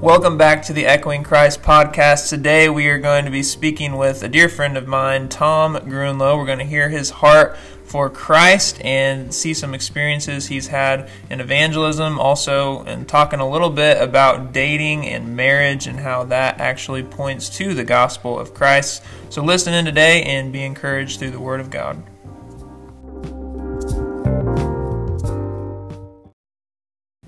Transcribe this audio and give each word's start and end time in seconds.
Welcome 0.00 0.38
back 0.38 0.62
to 0.62 0.72
the 0.72 0.86
Echoing 0.86 1.24
Christ 1.24 1.60
podcast. 1.60 2.30
Today 2.30 2.70
we 2.70 2.88
are 2.88 2.98
going 2.98 3.26
to 3.26 3.30
be 3.30 3.42
speaking 3.42 3.98
with 3.98 4.22
a 4.22 4.30
dear 4.30 4.48
friend 4.48 4.78
of 4.78 4.86
mine, 4.86 5.28
Tom 5.28 5.76
Gruenloh. 5.76 6.38
We're 6.38 6.46
going 6.46 6.58
to 6.58 6.64
hear 6.64 6.88
his 6.88 7.10
heart 7.10 7.54
for 7.84 8.08
Christ 8.08 8.80
and 8.82 9.34
see 9.34 9.52
some 9.52 9.74
experiences 9.74 10.46
he's 10.46 10.68
had 10.68 11.10
in 11.28 11.38
evangelism, 11.38 12.18
also, 12.18 12.82
and 12.84 13.06
talking 13.06 13.40
a 13.40 13.48
little 13.48 13.68
bit 13.68 14.00
about 14.00 14.54
dating 14.54 15.06
and 15.06 15.36
marriage 15.36 15.86
and 15.86 16.00
how 16.00 16.24
that 16.24 16.58
actually 16.60 17.02
points 17.02 17.50
to 17.58 17.74
the 17.74 17.84
gospel 17.84 18.38
of 18.38 18.54
Christ. 18.54 19.02
So 19.28 19.44
listen 19.44 19.74
in 19.74 19.84
today 19.84 20.22
and 20.22 20.50
be 20.50 20.64
encouraged 20.64 21.18
through 21.18 21.32
the 21.32 21.40
Word 21.40 21.60
of 21.60 21.68
God. 21.68 22.02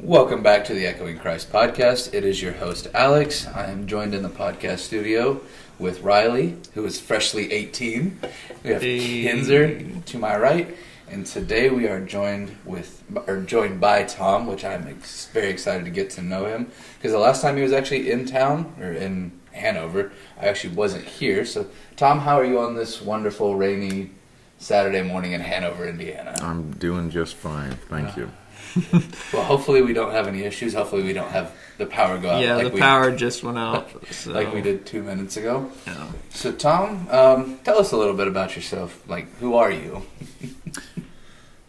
Welcome 0.03 0.43
back 0.43 0.65
to 0.65 0.75
the 0.75 0.85
Echoing 0.87 1.19
Christ 1.19 1.53
podcast. 1.53 2.13
It 2.13 2.25
is 2.25 2.43
your 2.43 2.53
host, 2.55 2.89
Alex. 2.93 3.47
I 3.47 3.67
am 3.67 3.87
joined 3.87 4.15
in 4.15 4.23
the 4.25 4.29
podcast 4.29 4.79
studio 4.81 5.41
with 5.79 6.03
Riley, 6.03 6.57
who 6.75 6.85
is 6.85 7.01
freshly 7.01 7.53
18. 7.53 8.19
We 8.65 8.71
have 8.71 8.83
Hey. 8.83 9.23
Kinzer 9.23 9.79
to 10.07 10.19
my 10.19 10.37
right, 10.37 10.77
and 11.09 11.25
today 11.25 11.71
we 11.71 11.87
are 11.87 12.01
joined 12.01 12.57
with 12.65 13.05
or 13.29 13.43
joined 13.43 13.81
by 13.81 14.03
Tom, 14.03 14.47
which 14.49 14.65
I'm 14.65 14.89
ex- 14.89 15.27
very 15.27 15.51
excited 15.51 15.85
to 15.85 15.91
get 15.91 16.11
to 16.11 16.23
know 16.23 16.47
him 16.47 16.71
because 16.99 17.13
the 17.13 17.19
last 17.19 17.41
time 17.41 17.57
he 17.57 17.63
was 17.63 17.73
actually 17.73 18.11
in 18.11 18.27
town 18.27 18.75
or 18.81 18.91
in 18.93 19.31
Hanover, 19.53 20.11
I 20.41 20.47
actually 20.47 20.75
wasn't 20.75 21.05
here. 21.05 21.45
So, 21.45 21.67
Tom, 21.97 22.19
how 22.21 22.39
are 22.41 22.45
you 22.45 22.59
on 22.59 22.75
this 22.75 23.01
wonderful 23.01 23.55
rainy 23.55 24.11
Saturday 24.59 25.03
morning 25.03 25.31
in 25.33 25.43
Hanover, 25.43 25.87
Indiana? 25.87 26.35
I'm 26.41 26.73
doing 26.73 27.09
just 27.11 27.37
fine, 27.37 27.73
thank 27.89 28.17
you. 28.17 28.33
Well, 29.33 29.45
hopefully 29.45 29.81
we 29.83 29.93
don't 29.95 30.13
have 30.13 30.29
any 30.29 30.43
issues. 30.43 30.75
Hopefully 30.75 31.03
we 31.03 31.13
don't 31.15 31.31
have 31.31 31.55
the 31.79 31.87
power 31.87 32.19
go 32.19 32.31
out. 32.31 32.43
Yeah, 32.43 32.57
like 32.57 32.67
the 32.67 32.73
we, 32.75 32.81
power 32.81 33.11
just 33.11 33.43
went 33.43 33.59
out. 33.59 33.89
So, 34.13 34.33
like 34.33 34.53
we 34.53 34.61
did 34.61 34.85
two 34.85 35.03
minutes 35.03 35.37
ago. 35.39 35.71
yeah. 35.87 36.11
So, 36.31 36.53
Tom, 36.53 37.09
um, 37.11 37.59
tell 37.65 37.79
us 37.79 37.93
a 37.93 37.97
little 37.97 38.15
bit 38.15 38.29
about 38.29 38.55
yourself. 38.55 39.03
Like, 39.09 39.35
who 39.39 39.55
are 39.55 39.71
you? 39.71 40.03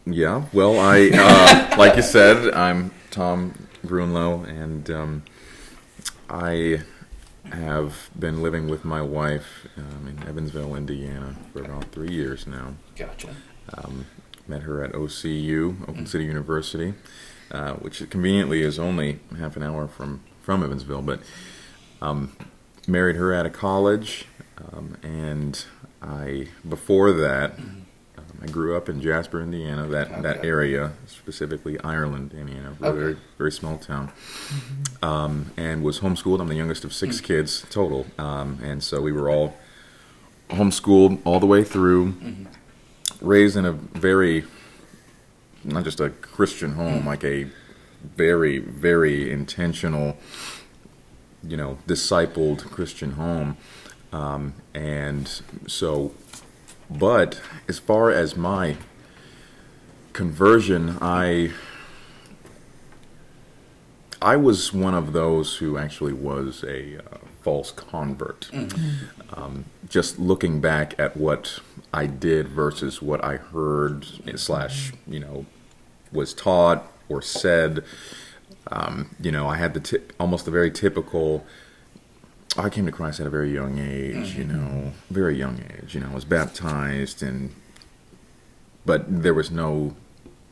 Yeah, 0.05 0.43
well, 0.51 0.79
I 0.79 1.11
uh, 1.13 1.77
like 1.77 1.95
you 1.95 2.01
said, 2.01 2.53
I'm 2.53 2.91
Tom 3.09 3.53
Gruenloh, 3.85 4.45
and 4.45 4.89
um, 4.91 5.23
I 6.29 6.81
have 7.45 8.09
been 8.19 8.41
living 8.43 8.67
with 8.67 8.83
my 8.83 9.01
wife 9.01 9.65
um, 9.77 10.07
in 10.09 10.27
Evansville, 10.27 10.75
Indiana, 10.75 11.35
for 11.53 11.63
about 11.63 11.85
three 11.93 12.11
years 12.11 12.45
now. 12.45 12.73
Gotcha. 12.97 13.29
Um, 13.73 14.05
met 14.47 14.63
her 14.63 14.83
at 14.83 14.91
OCU, 14.93 15.81
Oakland 15.83 16.09
City 16.09 16.25
University, 16.25 16.93
uh, 17.51 17.73
which 17.73 18.07
conveniently 18.09 18.61
is 18.61 18.77
only 18.79 19.19
half 19.37 19.55
an 19.57 19.63
hour 19.63 19.87
from 19.87 20.21
from 20.41 20.63
Evansville. 20.63 21.01
But 21.01 21.21
um, 22.01 22.35
married 22.87 23.15
her 23.15 23.33
out 23.33 23.45
of 23.45 23.53
college, 23.53 24.25
um, 24.57 24.97
and 25.03 25.63
I 26.01 26.47
before 26.67 27.11
that. 27.13 27.53
Um, 27.57 27.85
I 28.41 28.47
grew 28.47 28.75
up 28.75 28.89
in 28.89 28.99
Jasper, 29.01 29.41
Indiana, 29.41 29.87
that, 29.87 30.21
that 30.23 30.43
area, 30.43 30.91
specifically 31.07 31.79
Ireland, 31.79 32.33
Indiana, 32.33 32.71
a 32.71 32.91
very, 32.91 33.11
Okay. 33.13 33.19
very 33.37 33.51
small 33.53 33.77
town, 33.77 34.11
um, 35.01 35.51
and 35.55 35.81
was 35.81 35.99
homeschooled. 36.01 36.41
I'm 36.41 36.49
the 36.49 36.55
youngest 36.55 36.83
of 36.83 36.93
six 36.93 37.21
kids 37.21 37.65
total, 37.69 38.05
um, 38.19 38.59
and 38.61 38.83
so 38.83 39.01
we 39.01 39.11
were 39.13 39.29
all 39.29 39.55
homeschooled 40.49 41.19
all 41.25 41.39
the 41.39 41.45
way 41.45 41.63
through 41.63 42.13
raised 43.21 43.57
in 43.57 43.65
a 43.65 43.71
very 43.71 44.43
not 45.63 45.83
just 45.83 45.99
a 45.99 46.09
Christian 46.09 46.73
home, 46.73 47.05
like 47.05 47.23
a 47.23 47.47
very, 48.03 48.57
very 48.59 49.31
intentional, 49.31 50.17
you 51.41 51.57
know, 51.57 51.77
discipled 51.87 52.69
Christian 52.69 53.11
home. 53.11 53.57
Um, 54.11 54.53
and 54.73 55.41
so, 55.67 56.13
but 56.89 57.41
as 57.67 57.79
far 57.79 58.11
as 58.11 58.35
my 58.35 58.77
conversion, 60.11 60.97
I 61.01 61.51
I 64.21 64.37
was 64.37 64.71
one 64.71 64.93
of 64.93 65.11
those 65.11 65.57
who 65.57 65.77
actually 65.77 66.13
was 66.13 66.63
a 66.63 66.99
uh, 66.99 67.17
false 67.43 67.71
convert. 67.71 68.49
Um, 69.33 69.65
just 69.89 70.17
looking 70.19 70.61
back 70.61 70.95
at 70.97 71.15
what 71.17 71.59
I 71.93 72.05
did 72.07 72.47
versus 72.47 73.01
what 73.01 73.23
I 73.23 73.37
heard 73.37 74.05
slash 74.35 74.93
you 75.05 75.19
know 75.19 75.45
was 76.11 76.33
taught 76.33 76.91
or 77.09 77.21
said, 77.21 77.83
um, 78.67 79.15
you 79.19 79.31
know, 79.31 79.47
I 79.47 79.57
had 79.57 79.73
the 79.73 80.01
almost 80.19 80.45
the 80.45 80.51
very 80.51 80.71
typical. 80.71 81.45
I 82.55 82.69
came 82.69 82.85
to 82.85 82.91
Christ 82.91 83.19
at 83.19 83.25
a 83.25 83.31
very 83.31 83.51
young 83.51 83.79
age, 83.79 84.35
you 84.35 84.43
know, 84.43 84.93
very 85.09 85.35
young 85.35 85.59
age. 85.75 85.95
You 85.95 86.01
know, 86.01 86.11
I 86.11 86.13
was 86.13 86.25
baptized, 86.25 87.23
and 87.23 87.53
but 88.85 89.05
there 89.23 89.33
was 89.33 89.49
no 89.49 89.95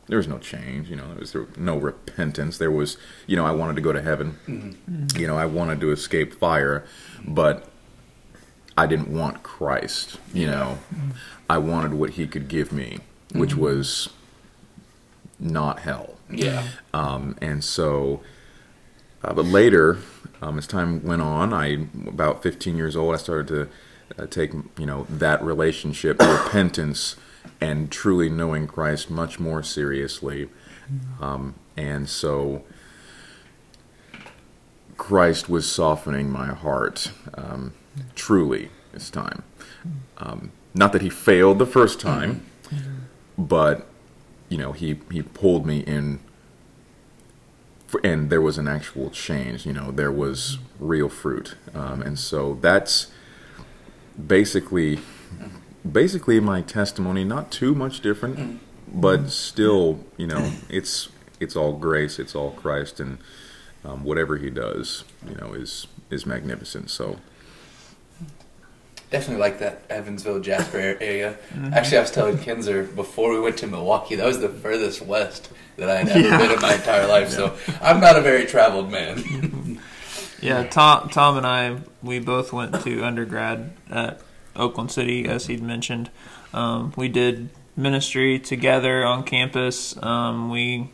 there 0.08 0.18
was 0.18 0.28
no 0.28 0.38
change 0.38 0.88
you 0.90 0.96
know 0.96 1.06
there 1.08 1.20
was 1.20 1.34
no 1.56 1.76
repentance. 1.76 2.58
There 2.58 2.70
was 2.70 2.96
you 3.26 3.36
know 3.36 3.46
i 3.46 3.52
wanted 3.52 3.76
to 3.76 3.82
go 3.82 3.92
to 3.92 4.02
heaven. 4.02 4.76
You 5.16 5.26
know 5.26 5.36
i 5.36 5.46
wanted 5.46 5.80
to 5.80 5.90
escape 5.92 6.34
fire 6.34 6.84
but 7.26 7.68
i 8.76 8.86
didn't 8.86 9.08
want 9.08 9.42
christ 9.42 10.18
you 10.34 10.46
know. 10.46 10.78
I 11.48 11.58
wanted 11.58 11.94
what 11.94 12.10
he 12.10 12.26
could 12.26 12.48
give 12.48 12.72
me 12.72 12.98
which 13.34 13.56
was 13.56 14.08
not 15.38 15.80
hell. 15.80 16.16
Yeah. 16.30 16.66
um, 16.94 17.36
and 17.42 17.62
so, 17.62 18.22
uh, 19.22 19.34
but 19.34 19.44
later, 19.44 19.98
um, 20.40 20.58
as 20.58 20.66
time 20.66 21.02
went 21.02 21.22
on, 21.22 21.52
I 21.52 21.86
about 22.06 22.42
15 22.42 22.76
years 22.76 22.96
old, 22.96 23.14
I 23.14 23.18
started 23.18 23.48
to 23.48 24.22
uh, 24.22 24.26
take 24.26 24.52
you 24.78 24.86
know 24.86 25.06
that 25.10 25.42
relationship, 25.42 26.20
repentance, 26.20 27.16
and 27.62 27.92
truly 27.92 28.28
knowing 28.28 28.66
Christ 28.66 29.08
much 29.08 29.38
more 29.38 29.62
seriously. 29.62 30.48
Um, 31.20 31.54
and 31.76 32.08
so, 32.08 32.64
Christ 34.96 35.48
was 35.48 35.70
softening 35.70 36.28
my 36.30 36.48
heart, 36.48 37.12
um, 37.34 37.72
truly 38.16 38.70
this 38.92 39.10
time. 39.10 39.44
Um, 40.18 40.50
not 40.74 40.92
that 40.92 41.02
he 41.02 41.08
failed 41.08 41.60
the 41.60 41.66
first 41.66 42.00
time, 42.00 42.44
but 43.38 43.86
you 44.48 44.58
know 44.58 44.72
he 44.72 44.98
he 45.10 45.22
pulled 45.22 45.64
me 45.64 45.80
in 45.80 46.18
f- 47.88 48.00
and 48.02 48.28
there 48.28 48.42
was 48.42 48.58
an 48.58 48.68
actual 48.68 49.08
change 49.08 49.64
you 49.64 49.72
know 49.72 49.90
there 49.90 50.12
was 50.12 50.58
real 50.78 51.08
fruit 51.08 51.54
um, 51.74 52.02
and 52.02 52.18
so 52.18 52.58
that's 52.60 53.10
basically 54.26 55.00
basically 55.90 56.40
my 56.40 56.60
testimony 56.62 57.24
not 57.24 57.50
too 57.50 57.74
much 57.74 58.00
different 58.00 58.36
mm. 58.36 58.58
but 58.92 59.20
mm. 59.20 59.30
still 59.30 60.00
you 60.16 60.26
know 60.26 60.52
it's 60.68 61.08
it's 61.40 61.56
all 61.56 61.72
grace 61.72 62.18
it's 62.18 62.34
all 62.34 62.50
christ 62.52 63.00
and 63.00 63.18
um, 63.84 64.04
whatever 64.04 64.36
he 64.36 64.48
does 64.48 65.04
you 65.28 65.34
know 65.36 65.52
is 65.52 65.86
is 66.10 66.24
magnificent 66.24 66.90
so 66.90 67.18
Definitely 69.12 69.42
like 69.42 69.58
that 69.58 69.82
Evansville, 69.90 70.40
Jasper 70.40 70.78
area. 70.78 71.36
Mm-hmm. 71.50 71.74
Actually, 71.74 71.98
I 71.98 72.00
was 72.00 72.10
telling 72.10 72.38
Kinzer 72.38 72.84
before 72.84 73.30
we 73.30 73.40
went 73.40 73.58
to 73.58 73.66
Milwaukee, 73.66 74.14
that 74.14 74.24
was 74.24 74.40
the 74.40 74.48
furthest 74.48 75.02
west 75.02 75.50
that 75.76 75.90
I 75.90 75.96
had 75.96 76.08
ever 76.08 76.18
Yeah. 76.18 76.38
been 76.38 76.50
in 76.52 76.60
my 76.62 76.72
entire 76.76 77.06
life. 77.06 77.28
So 77.28 77.54
I'm 77.82 78.00
not 78.00 78.16
a 78.16 78.22
very 78.22 78.46
traveled 78.46 78.90
man. 78.90 79.78
Yeah, 80.40 80.64
Tom, 80.64 81.08
Tom 81.08 81.36
and 81.36 81.46
I, 81.46 81.76
we 82.02 82.18
both 82.18 82.52
went 82.52 82.82
to 82.82 83.04
undergrad 83.04 83.74
at 83.88 84.20
Oakland 84.56 84.90
City, 84.90 85.26
as 85.26 85.46
he'd 85.46 85.62
mentioned. 85.62 86.10
Um, 86.52 86.92
we 86.96 87.08
did 87.08 87.48
ministry 87.76 88.38
together 88.38 89.04
on 89.04 89.24
campus. 89.24 89.96
Um, 90.02 90.50
we 90.50 90.90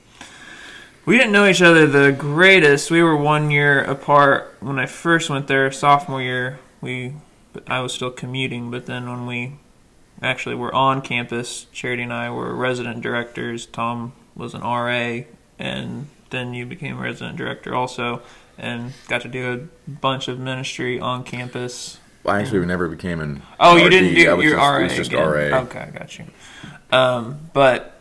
we 1.04 1.16
didn't 1.16 1.32
know 1.32 1.46
each 1.46 1.62
other 1.62 1.86
the 1.86 2.12
greatest. 2.12 2.90
We 2.90 3.02
were 3.02 3.16
one 3.16 3.50
year 3.50 3.82
apart 3.82 4.54
when 4.60 4.78
I 4.78 4.86
first 4.86 5.30
went 5.30 5.48
there. 5.48 5.70
Sophomore 5.72 6.22
year, 6.22 6.58
we 6.80 7.14
I 7.66 7.80
was 7.80 7.92
still 7.92 8.10
commuting, 8.10 8.70
but 8.70 8.86
then 8.86 9.08
when 9.08 9.26
we 9.26 9.54
actually 10.22 10.54
were 10.54 10.74
on 10.74 11.00
campus, 11.00 11.66
Charity 11.72 12.02
and 12.02 12.12
I 12.12 12.30
were 12.30 12.54
resident 12.54 13.02
directors. 13.02 13.66
Tom 13.66 14.12
was 14.36 14.54
an 14.54 14.60
RA, 14.60 15.22
and 15.58 16.08
then 16.30 16.54
you 16.54 16.66
became 16.66 16.98
resident 16.98 17.36
director 17.36 17.74
also, 17.74 18.22
and 18.56 18.92
got 19.08 19.22
to 19.22 19.28
do 19.28 19.52
a 19.52 19.90
bunch 19.90 20.28
of 20.28 20.38
ministry 20.38 21.00
on 21.00 21.24
campus. 21.24 21.98
I 22.28 22.40
actually 22.40 22.64
never 22.66 22.88
became 22.88 23.20
an 23.20 23.42
Oh, 23.60 23.76
you 23.76 23.90
didn't 23.90 24.14
do 24.14 24.20
your 24.20 24.36
just, 24.42 24.56
RA. 24.56 24.76
it 24.78 24.82
was 24.84 24.94
just 24.96 25.10
again. 25.12 25.28
ra 25.50 25.58
Okay, 25.62 25.80
I 25.80 25.90
got 25.90 26.18
you. 26.18 26.24
Um, 26.90 27.38
but 27.52 27.94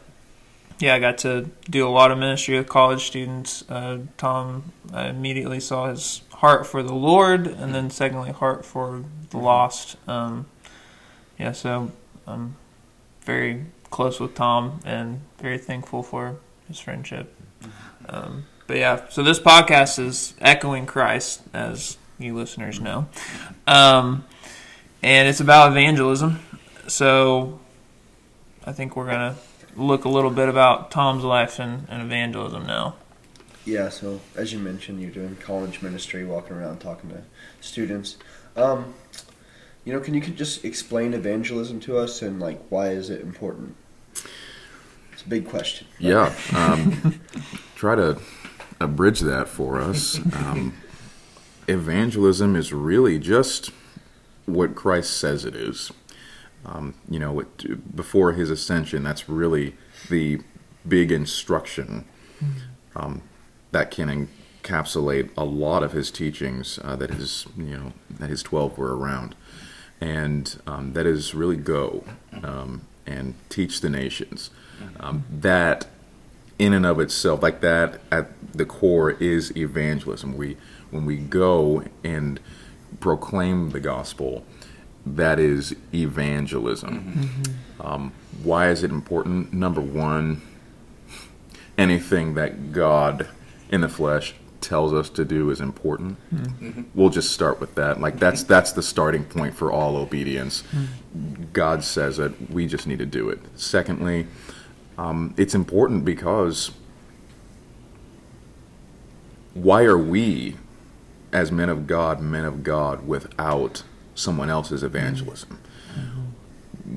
yeah, 0.80 0.94
I 0.96 1.00
got 1.00 1.18
to 1.20 1.50
do 1.70 1.88
a 1.88 1.90
lot 1.90 2.12
of 2.12 2.18
ministry 2.20 2.56
with 2.58 2.70
college 2.70 3.06
students. 3.06 3.64
Uh, 3.70 4.00
Tom, 4.18 4.72
I 4.94 5.08
immediately 5.08 5.60
saw 5.60 5.88
his 5.90 6.22
heart 6.34 6.68
for 6.68 6.84
the 6.84 6.94
Lord, 6.94 7.48
and 7.48 7.74
then 7.74 7.90
secondly, 7.90 8.32
heart 8.32 8.64
for 8.64 9.04
the 9.32 9.38
lost. 9.38 9.98
Um, 10.08 10.46
yeah, 11.40 11.52
so 11.52 11.92
I'm 12.28 12.56
very 13.22 13.66
close 13.90 14.20
with 14.20 14.36
Tom 14.36 14.80
and 14.86 15.22
very 15.40 15.58
thankful 15.58 16.04
for 16.04 16.36
his 16.68 16.80
friendship. 16.80 17.34
Um, 18.08 18.46
but 18.68 18.78
yeah, 18.78 19.08
so 19.10 19.24
this 19.24 19.40
podcast 19.40 19.98
is 19.98 20.36
echoing 20.40 20.86
Christ, 20.86 21.42
as 21.54 21.98
you 22.20 22.36
listeners 22.36 22.80
know, 22.80 23.08
um, 23.66 24.26
and 25.02 25.28
it's 25.28 25.40
about 25.40 25.72
evangelism. 25.72 26.40
So 26.88 27.60
I 28.66 28.72
think 28.72 28.96
we're 28.96 29.06
gonna 29.06 29.36
look 29.76 30.06
a 30.06 30.10
little 30.10 30.32
bit 30.32 30.50
about 30.50 30.92
Tom's 30.92 31.24
life 31.24 31.60
and, 31.60 31.88
and 31.90 32.02
evangelism 32.02 32.66
now. 32.66 32.96
Yeah, 33.66 33.90
so 33.90 34.22
as 34.36 34.54
you 34.54 34.60
mentioned, 34.60 35.02
you're 35.02 35.12
doing 35.12 35.36
college 35.36 35.82
ministry, 35.82 36.26
walking 36.26 36.56
around 36.56 36.80
talking 36.80 37.10
to 37.10 37.24
students. 37.60 38.18
Um, 38.56 38.94
you 39.84 39.94
know, 39.94 40.00
can 40.00 40.14
you 40.14 40.22
just 40.22 40.66
explain 40.66 41.14
evangelism 41.14 41.80
to 41.82 41.98
us 41.98 42.22
and 42.22 42.40
like 42.40 42.62
why 42.70 42.90
is 42.90 43.10
it 43.10 43.22
important? 43.22 43.76
It's 45.14 45.24
a 45.26 45.30
big 45.30 45.48
question. 45.48 45.88
Yeah. 46.00 46.34
Um, 46.56 47.20
try 47.76 47.96
to 47.96 48.20
abridge 48.80 49.20
that 49.22 49.48
for 49.48 49.80
us. 49.80 50.20
Um, 50.36 50.74
evangelism 51.68 52.56
is 52.56 52.74
really 52.74 53.20
just 53.20 53.72
what 54.46 54.76
Christ 54.76 55.18
says 55.18 55.46
it 55.46 55.56
is. 55.56 55.92
Um, 56.66 56.96
you 57.10 57.20
know, 57.20 57.42
it, 57.42 57.96
before 57.96 58.34
his 58.34 58.50
ascension, 58.50 59.04
that's 59.04 59.30
really 59.30 59.76
the 60.10 60.40
big 60.88 61.12
instruction 61.12 62.06
um, 62.96 63.22
that 63.72 63.92
can 63.92 64.30
encapsulate 64.64 65.30
a 65.38 65.44
lot 65.44 65.84
of 65.84 65.92
his 65.92 66.12
teachings 66.12 66.80
uh, 66.84 66.96
that 66.96 67.12
his 67.12 67.46
you 67.58 67.78
know 67.78 67.94
that 68.10 68.30
his 68.30 68.44
twelve 68.44 68.78
were 68.78 68.98
around, 68.98 69.36
and 70.02 70.60
um, 70.66 70.94
that 70.94 71.06
is 71.06 71.36
really 71.36 71.58
go 71.58 72.04
um, 72.44 72.82
and 73.06 73.36
teach 73.50 73.82
the 73.82 73.90
nations. 73.90 74.50
Um, 75.00 75.26
that 75.32 75.88
in 76.60 76.74
and 76.74 76.86
of 76.86 77.00
itself, 77.00 77.42
like 77.42 77.62
that 77.62 78.00
at 78.12 78.30
the 78.54 78.66
core 78.66 79.12
is 79.12 79.56
evangelism. 79.56 80.36
We 80.36 80.58
when 80.92 81.06
we 81.06 81.18
go 81.18 81.84
and 82.04 82.40
proclaim 83.00 83.72
the 83.72 83.80
gospel, 83.80 84.44
that 85.06 85.40
is 85.40 85.76
evangelism. 85.94 86.90
Mm-hmm. 86.90 87.22
Mm-hmm. 87.22 87.88
Um, 87.88 88.12
why 88.44 88.70
is 88.70 88.84
it 88.84 88.92
important? 88.92 89.54
Number 89.54 89.82
one, 89.82 90.42
anything 91.78 92.34
that 92.36 92.72
God 92.72 93.28
in 93.70 93.82
the 93.82 93.90
flesh 93.90 94.36
tells 94.60 94.94
us 94.94 95.10
to 95.10 95.24
do 95.24 95.50
is 95.50 95.62
important. 95.62 96.18
Mm-hmm. 96.34 96.84
We'll 96.94 97.10
just 97.10 97.32
start 97.32 97.60
with 97.60 97.76
that. 97.76 98.02
Like 98.02 98.20
that's 98.20 98.44
that's 98.44 98.72
the 98.72 98.84
starting 98.84 99.24
point 99.24 99.56
for 99.56 99.72
all 99.72 99.96
obedience. 99.96 100.64
God 101.54 101.84
says 101.84 102.20
it. 102.20 102.52
We 102.52 102.68
just 102.68 102.88
need 102.88 103.00
to 103.00 103.06
do 103.06 103.30
it. 103.30 103.40
Secondly, 103.56 104.28
um, 104.98 105.34
it's 105.38 105.54
important 105.54 106.04
because 106.04 106.72
why 109.54 109.84
are 109.84 109.98
we, 109.98 110.56
as 111.32 111.52
men 111.52 111.70
of 111.70 111.88
God, 111.88 112.22
men 112.22 112.46
of 112.46 112.64
God, 112.64 113.08
without 113.08 113.84
someone 114.16 114.50
else's 114.50 114.84
evangelism? 114.84 115.60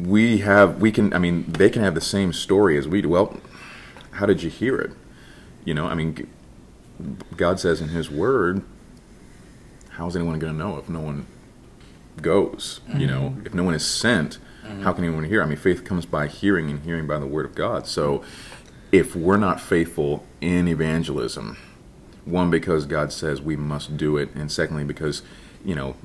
We 0.03 0.39
have, 0.39 0.81
we 0.81 0.93
can, 0.93 1.13
I 1.13 1.19
mean, 1.19 1.51
they 1.51 1.69
can 1.69 1.83
have 1.83 1.95
the 1.95 2.01
same 2.01 2.33
story 2.33 2.79
as 2.79 2.87
we 2.87 3.03
do. 3.03 3.09
Well, 3.09 3.41
how 4.13 4.27
did 4.27 4.43
you 4.43 4.51
hear 4.51 4.79
it? 4.79 4.93
You 5.65 5.75
know, 5.75 5.87
I 5.87 5.95
mean, 5.95 6.29
God 7.37 7.59
says 7.61 7.81
in 7.81 7.89
His 7.89 8.11
Word, 8.11 8.63
how's 9.91 10.15
anyone 10.17 10.39
going 10.39 10.53
to 10.53 10.59
know 10.59 10.79
if 10.79 10.89
no 10.89 11.01
one 11.01 11.27
goes? 12.23 12.81
You 12.95 13.07
know, 13.07 13.21
mm-hmm. 13.31 13.47
if 13.47 13.55
no 13.55 13.65
one 13.65 13.75
is 13.75 13.85
sent, 13.85 14.39
mm-hmm. 14.65 14.83
how 14.83 14.93
can 14.93 15.05
anyone 15.05 15.25
hear? 15.25 15.43
I 15.43 15.47
mean, 15.47 15.57
faith 15.57 15.85
comes 15.85 16.07
by 16.07 16.29
hearing, 16.29 16.71
and 16.71 16.85
hearing 16.85 17.07
by 17.07 17.19
the 17.19 17.27
Word 17.27 17.47
of 17.47 17.55
God. 17.55 17.87
So, 17.87 18.23
if 18.93 19.15
we're 19.15 19.37
not 19.37 19.61
faithful 19.61 20.25
in 20.41 20.67
evangelism, 20.69 21.57
one 22.25 22.51
because 22.51 22.87
God 22.87 23.13
says 23.13 23.41
we 23.41 23.57
must 23.57 23.97
do 23.97 24.17
it, 24.17 24.35
and 24.35 24.51
secondly 24.51 24.85
because 24.85 25.23
you 25.65 25.75
know, 25.75 25.97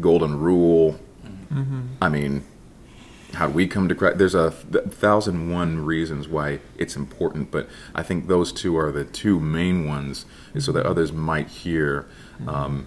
golden 0.00 0.38
rule. 0.38 0.98
Mm-hmm. 1.52 1.82
I 2.00 2.08
mean, 2.08 2.44
how 3.34 3.48
do 3.48 3.52
we 3.52 3.66
come 3.66 3.88
to 3.88 3.94
Christ? 3.94 4.18
There's 4.18 4.34
a 4.34 4.52
th- 4.72 4.84
thousand 4.86 5.50
one 5.50 5.84
reasons 5.84 6.28
why 6.28 6.60
it's 6.76 6.96
important, 6.96 7.50
but 7.50 7.68
I 7.94 8.02
think 8.02 8.28
those 8.28 8.52
two 8.52 8.76
are 8.78 8.90
the 8.90 9.04
two 9.04 9.38
main 9.38 9.86
ones, 9.86 10.26
so 10.58 10.72
that 10.72 10.80
mm-hmm. 10.80 10.90
others 10.90 11.12
might 11.12 11.48
hear, 11.48 12.06
mm-hmm. 12.34 12.48
um, 12.48 12.86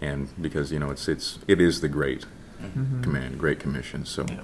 and 0.00 0.28
because 0.40 0.72
you 0.72 0.78
know 0.78 0.90
it's 0.90 1.08
it's 1.08 1.38
it 1.48 1.60
is 1.60 1.80
the 1.80 1.88
great 1.88 2.24
command, 3.02 3.38
great 3.38 3.60
commission. 3.60 4.04
So 4.04 4.26
Yeah. 4.28 4.40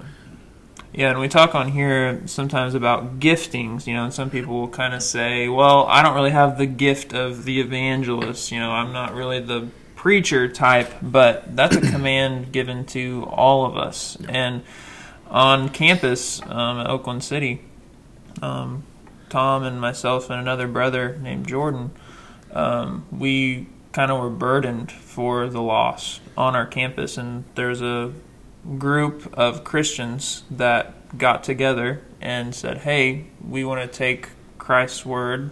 Yeah, 0.97 1.09
and 1.09 1.19
we 1.19 1.27
talk 1.27 1.55
on 1.55 1.67
here 1.71 2.21
sometimes 2.25 2.73
about 2.73 3.19
giftings, 3.19 3.85
you 3.85 3.93
know, 3.93 4.05
and 4.05 4.13
some 4.13 4.29
people 4.29 4.61
will 4.61 4.69
kind 4.69 4.93
of 4.93 5.03
say, 5.03 5.49
well, 5.49 5.85
I 5.87 6.01
don't 6.01 6.15
really 6.15 6.31
have 6.31 6.57
the 6.57 6.65
gift 6.65 7.13
of 7.13 7.43
the 7.43 7.59
evangelist, 7.59 8.49
you 8.49 8.59
know, 8.59 8.71
I'm 8.71 8.93
not 8.93 9.13
really 9.13 9.41
the 9.41 9.67
preacher 9.97 10.47
type, 10.47 10.89
but 11.01 11.53
that's 11.53 11.75
a 11.75 11.81
command 11.91 12.53
given 12.53 12.85
to 12.85 13.25
all 13.29 13.65
of 13.65 13.75
us. 13.75 14.17
And 14.29 14.63
on 15.27 15.67
campus 15.67 16.41
um, 16.43 16.79
at 16.79 16.87
Oakland 16.87 17.25
City, 17.25 17.61
um, 18.41 18.83
Tom 19.27 19.63
and 19.63 19.81
myself 19.81 20.29
and 20.29 20.39
another 20.39 20.69
brother 20.69 21.17
named 21.21 21.45
Jordan, 21.45 21.91
um, 22.53 23.05
we 23.11 23.67
kind 23.91 24.11
of 24.11 24.21
were 24.21 24.29
burdened 24.29 24.93
for 24.93 25.49
the 25.49 25.61
loss 25.61 26.21
on 26.37 26.55
our 26.55 26.65
campus, 26.65 27.17
and 27.17 27.43
there's 27.55 27.81
a 27.81 28.13
group 28.77 29.31
of 29.37 29.63
Christians 29.63 30.43
that 30.49 31.17
got 31.17 31.43
together 31.43 32.01
and 32.21 32.53
said, 32.55 32.79
"Hey, 32.79 33.25
we 33.47 33.63
want 33.63 33.81
to 33.81 33.87
take 33.87 34.29
Christ's 34.57 35.05
word, 35.05 35.51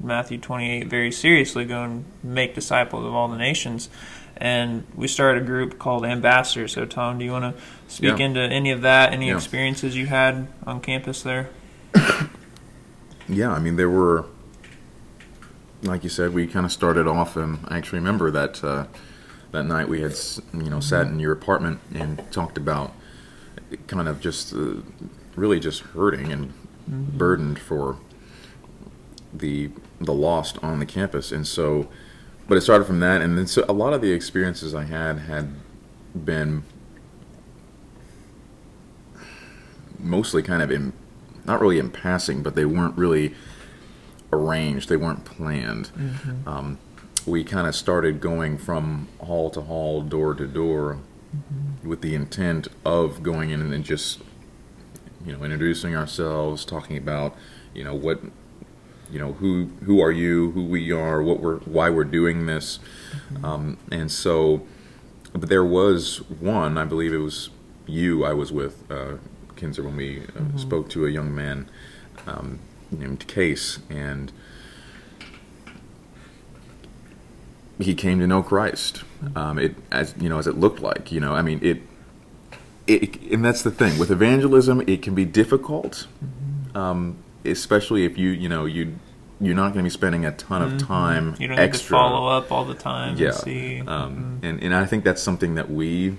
Matthew 0.00 0.38
28, 0.38 0.88
very 0.88 1.10
seriously. 1.10 1.64
Go 1.64 1.82
and 1.82 2.04
make 2.22 2.54
disciples 2.54 3.04
of 3.06 3.14
all 3.14 3.28
the 3.28 3.38
nations." 3.38 3.88
And 4.36 4.84
we 4.94 5.06
started 5.08 5.42
a 5.44 5.46
group 5.46 5.78
called 5.78 6.04
Ambassadors. 6.04 6.72
So, 6.72 6.84
Tom, 6.84 7.18
do 7.18 7.24
you 7.24 7.30
want 7.32 7.56
to 7.56 7.62
speak 7.86 8.18
Yeah. 8.18 8.24
into 8.26 8.40
any 8.40 8.70
of 8.72 8.80
that? 8.82 9.12
Any 9.12 9.28
Yeah. 9.28 9.36
experiences 9.36 9.96
you 9.96 10.06
had 10.06 10.48
on 10.66 10.80
campus 10.80 11.22
there? 11.22 11.48
yeah, 13.28 13.52
I 13.52 13.58
mean 13.60 13.76
there 13.76 13.90
were, 13.90 14.26
like 15.82 16.02
you 16.04 16.10
said, 16.10 16.34
we 16.34 16.46
kind 16.46 16.66
of 16.66 16.72
started 16.72 17.06
off, 17.06 17.36
and 17.36 17.58
I 17.68 17.78
actually 17.78 18.00
remember 18.00 18.30
that 18.30 18.62
uh, 18.64 18.84
that 19.52 19.64
night 19.64 19.88
we 19.88 20.00
had 20.00 20.14
you 20.52 20.70
know 20.70 20.80
sat 20.80 21.06
in 21.06 21.20
your 21.20 21.32
apartment 21.32 21.80
and 21.94 22.22
talked 22.32 22.56
about 22.56 22.92
kind 23.86 24.08
of 24.08 24.20
just 24.20 24.52
uh, 24.54 24.74
really 25.36 25.60
just 25.60 25.80
hurting 25.80 26.32
and 26.32 26.52
burdened 26.86 27.58
for 27.58 27.98
the 29.32 29.70
the 30.00 30.12
lost 30.12 30.58
on 30.62 30.78
the 30.78 30.86
campus, 30.86 31.30
and 31.32 31.46
so, 31.46 31.88
but 32.48 32.58
it 32.58 32.62
started 32.62 32.84
from 32.84 33.00
that, 33.00 33.20
and 33.22 33.38
then 33.38 33.46
so 33.46 33.64
a 33.68 33.72
lot 33.72 33.92
of 33.92 34.00
the 34.02 34.12
experiences 34.12 34.74
I 34.74 34.84
had 34.84 35.20
had 35.20 35.54
been 36.24 36.64
mostly 39.98 40.42
kind 40.42 40.62
of 40.62 40.70
in 40.70 40.92
not 41.44 41.60
really 41.60 41.78
in 41.78 41.90
passing, 41.90 42.42
but 42.42 42.54
they 42.54 42.64
weren't 42.64 42.96
really 42.96 43.34
arranged. 44.32 44.88
They 44.88 44.96
weren't 44.96 45.24
planned. 45.24 45.90
Um, 46.46 46.78
we 47.26 47.44
kind 47.44 47.66
of 47.66 47.74
started 47.74 48.20
going 48.20 48.58
from 48.58 49.08
hall 49.20 49.50
to 49.50 49.60
hall, 49.62 50.02
door 50.02 50.34
to 50.34 50.46
door, 50.46 50.98
with 51.82 52.02
the 52.02 52.14
intent 52.14 52.68
of 52.84 53.22
going 53.22 53.50
in 53.50 53.60
and 53.60 53.72
then 53.72 53.82
just, 53.82 54.20
you 55.24 55.32
know, 55.32 55.42
introducing 55.44 55.96
ourselves, 55.96 56.64
talking 56.64 56.96
about, 56.96 57.34
you 57.74 57.82
know, 57.84 57.94
what, 57.94 58.20
you 59.10 59.18
know, 59.18 59.32
who 59.34 59.70
who 59.84 60.00
are 60.00 60.10
you, 60.10 60.50
who 60.52 60.64
we 60.64 60.92
are, 60.92 61.22
what 61.22 61.40
we're, 61.40 61.58
why 61.60 61.90
we're 61.90 62.04
doing 62.04 62.46
this, 62.46 62.78
um, 63.42 63.78
and 63.90 64.10
so, 64.10 64.62
but 65.32 65.48
there 65.48 65.64
was 65.64 66.18
one, 66.28 66.76
I 66.76 66.84
believe 66.84 67.12
it 67.12 67.18
was 67.18 67.50
you 67.86 68.24
I 68.24 68.32
was 68.32 68.52
with, 68.52 68.90
uh, 68.90 69.16
Kinzer, 69.56 69.82
when 69.82 69.96
we 69.96 70.22
uh, 70.36 70.56
spoke 70.56 70.88
to 70.90 71.06
a 71.06 71.10
young 71.10 71.34
man 71.34 71.68
um, 72.26 72.58
named 72.90 73.26
Case, 73.26 73.78
and 73.90 74.32
he 77.78 77.94
came 77.94 78.18
to 78.20 78.26
know 78.26 78.42
Christ. 78.42 79.02
Um, 79.36 79.58
it 79.58 79.74
as 79.90 80.14
you 80.20 80.28
know, 80.28 80.38
as 80.38 80.46
it 80.46 80.58
looked 80.58 80.80
like, 80.80 81.12
you 81.12 81.20
know, 81.20 81.32
I 81.32 81.42
mean, 81.42 81.60
it, 81.62 81.82
it, 82.86 83.22
and 83.30 83.44
that's 83.44 83.62
the 83.62 83.70
thing 83.70 83.98
with 83.98 84.10
evangelism. 84.10 84.82
It 84.86 85.02
can 85.02 85.14
be 85.14 85.24
difficult, 85.24 86.06
um, 86.74 87.18
especially 87.44 88.04
if 88.04 88.18
you, 88.18 88.30
you 88.30 88.48
know, 88.48 88.64
you. 88.66 88.98
You're 89.40 89.56
not 89.56 89.72
going 89.72 89.78
to 89.78 89.82
be 89.82 89.90
spending 89.90 90.24
a 90.24 90.30
ton 90.30 90.62
of 90.62 90.78
time 90.78 91.34
You 91.40 91.48
don't 91.48 91.58
extra 91.58 91.96
follow 91.96 92.28
up 92.28 92.52
all 92.52 92.64
the 92.64 92.76
time 92.76 93.16
yeah. 93.16 93.30
and 93.30 93.34
see. 93.34 93.80
Um, 93.80 94.38
and, 94.40 94.62
and 94.62 94.72
I 94.72 94.86
think 94.86 95.02
that's 95.02 95.20
something 95.20 95.56
that 95.56 95.68
we, 95.68 96.16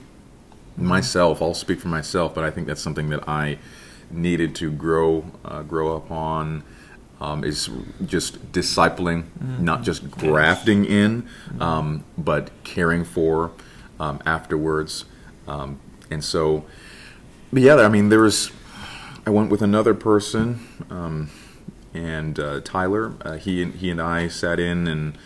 myself, 0.75 1.41
I'll 1.41 1.53
speak 1.53 1.79
for 1.79 1.87
myself, 1.87 2.35
but 2.35 2.43
I 2.43 2.51
think 2.51 2.67
that's 2.67 2.81
something 2.81 3.11
that 3.11 3.25
I 3.29 3.59
needed 4.11 4.55
to 4.55 4.69
grow, 4.73 5.31
uh, 5.45 5.61
grow 5.61 5.95
up 5.95 6.11
on. 6.11 6.63
Um, 7.21 7.43
is 7.45 7.69
just 8.05 8.51
discipling, 8.51 9.25
not 9.59 9.83
just 9.83 10.11
grafting 10.11 10.83
in, 10.83 11.25
um, 11.61 12.03
but 12.17 12.49
caring 12.65 13.05
for 13.05 13.51
um, 13.97 14.19
afterwards. 14.25 15.05
Um, 15.47 15.79
and 16.11 16.21
so, 16.21 16.65
yeah, 17.53 17.75
I 17.75 17.87
mean, 17.87 18.09
there 18.09 18.19
was. 18.21 18.51
I 19.25 19.29
went 19.29 19.49
with 19.49 19.61
another 19.61 19.93
person. 19.93 20.59
Um, 20.89 21.29
and 21.93 22.39
uh, 22.39 22.61
Tyler. 22.61 23.13
Uh, 23.21 23.37
he 23.37 23.65
he 23.65 23.89
and 23.89 24.01
I 24.01 24.27
sat 24.27 24.59
in, 24.59 24.87
and 24.87 25.17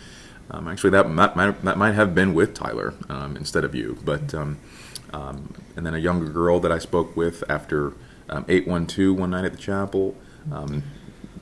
um, 0.50 0.68
actually 0.68 0.90
that 0.90 1.08
might, 1.08 1.34
might, 1.34 1.62
that 1.64 1.78
might 1.78 1.92
have 1.92 2.14
been 2.14 2.34
with 2.34 2.54
Tyler 2.54 2.94
um, 3.08 3.36
instead 3.36 3.64
of 3.64 3.74
you. 3.74 3.98
But 4.04 4.34
um, 4.34 4.58
um, 5.12 5.54
and 5.76 5.86
then 5.86 5.94
a 5.94 5.98
younger 5.98 6.28
girl 6.28 6.60
that 6.60 6.72
I 6.72 6.78
spoke 6.78 7.16
with 7.16 7.42
after 7.48 7.94
um, 8.28 8.44
eight 8.48 8.66
one 8.66 8.86
two 8.86 9.14
one 9.14 9.30
night 9.30 9.44
at 9.44 9.52
the 9.52 9.58
chapel. 9.58 10.14
Um, 10.52 10.82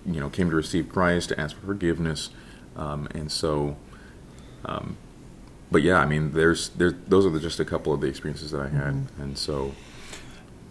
you 0.06 0.20
know, 0.20 0.28
came 0.30 0.50
to 0.50 0.56
receive 0.56 0.88
Christ, 0.88 1.30
to 1.30 1.40
ask 1.40 1.56
for 1.56 1.66
forgiveness, 1.66 2.30
um, 2.76 3.08
and 3.14 3.30
so. 3.30 3.76
Um, 4.64 4.96
but 5.70 5.82
yeah, 5.82 5.98
I 5.98 6.06
mean, 6.06 6.32
there's 6.32 6.68
there's 6.70 6.94
those 7.08 7.26
are 7.26 7.30
the, 7.30 7.40
just 7.40 7.60
a 7.60 7.64
couple 7.64 7.92
of 7.92 8.00
the 8.00 8.06
experiences 8.06 8.52
that 8.52 8.60
I 8.60 8.68
had, 8.68 9.06
and 9.18 9.36
so 9.36 9.75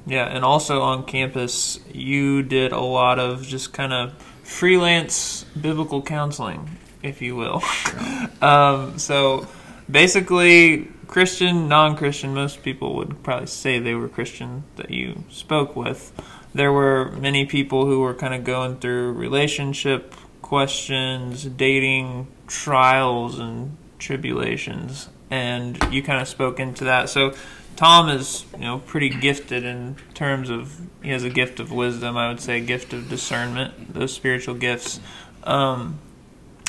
Yeah, 0.06 0.26
and 0.26 0.46
also 0.46 0.82
on 0.82 1.06
campus, 1.06 1.80
you 1.92 2.44
did 2.44 2.72
a 2.72 2.80
lot 2.80 3.20
of 3.20 3.44
just 3.46 3.74
kind 3.74 3.92
of 3.92 4.14
freelance 4.44 5.44
biblical 5.60 6.02
counseling, 6.02 6.78
if 7.04 7.22
you 7.22 7.36
will. 7.36 7.62
um, 8.42 8.98
so 8.98 9.48
basically, 9.90 10.88
Christian, 11.08 11.68
non 11.68 11.96
Christian, 11.96 12.34
most 12.34 12.64
people 12.64 12.96
would 12.96 13.24
probably 13.24 13.48
say 13.48 13.80
they 13.80 13.96
were 13.96 14.10
Christian 14.10 14.64
that 14.78 14.92
you 14.92 15.24
spoke 15.30 15.76
with. 15.76 16.12
There 16.56 16.72
were 16.72 17.12
many 17.12 17.46
people 17.46 17.86
who 17.86 18.00
were 18.00 18.14
kind 18.14 18.34
of 18.34 18.46
going 18.46 18.78
through 18.78 19.12
relationship 19.12 20.16
questions, 20.42 21.44
dating 21.44 22.28
trials, 22.48 23.40
and 23.40 23.76
tribulations, 24.00 25.10
and 25.30 25.78
you 25.92 26.02
kind 26.02 26.22
of 26.22 26.30
spoke 26.30 26.62
into 26.62 26.86
that. 26.86 27.10
So 27.10 27.34
Tom 27.76 28.08
is, 28.08 28.46
you 28.54 28.62
know, 28.62 28.80
pretty 28.80 29.10
gifted 29.10 29.66
in 29.66 29.98
terms 30.14 30.50
of 30.50 30.80
he 31.04 31.10
has 31.10 31.26
a 31.26 31.30
gift 31.30 31.60
of 31.60 31.74
wisdom. 31.74 32.16
I 32.16 32.30
would 32.30 32.40
say 32.40 32.60
a 32.60 32.62
gift 32.62 32.94
of 32.94 33.10
discernment, 33.10 33.94
those 33.94 34.14
spiritual 34.14 34.56
gifts, 34.56 35.02
um, 35.44 36.00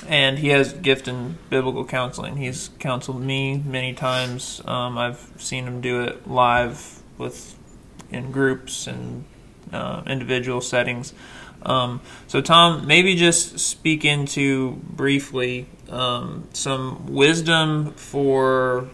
and 0.08 0.40
he 0.40 0.48
has 0.48 0.72
a 0.72 0.78
gift 0.78 1.06
in 1.06 1.38
biblical 1.48 1.84
counseling. 1.84 2.38
He's 2.38 2.70
counseled 2.80 3.22
me 3.22 3.58
many 3.58 3.92
times. 3.92 4.60
Um, 4.64 4.98
I've 4.98 5.30
seen 5.36 5.64
him 5.64 5.80
do 5.80 6.02
it 6.02 6.26
live 6.26 7.02
with 7.18 7.56
in 8.10 8.32
groups 8.32 8.88
and 8.88 9.24
uh, 9.72 10.02
individual 10.06 10.60
settings. 10.60 11.12
Um, 11.62 12.00
so, 12.28 12.40
Tom, 12.40 12.86
maybe 12.86 13.16
just 13.16 13.58
speak 13.58 14.04
into 14.04 14.72
briefly 14.82 15.66
um, 15.90 16.48
some 16.52 17.06
wisdom 17.12 17.92
for 17.92 18.88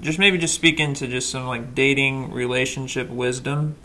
just 0.00 0.18
maybe 0.18 0.38
just 0.38 0.54
speak 0.54 0.80
into 0.80 1.06
just 1.06 1.30
some 1.30 1.46
like 1.46 1.74
dating 1.74 2.32
relationship 2.32 3.08
wisdom 3.08 3.76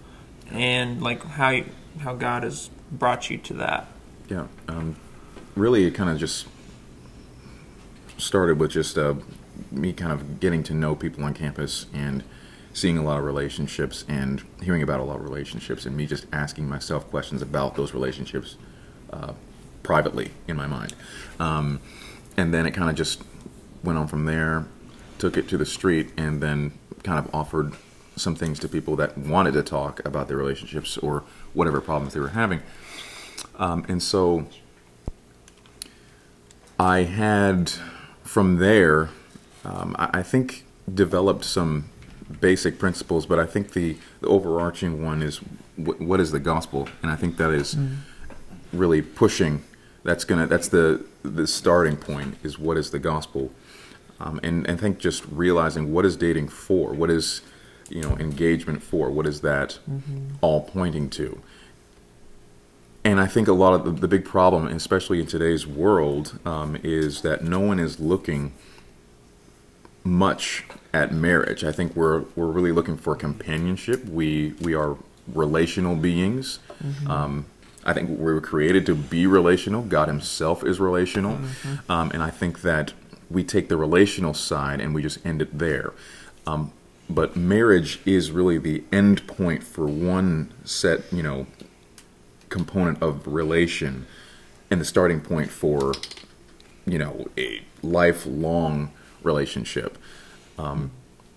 and 0.51 1.01
like 1.01 1.23
how 1.23 1.49
you, 1.49 1.65
how 1.99 2.13
God 2.13 2.43
has 2.43 2.69
brought 2.91 3.29
you 3.29 3.37
to 3.39 3.53
that. 3.55 3.87
Yeah, 4.29 4.47
um, 4.67 4.95
really, 5.55 5.85
it 5.85 5.91
kind 5.91 6.09
of 6.09 6.17
just 6.17 6.47
started 8.17 8.59
with 8.59 8.71
just 8.71 8.97
uh, 8.97 9.15
me 9.71 9.91
kind 9.93 10.11
of 10.11 10.39
getting 10.39 10.63
to 10.63 10.73
know 10.73 10.95
people 10.95 11.23
on 11.23 11.33
campus 11.33 11.87
and 11.93 12.23
seeing 12.73 12.97
a 12.97 13.03
lot 13.03 13.19
of 13.19 13.23
relationships 13.23 14.03
and 14.07 14.43
hearing 14.61 14.81
about 14.81 14.99
a 14.99 15.03
lot 15.03 15.17
of 15.17 15.23
relationships, 15.23 15.85
and 15.85 15.95
me 15.95 16.05
just 16.05 16.25
asking 16.33 16.67
myself 16.67 17.09
questions 17.09 17.41
about 17.41 17.75
those 17.75 17.93
relationships 17.93 18.57
uh, 19.11 19.33
privately 19.83 20.31
in 20.47 20.57
my 20.57 20.67
mind. 20.67 20.93
Um, 21.39 21.79
and 22.35 22.53
then 22.53 22.65
it 22.65 22.71
kind 22.71 22.89
of 22.89 22.95
just 22.95 23.21
went 23.83 23.99
on 23.99 24.07
from 24.07 24.25
there, 24.25 24.65
took 25.19 25.37
it 25.37 25.47
to 25.49 25.57
the 25.57 25.65
street, 25.65 26.11
and 26.17 26.41
then 26.41 26.73
kind 27.03 27.19
of 27.19 27.33
offered 27.33 27.73
some 28.15 28.35
things 28.35 28.59
to 28.59 28.67
people 28.67 28.95
that 28.95 29.17
wanted 29.17 29.53
to 29.53 29.63
talk 29.63 30.03
about 30.05 30.27
their 30.27 30.37
relationships 30.37 30.97
or 30.97 31.23
whatever 31.53 31.81
problems 31.81 32.13
they 32.13 32.19
were 32.19 32.29
having. 32.29 32.61
Um, 33.57 33.85
and 33.87 34.01
so 34.01 34.47
I 36.79 37.03
had 37.03 37.71
from 38.23 38.57
there, 38.57 39.09
um, 39.63 39.95
I, 39.99 40.19
I 40.19 40.23
think, 40.23 40.65
developed 40.91 41.45
some 41.45 41.89
basic 42.39 42.79
principles, 42.79 43.25
but 43.25 43.39
I 43.39 43.45
think 43.45 43.73
the, 43.73 43.97
the 44.21 44.27
overarching 44.27 45.03
one 45.03 45.21
is 45.21 45.37
wh- 45.77 45.99
what 45.99 46.19
is 46.19 46.31
the 46.31 46.39
gospel, 46.39 46.89
and 47.01 47.11
I 47.11 47.15
think 47.15 47.37
that 47.37 47.51
is 47.51 47.77
really 48.71 49.01
pushing. 49.01 49.63
That's 50.03 50.23
gonna. 50.25 50.47
That's 50.47 50.67
the 50.67 51.05
the 51.23 51.47
starting 51.47 51.95
point. 51.95 52.35
Is 52.43 52.59
what 52.59 52.77
is 52.77 52.91
the 52.91 52.99
gospel, 52.99 53.51
um, 54.19 54.39
and 54.43 54.67
and 54.67 54.77
I 54.77 54.81
think 54.81 54.99
just 54.99 55.23
realizing 55.31 55.93
what 55.93 56.05
is 56.05 56.17
dating 56.17 56.49
for, 56.49 56.93
what 56.93 57.09
is 57.09 57.41
you 57.89 58.01
know 58.01 58.17
engagement 58.17 58.83
for, 58.83 59.09
what 59.09 59.25
is 59.25 59.41
that 59.41 59.79
all 60.41 60.61
pointing 60.61 61.09
to. 61.11 61.39
And 63.05 63.19
I 63.19 63.27
think 63.27 63.49
a 63.49 63.53
lot 63.53 63.73
of 63.73 63.83
the, 63.83 63.91
the 63.91 64.07
big 64.07 64.23
problem, 64.23 64.67
especially 64.67 65.19
in 65.19 65.25
today's 65.25 65.67
world, 65.67 66.39
um, 66.45 66.77
is 66.83 67.21
that 67.21 67.43
no 67.43 67.59
one 67.59 67.77
is 67.77 67.99
looking 67.99 68.53
much 70.03 70.63
at 70.93 71.11
marriage. 71.11 71.63
I 71.63 71.71
think 71.71 71.95
we're 71.95 72.23
we're 72.35 72.47
really 72.47 72.71
looking 72.71 72.97
for 72.97 73.15
companionship. 73.15 74.05
We 74.05 74.53
we 74.61 74.73
are 74.73 74.97
relational 75.27 75.95
beings. 75.95 76.59
Um, 77.07 77.45
I 77.85 77.93
think 77.93 78.09
we 78.09 78.15
were 78.15 78.41
created 78.41 78.85
to 78.87 78.95
be 78.95 79.27
relational. 79.27 79.81
God 79.83 80.07
Himself 80.07 80.63
is 80.63 80.79
relational, 80.79 81.39
um, 81.89 82.11
and 82.11 82.23
I 82.23 82.29
think 82.29 82.61
that 82.61 82.93
we 83.29 83.43
take 83.43 83.67
the 83.67 83.77
relational 83.77 84.33
side 84.33 84.79
and 84.79 84.93
we 84.93 85.01
just 85.01 85.25
end 85.25 85.41
it 85.41 85.57
there. 85.57 85.93
Um, 86.45 86.71
but 87.09 87.35
marriage 87.35 87.99
is 88.05 88.31
really 88.31 88.57
the 88.57 88.83
end 88.91 89.27
point 89.27 89.63
for 89.63 89.85
one 89.85 90.53
set, 90.63 91.01
you 91.11 91.23
know, 91.23 91.47
component 92.49 93.01
of 93.01 93.27
relation, 93.27 94.05
and 94.69 94.79
the 94.79 94.85
starting 94.85 95.19
point 95.19 95.49
for, 95.49 95.93
you 96.85 96.97
know, 96.97 97.27
a 97.37 97.63
lifelong 97.81 98.91
relationship. 99.23 99.97
Um, 100.57 100.91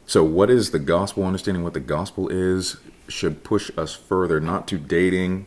so, 0.07 0.23
what 0.23 0.51
is 0.51 0.71
the 0.71 0.79
gospel? 0.79 1.25
Understanding 1.25 1.65
what 1.65 1.75
the 1.75 1.81
gospel 1.81 2.29
is 2.29 2.77
should 3.09 3.45
push 3.45 3.71
us 3.77 3.95
further, 3.95 4.41
not 4.41 4.67
to 4.69 4.79
dating, 4.79 5.47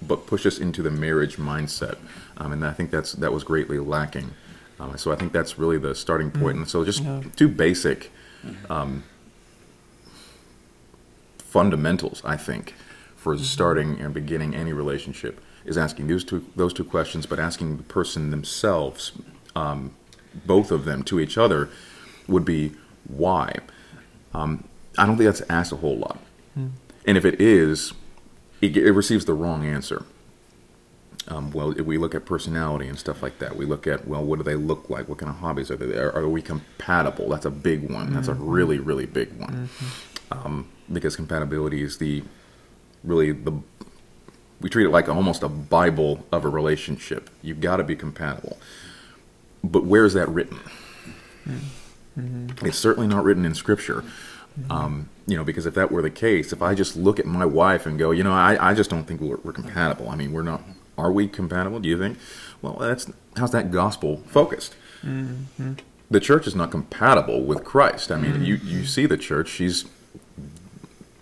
but 0.00 0.26
push 0.26 0.46
us 0.46 0.58
into 0.58 0.82
the 0.82 0.90
marriage 0.90 1.36
mindset. 1.36 1.96
Um, 2.36 2.52
and 2.52 2.64
I 2.64 2.72
think 2.72 2.90
that's 2.90 3.12
that 3.12 3.32
was 3.32 3.44
greatly 3.44 3.78
lacking. 3.78 4.30
Um, 4.80 4.96
so 4.98 5.12
I 5.12 5.16
think 5.16 5.32
that's 5.32 5.58
really 5.58 5.78
the 5.78 5.94
starting 5.94 6.30
point. 6.30 6.56
And 6.56 6.68
so, 6.68 6.84
just 6.84 7.02
Yeah. 7.02 7.22
two 7.36 7.48
basic 7.48 8.10
um, 8.68 9.04
fundamentals, 11.38 12.22
I 12.24 12.36
think, 12.36 12.74
for 13.16 13.36
starting 13.38 14.00
and 14.00 14.12
beginning 14.12 14.54
any 14.54 14.72
relationship 14.72 15.40
is 15.64 15.78
asking 15.78 16.08
those 16.08 16.24
two 16.24 16.44
those 16.56 16.72
two 16.72 16.84
questions, 16.84 17.26
but 17.26 17.38
asking 17.38 17.76
the 17.76 17.82
person 17.84 18.30
themselves, 18.30 19.12
um, 19.56 19.92
both 20.46 20.70
of 20.70 20.84
them 20.84 21.02
to 21.04 21.20
each 21.20 21.38
other, 21.38 21.68
would 22.26 22.44
be 22.44 22.72
why. 23.06 23.56
Um, 24.32 24.64
I 24.98 25.06
don't 25.06 25.16
think 25.16 25.26
that's 25.28 25.42
asked 25.50 25.72
a 25.72 25.76
whole 25.76 25.98
lot, 25.98 26.18
and 27.06 27.16
if 27.16 27.24
it 27.24 27.40
is, 27.40 27.92
it, 28.60 28.76
it 28.76 28.92
receives 28.92 29.24
the 29.24 29.34
wrong 29.34 29.64
answer. 29.64 30.04
Um, 31.26 31.52
well, 31.52 31.70
if 31.70 31.86
we 31.86 31.96
look 31.96 32.14
at 32.14 32.26
personality 32.26 32.86
and 32.86 32.98
stuff 32.98 33.22
like 33.22 33.38
that, 33.38 33.56
we 33.56 33.64
look 33.64 33.86
at 33.86 34.06
well, 34.06 34.22
what 34.22 34.38
do 34.38 34.42
they 34.42 34.56
look 34.56 34.90
like? 34.90 35.08
What 35.08 35.18
kind 35.18 35.30
of 35.30 35.36
hobbies 35.36 35.70
are 35.70 35.76
they? 35.76 35.96
Are, 35.96 36.14
are 36.14 36.28
we 36.28 36.42
compatible? 36.42 37.28
That's 37.30 37.46
a 37.46 37.50
big 37.50 37.90
one. 37.90 38.12
That's 38.12 38.28
a 38.28 38.34
really, 38.34 38.78
really 38.78 39.06
big 39.06 39.32
one, 39.38 39.70
um, 40.30 40.68
because 40.92 41.16
compatibility 41.16 41.82
is 41.82 41.98
the 41.98 42.22
really 43.02 43.32
the 43.32 43.52
we 44.60 44.68
treat 44.70 44.86
it 44.86 44.90
like 44.90 45.08
almost 45.08 45.42
a 45.42 45.48
bible 45.48 46.26
of 46.30 46.44
a 46.44 46.48
relationship. 46.48 47.30
You've 47.42 47.60
got 47.60 47.76
to 47.76 47.84
be 47.84 47.96
compatible, 47.96 48.58
but 49.70 49.84
where 49.84 50.04
is 50.04 50.14
that 50.14 50.28
written? 50.28 50.60
Mm-hmm. 52.18 52.66
It's 52.66 52.78
certainly 52.78 53.08
not 53.08 53.24
written 53.24 53.44
in 53.44 53.54
Scripture. 53.54 54.04
Mm-hmm. 54.58 54.70
Um, 54.70 55.08
you 55.26 55.36
know, 55.36 55.44
because 55.44 55.66
if 55.66 55.74
that 55.74 55.90
were 55.90 56.02
the 56.02 56.10
case, 56.10 56.52
if 56.52 56.62
I 56.62 56.74
just 56.74 56.96
look 56.96 57.18
at 57.18 57.26
my 57.26 57.44
wife 57.44 57.86
and 57.86 57.98
go, 57.98 58.10
you 58.10 58.22
know, 58.22 58.32
I, 58.32 58.70
I 58.70 58.74
just 58.74 58.90
don't 58.90 59.04
think 59.04 59.20
we're, 59.20 59.38
we're 59.42 59.52
compatible. 59.52 60.08
I 60.08 60.16
mean, 60.16 60.32
we're 60.32 60.42
not. 60.42 60.62
Are 60.96 61.10
we 61.10 61.26
compatible? 61.26 61.80
Do 61.80 61.88
you 61.88 61.98
think? 61.98 62.18
Well, 62.62 62.74
that's 62.74 63.10
how's 63.36 63.50
that 63.50 63.72
gospel 63.72 64.18
focused? 64.26 64.76
Mm-hmm. 65.02 65.74
The 66.10 66.20
church 66.20 66.46
is 66.46 66.54
not 66.54 66.70
compatible 66.70 67.42
with 67.42 67.64
Christ. 67.64 68.12
I 68.12 68.16
mean, 68.16 68.44
you 68.44 68.56
you 68.56 68.84
see 68.84 69.06
the 69.06 69.16
church; 69.16 69.48
she's 69.48 69.86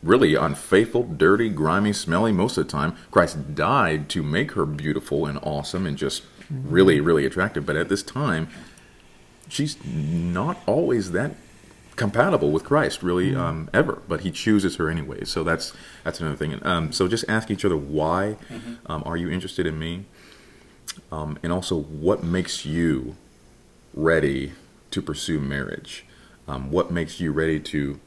really 0.03 0.35
unfaithful, 0.35 1.05
dirty, 1.05 1.49
grimy, 1.49 1.93
smelly 1.93 2.33
most 2.33 2.59
of 2.59 2.67
the 2.67 2.71
time. 2.71 2.97
Christ 3.11 3.55
died 3.55 4.09
to 4.11 4.23
make 4.23 4.53
her 4.53 4.67
beautiful 4.67 5.27
and 5.27 5.39
awesome 5.43 5.87
and 5.87 5.97
just 5.97 6.23
really, 6.53 7.01
really 7.01 7.25
attractive. 7.27 7.67
But 7.67 7.77
at 7.77 7.89
this 7.89 8.03
time, 8.03 8.49
she's 9.49 9.77
not 9.85 10.59
always 10.67 11.13
that 11.13 11.33
compatible 11.97 12.51
with 12.51 12.65
Christ, 12.65 13.03
really, 13.03 13.35
um, 13.35 13.69
ever. 13.73 14.03
But 14.09 14.21
He 14.21 14.31
chooses 14.31 14.77
her 14.77 14.91
anyway. 14.91 15.25
So 15.25 15.45
that's 15.45 15.73
that's 16.05 16.21
another 16.21 16.37
thing. 16.37 16.65
Um, 16.67 16.93
so 16.93 17.09
just 17.09 17.25
ask 17.29 17.51
each 17.51 17.65
other 17.65 17.77
why 17.77 18.37
um, 18.87 19.03
are 19.07 19.17
you 19.17 19.31
interested 19.31 19.67
in 19.67 19.79
me, 19.79 20.05
um, 21.11 21.39
and 21.43 21.53
also 21.53 21.77
what 21.77 22.23
makes 22.23 22.65
you 22.65 23.17
ready 23.95 24.53
to 24.91 25.03
pursue 25.03 25.41
marriage. 25.41 26.05
Um, 26.49 26.71
what 26.71 26.91
makes 26.91 27.21
you 27.21 27.33
ready 27.33 27.61
to 27.61 28.01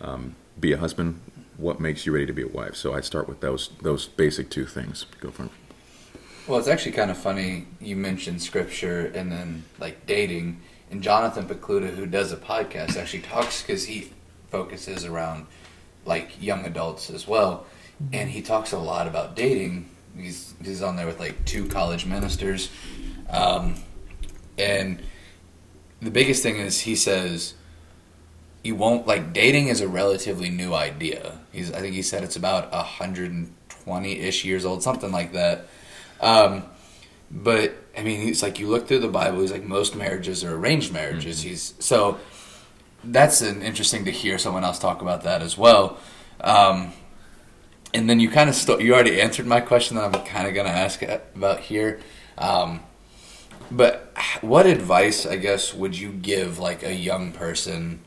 um, 0.00 0.36
be 0.58 0.72
a 0.72 0.76
husband? 0.76 1.20
What 1.56 1.80
makes 1.80 2.06
you 2.06 2.12
ready 2.12 2.26
to 2.26 2.32
be 2.32 2.42
a 2.42 2.48
wife? 2.48 2.74
So 2.76 2.94
I 2.94 3.00
start 3.00 3.28
with 3.28 3.40
those 3.40 3.70
those 3.82 4.06
basic 4.08 4.50
two 4.50 4.66
things. 4.66 5.06
Go 5.20 5.30
for 5.30 5.44
it. 5.44 5.50
Well, 6.50 6.58
it's 6.58 6.66
actually 6.66 6.92
kind 6.92 7.12
of 7.12 7.16
funny 7.16 7.68
you 7.80 7.94
mentioned 7.94 8.42
scripture 8.42 9.06
and 9.14 9.30
then 9.30 9.62
like 9.78 10.04
dating. 10.04 10.60
And 10.90 11.00
Jonathan 11.00 11.46
Pokluda, 11.46 11.94
who 11.94 12.06
does 12.06 12.32
a 12.32 12.36
podcast, 12.36 12.96
actually 12.96 13.22
talks 13.22 13.62
because 13.62 13.84
he 13.84 14.10
focuses 14.50 15.04
around 15.04 15.46
like 16.04 16.42
young 16.42 16.64
adults 16.64 17.08
as 17.08 17.28
well, 17.28 17.66
and 18.12 18.28
he 18.28 18.42
talks 18.42 18.72
a 18.72 18.78
lot 18.80 19.06
about 19.06 19.36
dating. 19.36 19.90
He's 20.18 20.52
he's 20.60 20.82
on 20.82 20.96
there 20.96 21.06
with 21.06 21.20
like 21.20 21.44
two 21.44 21.68
college 21.68 22.04
ministers, 22.04 22.68
um, 23.28 23.76
and 24.58 25.00
the 26.02 26.10
biggest 26.10 26.42
thing 26.42 26.56
is 26.56 26.80
he 26.80 26.96
says 26.96 27.54
you 28.64 28.74
won't 28.74 29.06
like 29.06 29.32
dating 29.32 29.68
is 29.68 29.80
a 29.80 29.86
relatively 29.86 30.50
new 30.50 30.74
idea. 30.74 31.38
He's 31.52 31.70
I 31.70 31.78
think 31.78 31.94
he 31.94 32.02
said 32.02 32.24
it's 32.24 32.34
about 32.34 32.74
hundred 32.74 33.30
and 33.30 33.54
twenty 33.68 34.18
ish 34.18 34.44
years 34.44 34.64
old, 34.64 34.82
something 34.82 35.12
like 35.12 35.32
that. 35.34 35.68
Um, 36.20 36.64
but 37.30 37.74
I 37.96 38.02
mean, 38.02 38.20
he's 38.20 38.42
like 38.42 38.58
you 38.58 38.68
look 38.68 38.88
through 38.88 39.00
the 39.00 39.08
Bible. 39.08 39.40
He's 39.40 39.52
like 39.52 39.64
most 39.64 39.94
marriages 39.94 40.44
are 40.44 40.54
arranged 40.54 40.92
marriages. 40.92 41.42
He's 41.42 41.74
so 41.78 42.18
that's 43.04 43.40
an 43.40 43.62
interesting 43.62 44.04
to 44.04 44.10
hear 44.10 44.38
someone 44.38 44.64
else 44.64 44.78
talk 44.78 45.00
about 45.02 45.22
that 45.22 45.42
as 45.42 45.56
well. 45.56 45.98
Um, 46.40 46.92
and 47.92 48.08
then 48.08 48.20
you 48.20 48.30
kind 48.30 48.48
of 48.48 48.54
st- 48.54 48.80
you 48.80 48.94
already 48.94 49.20
answered 49.20 49.46
my 49.46 49.60
question 49.60 49.96
that 49.96 50.14
I'm 50.14 50.24
kind 50.24 50.46
of 50.46 50.54
going 50.54 50.66
to 50.66 50.72
ask 50.72 51.02
about 51.02 51.60
here. 51.60 52.00
Um, 52.38 52.80
but 53.70 54.12
what 54.40 54.66
advice, 54.66 55.26
I 55.26 55.36
guess, 55.36 55.74
would 55.74 55.96
you 55.98 56.10
give 56.10 56.58
like 56.58 56.82
a 56.82 56.94
young 56.94 57.32
person 57.32 58.00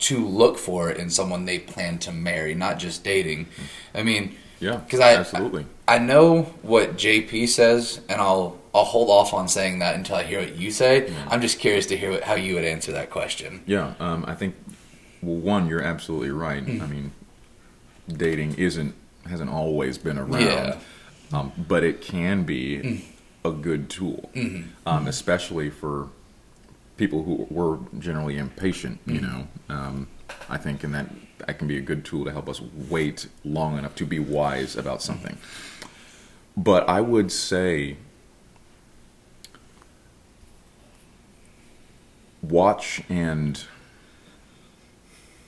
to 0.00 0.24
look 0.24 0.58
for 0.58 0.90
in 0.90 1.10
someone 1.10 1.44
they 1.44 1.58
plan 1.58 1.98
to 2.00 2.12
marry, 2.12 2.54
not 2.54 2.78
just 2.78 3.04
dating? 3.04 3.48
I 3.94 4.02
mean, 4.02 4.36
Yeah, 4.62 4.76
because 4.76 5.00
I 5.00 5.14
absolutely. 5.16 5.66
I, 5.88 5.96
I 5.96 5.98
know 5.98 6.42
what 6.62 6.96
JP 6.96 7.48
says, 7.48 8.00
and 8.08 8.20
I'll 8.20 8.58
I'll 8.72 8.84
hold 8.84 9.10
off 9.10 9.34
on 9.34 9.48
saying 9.48 9.80
that 9.80 9.96
until 9.96 10.16
I 10.16 10.22
hear 10.22 10.38
what 10.40 10.54
you 10.56 10.70
say. 10.70 11.12
I'm 11.28 11.40
just 11.40 11.58
curious 11.58 11.84
to 11.86 11.96
hear 11.96 12.12
what, 12.12 12.22
how 12.22 12.34
you 12.36 12.54
would 12.54 12.64
answer 12.64 12.92
that 12.92 13.10
question. 13.10 13.62
Yeah, 13.66 13.94
um, 13.98 14.24
I 14.26 14.34
think 14.34 14.54
well, 15.20 15.36
one, 15.36 15.66
you're 15.66 15.82
absolutely 15.82 16.30
right. 16.30 16.64
Mm. 16.64 16.80
I 16.80 16.86
mean, 16.86 17.12
dating 18.08 18.54
isn't 18.54 18.94
hasn't 19.28 19.50
always 19.50 19.98
been 19.98 20.16
around, 20.18 20.40
Yeah. 20.42 20.76
Mm. 21.30 21.34
um, 21.34 21.52
but 21.68 21.82
it 21.82 22.00
can 22.00 22.44
be 22.44 23.02
a 23.44 23.50
good 23.50 23.90
tool, 23.90 24.30
Mm-hmm. 24.34 24.68
um, 24.88 25.06
especially 25.08 25.70
for 25.70 26.08
people 26.96 27.24
who 27.24 27.46
were 27.50 27.78
generally 27.98 28.38
impatient. 28.38 29.00
You 29.06 29.20
Mm. 29.20 29.22
know, 29.22 29.48
um, 29.68 30.08
I 30.48 30.56
think, 30.56 30.84
in 30.84 30.92
that 30.92 31.06
that 31.46 31.58
can 31.58 31.68
be 31.68 31.76
a 31.76 31.80
good 31.80 32.04
tool 32.04 32.24
to 32.24 32.32
help 32.32 32.48
us 32.48 32.60
wait 32.60 33.26
long 33.44 33.78
enough 33.78 33.94
to 33.96 34.06
be 34.06 34.18
wise 34.18 34.76
about 34.76 35.02
something. 35.02 35.36
But 36.56 36.88
I 36.88 37.00
would 37.00 37.30
say. 37.32 37.96
Watch 42.42 43.02
and 43.08 43.64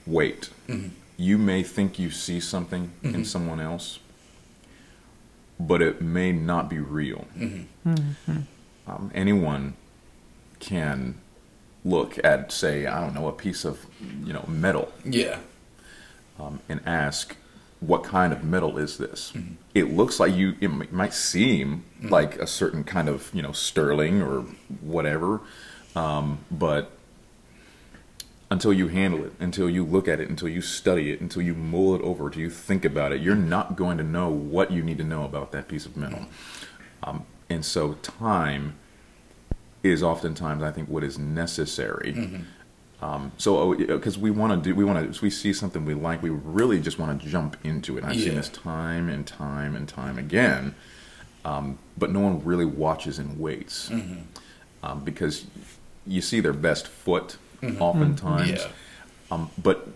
wait. 0.05 0.49
Mm-hmm. 0.67 0.89
You 1.17 1.37
may 1.37 1.61
think 1.61 1.99
you 1.99 2.09
see 2.09 2.39
something 2.39 2.91
in 3.03 3.11
mm-hmm. 3.11 3.23
someone 3.23 3.59
else, 3.59 3.99
but 5.59 5.81
it 5.81 6.01
may 6.01 6.31
not 6.31 6.69
be 6.69 6.79
real. 6.79 7.25
Mm-hmm. 7.37 8.39
Um, 8.87 9.11
anyone 9.13 9.75
can 10.59 11.15
look 11.83 12.17
at, 12.23 12.51
say, 12.51 12.85
I 12.85 12.99
don't 13.01 13.13
know, 13.13 13.27
a 13.27 13.33
piece 13.33 13.65
of 13.65 13.85
you 14.23 14.33
know 14.33 14.45
metal 14.47 14.91
Yeah. 15.03 15.39
Um, 16.39 16.59
and 16.69 16.81
ask, 16.85 17.35
"What 17.79 18.03
kind 18.03 18.33
of 18.33 18.43
metal 18.43 18.77
is 18.77 18.97
this?" 18.97 19.33
It 19.73 19.85
looks 19.91 20.19
like 20.19 20.33
you. 20.33 20.55
It 20.61 20.65
m- 20.69 20.87
might 20.91 21.13
seem 21.13 21.83
like 22.01 22.35
a 22.37 22.47
certain 22.47 22.83
kind 22.83 23.09
of 23.09 23.29
you 23.33 23.41
know 23.41 23.51
sterling 23.51 24.21
or 24.21 24.41
whatever, 24.81 25.41
um, 25.95 26.39
but 26.51 26.91
until 28.51 28.71
you 28.71 28.87
handle 28.87 29.23
it, 29.25 29.33
until 29.39 29.69
you 29.69 29.83
look 29.83 30.07
at 30.07 30.19
it, 30.19 30.29
until 30.29 30.47
you 30.47 30.61
study 30.61 31.11
it, 31.11 31.19
until 31.19 31.41
you 31.41 31.53
mull 31.55 31.95
it 31.95 32.01
over, 32.01 32.27
until 32.27 32.41
you 32.43 32.49
think 32.49 32.85
about 32.85 33.11
it, 33.11 33.19
you're 33.19 33.35
not 33.35 33.75
going 33.75 33.97
to 33.97 34.03
know 34.03 34.29
what 34.29 34.71
you 34.71 34.83
need 34.83 34.97
to 34.99 35.03
know 35.03 35.23
about 35.25 35.51
that 35.51 35.67
piece 35.67 35.85
of 35.85 35.97
metal. 35.97 36.27
Um, 37.03 37.25
and 37.49 37.65
so, 37.65 37.93
time 37.95 38.75
is 39.83 40.01
oftentimes, 40.03 40.63
I 40.63 40.71
think, 40.71 40.89
what 40.89 41.03
is 41.03 41.17
necessary. 41.19 42.11
Um, 43.05 43.31
so, 43.37 43.75
because 43.75 44.17
we 44.17 44.31
want 44.31 44.51
to 44.63 44.69
do, 44.69 44.73
we 44.73 44.83
want 44.83 45.13
to, 45.13 45.21
we 45.21 45.29
see 45.29 45.53
something 45.53 45.85
we 45.85 45.93
like, 45.93 46.23
we 46.23 46.31
really 46.31 46.79
just 46.81 46.97
want 46.97 47.21
to 47.21 47.27
jump 47.27 47.55
into 47.63 47.99
it. 47.99 48.03
I've 48.03 48.19
seen 48.19 48.33
this 48.33 48.49
time 48.49 49.09
and 49.09 49.27
time 49.27 49.75
and 49.75 49.87
time 49.87 50.17
again, 50.17 50.73
um, 51.43 51.77
but 51.99 52.09
no 52.09 52.19
one 52.19 52.43
really 52.43 52.65
watches 52.65 53.19
and 53.19 53.39
waits 53.39 53.91
um, 54.81 55.03
because 55.03 55.45
you 56.07 56.19
see 56.21 56.39
their 56.39 56.53
best 56.53 56.87
foot 56.87 57.37
oftentimes. 57.79 58.61
Yeah. 58.61 58.67
Um, 59.29 59.51
but 59.61 59.87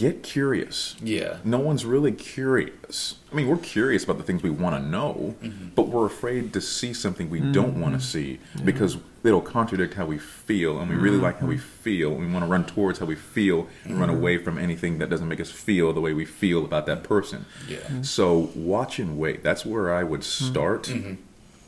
get 0.00 0.22
curious. 0.22 0.96
Yeah. 1.02 1.36
No 1.44 1.58
one's 1.58 1.84
really 1.84 2.12
curious. 2.12 3.16
I 3.30 3.34
mean, 3.34 3.48
we're 3.48 3.58
curious 3.58 4.02
about 4.02 4.16
the 4.16 4.24
things 4.24 4.42
we 4.42 4.50
want 4.50 4.74
to 4.74 4.82
know, 4.82 5.36
mm-hmm. 5.42 5.68
but 5.74 5.88
we're 5.88 6.06
afraid 6.06 6.52
to 6.54 6.60
see 6.60 6.94
something 6.94 7.28
we 7.28 7.40
don't 7.40 7.78
want 7.78 7.92
to 7.92 8.00
mm-hmm. 8.00 8.38
see 8.58 8.64
because 8.64 8.96
it'll 9.22 9.42
contradict 9.42 9.94
how 9.94 10.06
we 10.06 10.18
feel, 10.18 10.80
and 10.80 10.88
we 10.88 10.96
really 10.96 11.18
like 11.18 11.38
how 11.40 11.46
we 11.46 11.56
mm-hmm. 11.56 11.82
feel. 11.82 12.12
And 12.12 12.20
we 12.20 12.32
want 12.32 12.44
to 12.44 12.50
run 12.50 12.64
towards 12.64 12.98
how 12.98 13.06
we 13.06 13.14
feel 13.14 13.68
and 13.84 14.00
run 14.00 14.08
away 14.08 14.38
from 14.38 14.58
anything 14.58 14.98
that 14.98 15.10
doesn't 15.10 15.28
make 15.28 15.40
us 15.40 15.50
feel 15.50 15.92
the 15.92 16.00
way 16.00 16.14
we 16.14 16.24
feel 16.24 16.64
about 16.64 16.86
that 16.86 17.02
person. 17.02 17.44
Yeah. 17.68 18.02
So 18.02 18.50
watch 18.54 18.98
and 18.98 19.18
wait. 19.18 19.42
That's 19.42 19.66
where 19.66 19.94
I 19.94 20.02
would 20.02 20.24
start. 20.24 20.90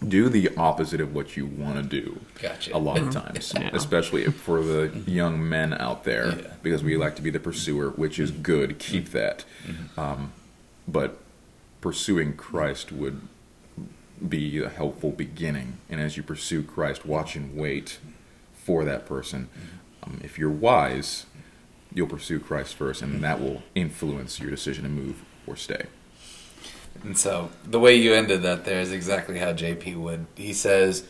Do 0.08 0.28
the 0.28 0.50
opposite 0.56 1.00
of 1.00 1.14
what 1.14 1.36
you 1.36 1.46
want 1.46 1.76
to 1.76 1.82
do. 2.00 2.20
Gotcha. 2.40 2.76
A 2.76 2.78
lot 2.78 2.98
of 2.98 3.10
times, 3.22 3.52
Yeah. 3.56 3.70
especially 3.72 4.24
for 4.26 4.62
the 4.62 4.90
young 5.06 5.48
men 5.48 5.72
out 5.74 6.04
there, 6.04 6.38
Yeah. 6.40 6.52
because 6.62 6.82
we 6.82 6.96
like 6.96 7.16
to 7.16 7.22
be 7.22 7.30
the 7.30 7.40
pursuer, 7.40 7.90
which 7.90 8.18
is 8.18 8.30
good. 8.30 8.78
Keep 8.78 9.10
that. 9.10 9.44
Um, 9.96 10.32
but 10.88 11.18
pursuing 11.80 12.34
Christ 12.36 12.90
would 12.92 13.20
be 14.28 14.62
a 14.62 14.68
helpful 14.68 15.10
beginning. 15.10 15.78
And 15.90 16.00
as 16.00 16.16
you 16.16 16.22
pursue 16.22 16.62
Christ, 16.62 17.04
watch 17.04 17.34
and 17.36 17.56
wait 17.56 17.98
for 18.54 18.84
that 18.84 19.06
person. 19.06 19.48
Um, 20.02 20.20
if 20.22 20.38
you're 20.38 20.50
wise, 20.50 21.26
you'll 21.92 22.06
pursue 22.08 22.38
Christ 22.40 22.74
first, 22.74 23.02
and 23.02 23.22
that 23.22 23.40
will 23.40 23.62
influence 23.74 24.38
your 24.40 24.50
decision 24.50 24.84
to 24.84 24.90
move 24.90 25.22
or 25.46 25.56
stay. 25.56 25.86
And 27.02 27.18
so 27.18 27.50
the 27.64 27.80
way 27.80 27.96
you 27.96 28.14
ended 28.14 28.42
that 28.42 28.64
there 28.64 28.80
is 28.80 28.92
exactly 28.92 29.38
how 29.38 29.52
JP 29.52 29.96
would. 29.96 30.26
He 30.34 30.52
says 30.52 31.04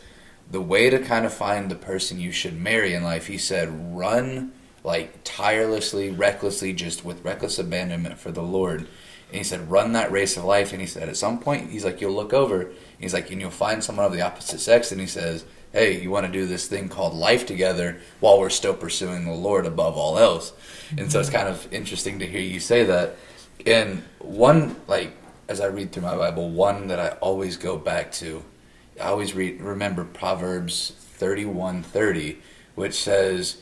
the 0.49 0.61
way 0.61 0.89
to 0.89 0.99
kind 0.99 1.25
of 1.25 1.33
find 1.33 1.69
the 1.69 1.75
person 1.75 2.19
you 2.19 2.31
should 2.31 2.59
marry 2.59 2.93
in 2.93 3.03
life, 3.03 3.27
he 3.27 3.37
said, 3.37 3.95
run 3.95 4.51
like 4.83 5.19
tirelessly, 5.23 6.11
recklessly, 6.11 6.73
just 6.73 7.05
with 7.05 7.23
reckless 7.23 7.57
abandonment 7.57 8.19
for 8.19 8.31
the 8.31 8.41
Lord. 8.41 8.81
And 8.81 9.37
he 9.37 9.43
said, 9.43 9.71
run 9.71 9.93
that 9.93 10.11
race 10.11 10.37
of 10.37 10.43
life. 10.43 10.73
And 10.73 10.81
he 10.81 10.87
said, 10.87 11.09
at 11.09 11.17
some 11.17 11.39
point, 11.39 11.71
he's 11.71 11.85
like, 11.85 12.01
you'll 12.01 12.13
look 12.13 12.33
over. 12.33 12.71
He's 12.99 13.13
like, 13.13 13.31
and 13.31 13.41
you'll 13.41 13.49
find 13.49 13.83
someone 13.83 14.05
of 14.05 14.11
the 14.11 14.21
opposite 14.21 14.59
sex. 14.59 14.91
And 14.91 15.01
he 15.01 15.07
says, 15.07 15.45
hey, 15.71 16.01
you 16.01 16.11
want 16.11 16.25
to 16.25 16.31
do 16.31 16.45
this 16.45 16.67
thing 16.67 16.87
called 16.87 17.13
life 17.13 17.45
together 17.45 17.99
while 18.19 18.39
we're 18.39 18.49
still 18.49 18.75
pursuing 18.75 19.25
the 19.25 19.31
Lord 19.31 19.65
above 19.65 19.97
all 19.97 20.19
else. 20.19 20.53
And 20.97 21.11
so 21.11 21.19
it's 21.19 21.29
mm-hmm. 21.29 21.37
kind 21.37 21.49
of 21.49 21.73
interesting 21.73 22.19
to 22.19 22.27
hear 22.27 22.41
you 22.41 22.59
say 22.59 22.83
that. 22.83 23.15
And 23.65 24.03
one, 24.19 24.75
like, 24.87 25.15
as 25.47 25.59
I 25.59 25.65
read 25.67 25.91
through 25.91 26.03
my 26.03 26.15
Bible, 26.15 26.49
one 26.49 26.87
that 26.87 26.99
I 26.99 27.09
always 27.19 27.57
go 27.57 27.77
back 27.77 28.11
to, 28.13 28.43
I 28.99 29.05
always 29.05 29.33
read, 29.33 29.61
remember 29.61 30.03
Proverbs 30.05 30.93
thirty-one 30.97 31.83
thirty, 31.83 32.39
which 32.75 32.93
says, 32.93 33.57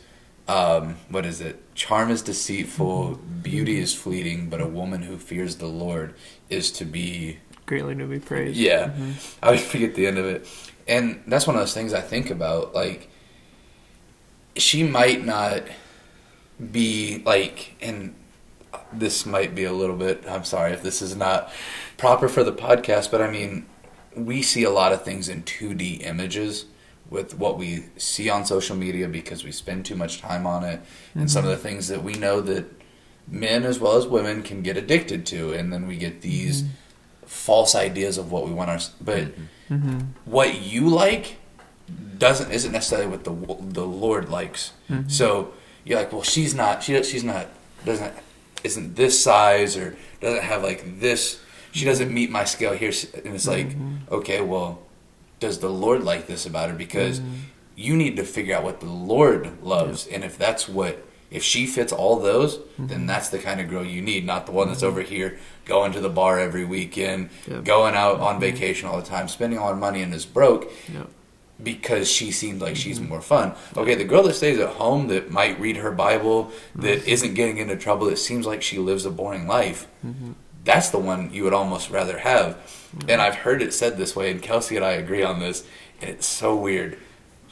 um, 0.48 0.96
what 1.10 1.26
is 1.26 1.42
it? 1.42 1.74
Charm 1.76 2.12
is 2.12 2.22
deceitful, 2.22 3.16
beauty 3.42 3.80
is 3.80 3.94
fleeting, 3.94 4.50
but 4.50 4.62
a 4.62 4.68
woman 4.68 5.04
who 5.04 5.18
fears 5.18 5.56
the 5.58 5.68
Lord 5.68 6.14
is 6.50 6.72
to 6.74 6.86
be 6.86 7.40
Greatly 7.66 7.96
to 7.96 8.06
be 8.06 8.20
praised. 8.20 8.58
yeah, 8.58 8.92
I 9.42 9.46
always 9.48 9.66
forget 9.66 9.96
the 9.96 10.06
end 10.08 10.18
of 10.18 10.26
it, 10.26 10.48
and 10.88 11.24
that's 11.28 11.48
one 11.48 11.56
of 11.56 11.62
those 11.62 11.74
things 11.74 11.94
I 11.94 12.02
think 12.02 12.30
about. 12.30 12.76
Like, 12.76 13.10
she 14.58 14.84
might 14.84 15.26
not 15.26 15.64
be 16.72 17.22
like, 17.26 17.76
and 17.82 18.14
this 18.94 19.26
might 19.26 19.56
be 19.56 19.64
a 19.64 19.74
little 19.74 19.96
bit. 19.96 20.24
I'm 20.28 20.44
sorry 20.44 20.74
if 20.74 20.84
this 20.84 21.02
is 21.02 21.16
not 21.16 21.52
proper 21.98 22.28
for 22.28 22.44
the 22.44 22.52
podcast, 22.52 23.12
but 23.12 23.22
I 23.22 23.30
mean, 23.30 23.66
we 24.16 24.42
see 24.42 24.64
a 24.64 24.70
lot 24.70 24.92
of 24.92 25.04
things 25.04 25.30
in 25.30 25.44
2D 25.44 26.06
images 26.06 26.66
with 27.10 27.38
what 27.38 27.58
we 27.58 27.86
see 27.98 28.30
on 28.30 28.46
social 28.46 28.76
media 28.76 29.08
because 29.08 29.44
we 29.44 29.52
spend 29.52 29.86
too 29.86 29.96
much 29.96 30.22
time 30.22 30.48
on 30.48 30.64
it, 30.64 30.82
and 31.14 31.30
some 31.30 31.46
of 31.46 31.52
mm-hmm. 31.52 31.62
the 31.62 31.70
things 31.70 31.88
that 31.90 32.04
we 32.04 32.14
know 32.14 32.40
that 32.42 32.66
men 33.28 33.64
as 33.64 33.80
well 33.80 33.98
as 33.98 34.08
women 34.08 34.42
can 34.44 34.62
get 34.62 34.78
addicted 34.78 35.26
to, 35.26 35.54
and 35.54 35.72
then 35.72 35.88
we 35.88 35.98
get 35.98 36.22
these 36.22 36.64
mm-hmm. 36.64 37.26
false 37.26 37.76
ideas 37.76 38.18
of 38.18 38.32
what 38.32 38.46
we 38.46 38.54
want 38.54 38.70
our. 38.70 38.80
But 39.02 39.28
mm-hmm. 39.70 40.00
what 40.26 40.62
you 40.62 40.88
like 40.88 41.38
doesn't 42.18 42.52
isn't 42.52 42.72
necessarily 42.72 43.08
what 43.08 43.24
the 43.26 43.34
the 43.60 43.86
Lord 43.86 44.30
likes. 44.30 44.72
So 45.08 45.54
you're 45.84 46.00
like, 46.00 46.12
well, 46.12 46.24
she's 46.24 46.54
not. 46.54 46.84
She 46.84 47.02
she's 47.04 47.24
not 47.24 47.48
doesn't 47.86 48.14
isn't 48.64 48.96
this 48.96 49.22
size 49.22 49.78
or 49.78 49.96
doesn't 50.20 50.44
have 50.44 50.64
like 50.64 51.00
this. 51.00 51.40
She 51.72 51.86
doesn't 51.86 52.14
meet 52.14 52.30
my 52.30 52.44
scale 52.44 52.74
here, 52.74 52.92
and 53.24 53.34
it's 53.34 53.48
like, 53.48 53.70
mm-hmm. 53.70 54.14
okay, 54.14 54.42
well, 54.42 54.80
does 55.40 55.60
the 55.60 55.70
Lord 55.70 56.04
like 56.04 56.28
this 56.28 56.46
about 56.46 56.70
her? 56.70 56.76
Because 56.76 57.20
mm-hmm. 57.20 57.34
you 57.76 57.96
need 57.96 58.18
to 58.18 58.24
figure 58.24 58.56
out 58.56 58.64
what 58.64 58.82
the 58.82 58.90
Lord 58.90 59.64
loves, 59.64 60.06
and 60.08 60.24
if 60.24 60.38
that's 60.38 60.68
what 60.68 61.06
if 61.32 61.44
she 61.44 61.66
fits 61.66 61.94
all 61.94 62.20
those, 62.20 62.60
then 62.78 62.88
mm-hmm. 62.88 63.06
that's 63.06 63.30
the 63.30 63.40
kind 63.40 63.62
of 63.62 63.70
girl 63.70 63.86
you 63.86 64.02
need, 64.02 64.26
not 64.26 64.46
the 64.46 64.52
one 64.52 64.68
that's 64.68 64.84
over 64.84 65.02
here 65.02 65.40
going 65.64 65.94
to 65.94 66.02
the 66.02 66.10
bar 66.10 66.38
every 66.38 66.66
weekend, 66.66 67.30
Yep. 67.48 67.64
going 67.64 67.96
out 67.96 68.20
on 68.20 68.40
vacation 68.42 68.90
all 68.90 68.98
the 68.98 69.06
time, 69.08 69.30
spending 69.30 69.58
all 69.58 69.70
her 69.70 69.76
money 69.76 70.02
and 70.02 70.14
is 70.14 70.26
broke 70.26 70.70
Yep. 70.94 71.08
Because 71.64 72.10
she 72.10 72.32
seems 72.32 72.62
like 72.62 72.76
she's 72.76 73.00
mm-hmm. 73.00 73.10
more 73.10 73.22
fun. 73.22 73.54
Okay, 73.76 73.96
the 73.96 74.04
girl 74.04 74.24
that 74.24 74.34
stays 74.34 74.60
at 74.60 74.70
home 74.70 75.08
that 75.08 75.32
might 75.32 75.60
read 75.60 75.78
her 75.78 75.92
Bible, 75.92 76.52
that 76.76 77.00
mm-hmm. 77.00 77.10
isn't 77.10 77.34
getting 77.34 77.58
into 77.58 77.76
trouble, 77.76 78.08
that 78.08 78.18
seems 78.18 78.46
like 78.46 78.62
she 78.62 78.78
lives 78.78 79.06
a 79.06 79.12
boring 79.12 79.48
life. 79.48 79.88
Mm-hmm. 80.06 80.32
That's 80.64 80.90
the 80.90 81.00
one 81.00 81.34
you 81.34 81.44
would 81.44 81.54
almost 81.54 81.90
rather 81.90 82.20
have. 82.20 82.58
And 83.08 83.22
I've 83.22 83.36
heard 83.36 83.62
it 83.62 83.74
said 83.74 83.98
this 83.98 84.16
way, 84.16 84.32
and 84.32 84.42
Kelsey 84.42 84.76
and 84.76 84.86
I 84.86 84.92
agree 84.92 85.24
on 85.24 85.40
this, 85.40 85.66
and 86.02 86.10
it's 86.10 86.28
so 86.28 86.56
weird. 86.56 86.98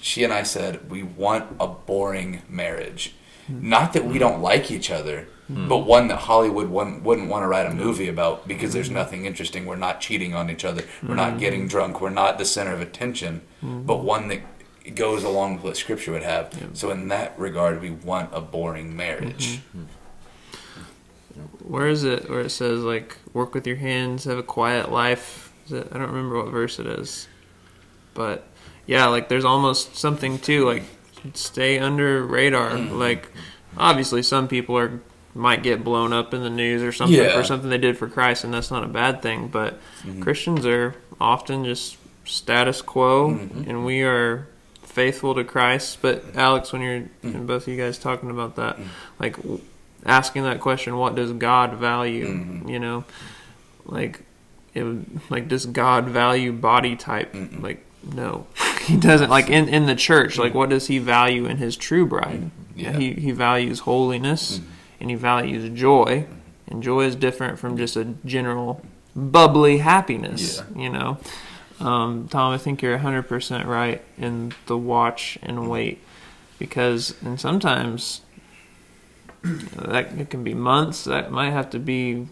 She 0.01 0.23
and 0.23 0.33
I 0.33 0.43
said 0.43 0.89
we 0.89 1.03
want 1.03 1.55
a 1.59 1.67
boring 1.67 2.41
marriage. 2.47 3.15
Not 3.47 3.93
that 3.93 4.05
we 4.05 4.19
don't 4.19 4.41
like 4.41 4.69
each 4.69 4.91
other, 4.91 5.27
but 5.49 5.79
hmm. 5.79 5.87
one 5.87 6.07
that 6.09 6.17
Hollywood 6.17 6.69
wouldn't, 6.69 7.03
wouldn't 7.03 7.27
want 7.27 7.43
to 7.43 7.47
write 7.47 7.65
a 7.65 7.73
movie 7.73 8.07
about 8.07 8.47
because 8.47 8.71
there's 8.71 8.91
nothing 8.91 9.25
interesting. 9.25 9.65
We're 9.65 9.77
not 9.77 9.99
cheating 9.99 10.35
on 10.35 10.49
each 10.51 10.63
other. 10.63 10.83
We're 11.01 11.15
not 11.15 11.33
hmm. 11.33 11.39
getting 11.39 11.67
drunk. 11.67 12.01
We're 12.01 12.11
not 12.11 12.37
the 12.37 12.45
center 12.45 12.71
of 12.71 12.81
attention, 12.81 13.41
hmm. 13.59 13.81
but 13.81 14.03
one 14.03 14.27
that 14.27 14.41
goes 14.95 15.23
along 15.23 15.55
with 15.55 15.63
what 15.63 15.77
Scripture 15.77 16.11
would 16.11 16.23
have. 16.23 16.53
So, 16.73 16.91
in 16.91 17.07
that 17.07 17.37
regard, 17.39 17.81
we 17.81 17.89
want 17.89 18.29
a 18.31 18.41
boring 18.41 18.95
marriage. 18.95 19.61
Mm-hmm. 19.75 19.83
Where 21.63 21.87
is 21.87 22.03
it 22.03 22.29
where 22.29 22.41
it 22.41 22.49
says 22.49 22.81
like 22.81 23.17
work 23.33 23.53
with 23.53 23.65
your 23.65 23.77
hands, 23.77 24.25
have 24.25 24.37
a 24.37 24.43
quiet 24.43 24.91
life? 24.91 25.53
Is 25.65 25.71
it, 25.71 25.87
I 25.91 25.97
don't 25.97 26.09
remember 26.09 26.37
what 26.37 26.51
verse 26.51 26.79
it 26.79 26.85
is, 26.85 27.27
but 28.13 28.47
yeah, 28.85 29.07
like 29.07 29.29
there's 29.29 29.45
almost 29.45 29.95
something 29.95 30.39
to 30.39 30.65
like 30.65 30.83
stay 31.33 31.79
under 31.79 32.23
radar. 32.25 32.71
Mm-hmm. 32.71 32.95
Like 32.95 33.31
obviously, 33.77 34.21
some 34.21 34.47
people 34.47 34.77
are 34.77 34.99
might 35.39 35.63
get 35.63 35.83
blown 35.83 36.13
up 36.13 36.33
in 36.33 36.43
the 36.43 36.49
news 36.49 36.83
or 36.83 36.91
something 36.91 37.17
Yeah. 37.17 37.33
for 37.33 37.43
something 37.43 37.69
they 37.69 37.77
did 37.77 37.97
for 37.97 38.07
Christ, 38.07 38.43
and 38.43 38.53
that's 38.53 38.69
not 38.69 38.83
a 38.83 38.87
bad 38.87 39.21
thing. 39.21 39.47
But 39.47 39.79
mm-hmm. 40.03 40.21
Christians 40.21 40.65
are 40.65 40.95
often 41.19 41.65
just 41.65 41.97
status 42.25 42.81
quo, 42.81 43.31
mm-hmm. 43.31 43.69
and 43.69 43.85
we 43.85 44.03
are 44.03 44.47
faithful 44.83 45.33
to 45.35 45.43
Christ. 45.43 45.99
But 46.01 46.23
Alex, 46.35 46.73
when 46.73 46.81
you're 46.81 46.99
mm-hmm. 46.99 47.35
and 47.35 47.47
both 47.47 47.63
of 47.63 47.73
you 47.73 47.81
guys 47.81 47.97
talking 47.97 48.29
about 48.29 48.57
that, 48.57 48.77
like 49.19 49.37
asking 50.05 50.43
that 50.43 50.59
question, 50.59 50.97
what 50.97 51.15
does 51.15 51.31
God 51.31 51.73
value? 51.73 52.27
Mhm. 52.27 52.69
You 52.69 52.79
know, 52.79 53.05
like 53.85 54.21
it 54.73 54.83
like 55.31 55.47
does 55.47 55.65
God 55.65 56.05
value 56.05 56.51
body 56.51 56.95
type? 56.95 57.35
Like 57.59 57.85
no, 58.03 58.47
he 58.85 58.97
doesn't. 58.97 59.29
Like 59.29 59.49
in 59.49 59.69
in 59.69 59.85
the 59.85 59.95
church, 59.95 60.37
like 60.37 60.53
what 60.53 60.69
does 60.69 60.87
he 60.87 60.99
value 60.99 61.45
in 61.45 61.57
his 61.57 61.77
true 61.77 62.05
bride? 62.05 62.51
Yeah. 62.75 62.97
He 62.97 63.13
he 63.13 63.31
values 63.31 63.79
holiness 63.79 64.59
Mhm. 64.59 64.63
And 64.99 65.09
he 65.09 65.15
values 65.15 65.69
joy, 65.77 66.25
and 66.67 66.83
joy 66.83 67.01
is 67.05 67.15
different 67.15 67.59
from 67.59 67.77
just 67.77 67.95
a 67.95 68.05
general 68.25 68.81
bubbly 69.15 69.79
happiness. 69.79 70.61
Yeah. 70.75 70.81
You 70.83 70.89
know, 70.89 71.17
um, 71.79 72.27
Tom, 72.29 72.53
I 72.53 72.57
think 72.57 72.81
you're 72.81 72.97
hundred 72.99 73.23
percent 73.23 73.67
right 73.67 74.01
in 74.17 74.53
the 74.67 74.77
watch 74.77 75.37
and 75.41 75.69
wait, 75.69 75.99
because 76.57 77.15
and 77.23 77.39
sometimes 77.39 78.21
that 79.75 80.11
it 80.17 80.29
can 80.29 80.43
be 80.43 80.53
months. 80.53 81.03
That 81.05 81.31
might 81.31 81.51
have 81.51 81.69
to 81.71 81.79
be 81.79 82.27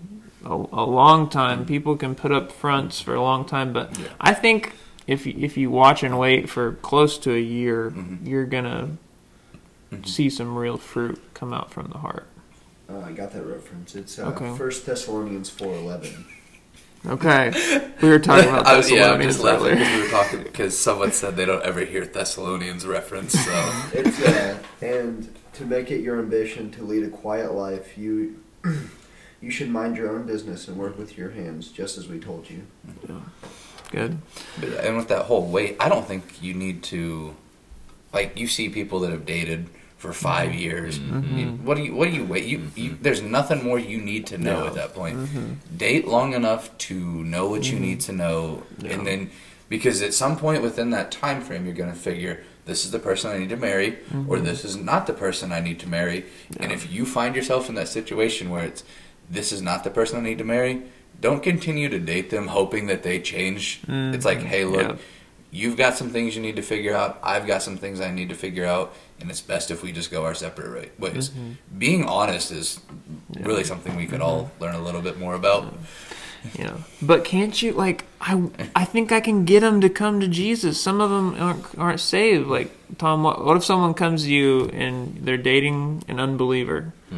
a, 0.45 0.53
a 0.53 0.85
long 0.85 1.29
time. 1.29 1.65
People 1.65 1.95
can 1.95 2.15
put 2.15 2.31
up 2.31 2.51
fronts 2.51 2.99
for 3.01 3.15
a 3.15 3.21
long 3.21 3.45
time, 3.45 3.71
but 3.73 3.97
Yeah. 3.97 4.07
I 4.19 4.33
think 4.33 4.73
if 5.07 5.25
you, 5.25 5.33
if 5.37 5.55
you 5.55 5.71
watch 5.71 6.03
and 6.03 6.19
wait 6.19 6.49
for 6.49 6.73
close 6.73 7.17
to 7.19 7.33
a 7.33 7.39
year, 7.39 7.91
Mhm. 7.91 8.27
you're 8.27 8.45
gonna 8.45 8.97
Mhm. 9.91 10.05
see 10.05 10.29
some 10.29 10.57
real 10.57 10.75
fruit 10.77 11.17
come 11.33 11.53
out 11.53 11.71
from 11.71 11.87
the 11.93 11.99
heart. 11.99 12.27
Uh, 12.89 12.99
I 12.99 13.11
got 13.11 13.31
that 13.31 13.43
reference. 13.43 13.95
It's 13.95 14.17
uh, 14.19 14.27
Okay. 14.27 14.55
First 14.57 14.85
Thessalonians 14.85 15.49
four 15.49 15.73
eleven. 15.73 16.25
Okay, 17.05 17.51
we 18.01 18.09
were 18.09 18.19
talking 18.19 18.49
about 18.49 18.65
I- 18.67 18.73
yeah, 18.87 19.11
I'm 19.11 19.19
Thessalonians 19.21 19.35
just 19.35 19.43
laughing 19.43 19.65
earlier. 19.67 19.75
because 19.75 19.93
we 19.95 20.01
were 20.03 20.09
talking 20.09 20.43
because 20.43 20.77
someone 20.77 21.11
said 21.11 21.35
they 21.35 21.45
don't 21.45 21.63
ever 21.63 21.81
hear 21.85 22.05
Thessalonians 22.05 22.85
reference. 22.85 23.33
So 23.33 23.51
It's 23.93 24.21
uh, 24.21 24.57
and 24.81 25.33
to 25.53 25.65
make 25.65 25.91
it 25.91 26.01
your 26.01 26.19
ambition 26.19 26.71
to 26.71 26.83
lead 26.83 27.03
a 27.03 27.09
quiet 27.09 27.53
life, 27.53 27.97
you 27.97 28.41
you 29.41 29.51
should 29.51 29.69
mind 29.69 29.95
your 29.97 30.09
own 30.09 30.25
business 30.25 30.67
and 30.67 30.77
work 30.77 30.97
with 30.97 31.17
your 31.17 31.29
hands, 31.31 31.69
just 31.69 31.97
as 31.97 32.07
we 32.07 32.19
told 32.19 32.49
you. 32.49 32.63
Good. 33.91 34.17
But, 34.59 34.69
and 34.83 34.97
with 34.97 35.07
that 35.09 35.25
whole 35.25 35.45
wait, 35.45 35.77
I 35.79 35.89
don't 35.89 36.05
think 36.07 36.41
you 36.41 36.53
need 36.53 36.83
to. 36.83 37.35
Like 38.13 38.37
you 38.39 38.47
see 38.47 38.69
people 38.69 38.99
that 39.01 39.11
have 39.11 39.25
dated 39.25 39.69
for 39.97 40.13
five 40.13 40.53
years. 40.53 40.99
Mhm. 40.99 41.37
You- 41.39 41.47
What 41.63 41.77
do 41.77 41.83
you? 41.83 41.95
What 41.95 42.09
do 42.09 42.15
you 42.15 42.23
wait? 42.23 42.45
You, 42.45 42.61
you 42.75 42.97
there's 43.01 43.21
nothing 43.21 43.63
more 43.63 43.79
you 43.79 43.97
need 43.97 44.27
to 44.27 44.37
know 44.37 44.59
No. 44.61 44.67
at 44.67 44.75
that 44.75 44.93
point. 44.93 45.17
Mhm. 45.17 45.55
Date 45.75 46.07
long 46.07 46.33
enough 46.33 46.75
to 46.89 46.93
know 46.93 47.47
what 47.49 47.71
you 47.71 47.77
Mhm. 47.77 47.81
need 47.81 47.99
to 48.01 48.11
know, 48.13 48.63
Yeah. 48.79 48.91
and 48.93 49.07
then 49.07 49.29
because 49.69 50.01
at 50.01 50.13
some 50.13 50.37
point 50.37 50.61
within 50.61 50.91
that 50.91 51.11
time 51.11 51.41
frame, 51.41 51.65
you're 51.65 51.73
going 51.75 51.91
to 51.91 51.97
figure 51.97 52.39
this 52.65 52.85
is 52.85 52.91
the 52.91 52.99
person 52.99 53.31
I 53.31 53.37
need 53.39 53.49
to 53.49 53.57
marry, 53.57 53.95
or 54.27 54.39
this 54.39 54.63
is 54.63 54.77
not 54.77 55.07
the 55.07 55.13
person 55.13 55.51
I 55.51 55.59
need 55.61 55.79
to 55.79 55.89
marry. 55.89 56.25
And 56.59 56.71
if 56.71 56.91
you 56.91 57.05
find 57.05 57.35
yourself 57.35 57.67
in 57.67 57.75
that 57.75 57.87
situation 57.87 58.49
where 58.49 58.63
it's 58.63 58.83
this 59.29 59.51
is 59.51 59.61
not 59.61 59.83
the 59.83 59.89
person 59.89 60.19
I 60.19 60.21
need 60.21 60.37
to 60.37 60.43
marry, 60.45 60.83
don't 61.19 61.41
continue 61.41 61.89
to 61.89 61.99
date 61.99 62.29
them 62.29 62.47
hoping 62.47 62.85
that 62.87 63.03
they 63.03 63.19
change. 63.19 63.81
It's 63.89 64.25
like, 64.25 64.41
hey, 64.43 64.63
look, 64.63 64.81
Yeah. 64.89 64.95
You've 65.51 65.77
got 65.77 65.95
some 65.95 66.09
things 66.09 66.35
you 66.35 66.41
need 66.41 66.55
to 66.57 66.61
figure 66.61 66.95
out. 66.95 67.19
I've 67.23 67.47
got 67.47 67.61
some 67.61 67.77
things 67.77 68.01
I 68.01 68.11
need 68.11 68.29
to 68.29 68.35
figure 68.35 68.65
out, 68.65 68.93
and 69.19 69.29
it's 69.29 69.41
best 69.41 69.71
if 69.71 69.81
we 69.83 69.91
just 69.91 70.11
go 70.11 70.25
our 70.25 70.33
separate 70.35 70.69
ra- 70.69 70.89
ways. 71.09 71.29
Mhm. 71.29 71.55
Being 71.77 72.05
honest 72.05 72.51
is 72.51 72.79
Yeah. 73.31 73.45
really 73.45 73.63
something 73.63 73.95
we 73.95 74.05
could 74.05 74.19
mm-hmm. 74.19 74.29
all 74.29 74.51
learn 74.59 74.75
a 74.75 74.81
little 74.81 75.01
bit 75.01 75.19
more 75.19 75.33
about. 75.35 75.73
Yeah, 76.57 76.73
but 77.01 77.25
can't 77.25 77.59
you 77.61 77.73
like? 77.73 78.05
I 78.21 78.41
I 78.75 78.85
think 78.85 79.11
I 79.11 79.19
can 79.19 79.43
get 79.43 79.61
them 79.61 79.81
to 79.81 79.89
come 79.89 80.19
to 80.21 80.27
Jesus. 80.27 80.79
Some 80.79 81.01
of 81.01 81.09
them 81.09 81.35
aren't 81.41 81.65
aren't 81.77 81.99
saved. 81.99 82.47
Like 82.47 82.71
Tom, 82.97 83.23
what, 83.23 83.43
what 83.43 83.57
if 83.57 83.65
someone 83.65 83.93
comes 83.93 84.23
to 84.23 84.29
you 84.31 84.69
and 84.69 85.17
they're 85.23 85.37
dating 85.37 86.03
an 86.07 86.19
unbeliever, 86.19 86.93
You 87.11 87.17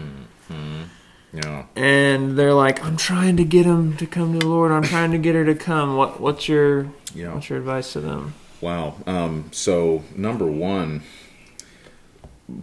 know, 1.33 1.67
and 1.75 2.37
they're 2.37 2.53
like, 2.53 2.83
"I'm 2.83 2.97
trying 2.97 3.37
to 3.37 3.43
get 3.43 3.65
him 3.65 3.95
to 3.97 4.05
come 4.05 4.33
to 4.33 4.39
the 4.39 4.47
Lord. 4.47 4.71
I'm 4.71 4.83
trying 4.83 5.11
to 5.11 5.17
get 5.17 5.35
her 5.35 5.45
to 5.45 5.55
come." 5.55 5.95
What 5.95 6.19
what's 6.19 6.47
your 6.47 6.87
you 7.13 7.25
know. 7.25 7.35
what's 7.35 7.49
your 7.49 7.59
advice 7.59 7.93
to 7.93 8.01
them? 8.01 8.33
Wow. 8.61 8.95
Um, 9.05 9.49
so 9.51 10.03
number 10.15 10.47
one, 10.47 11.03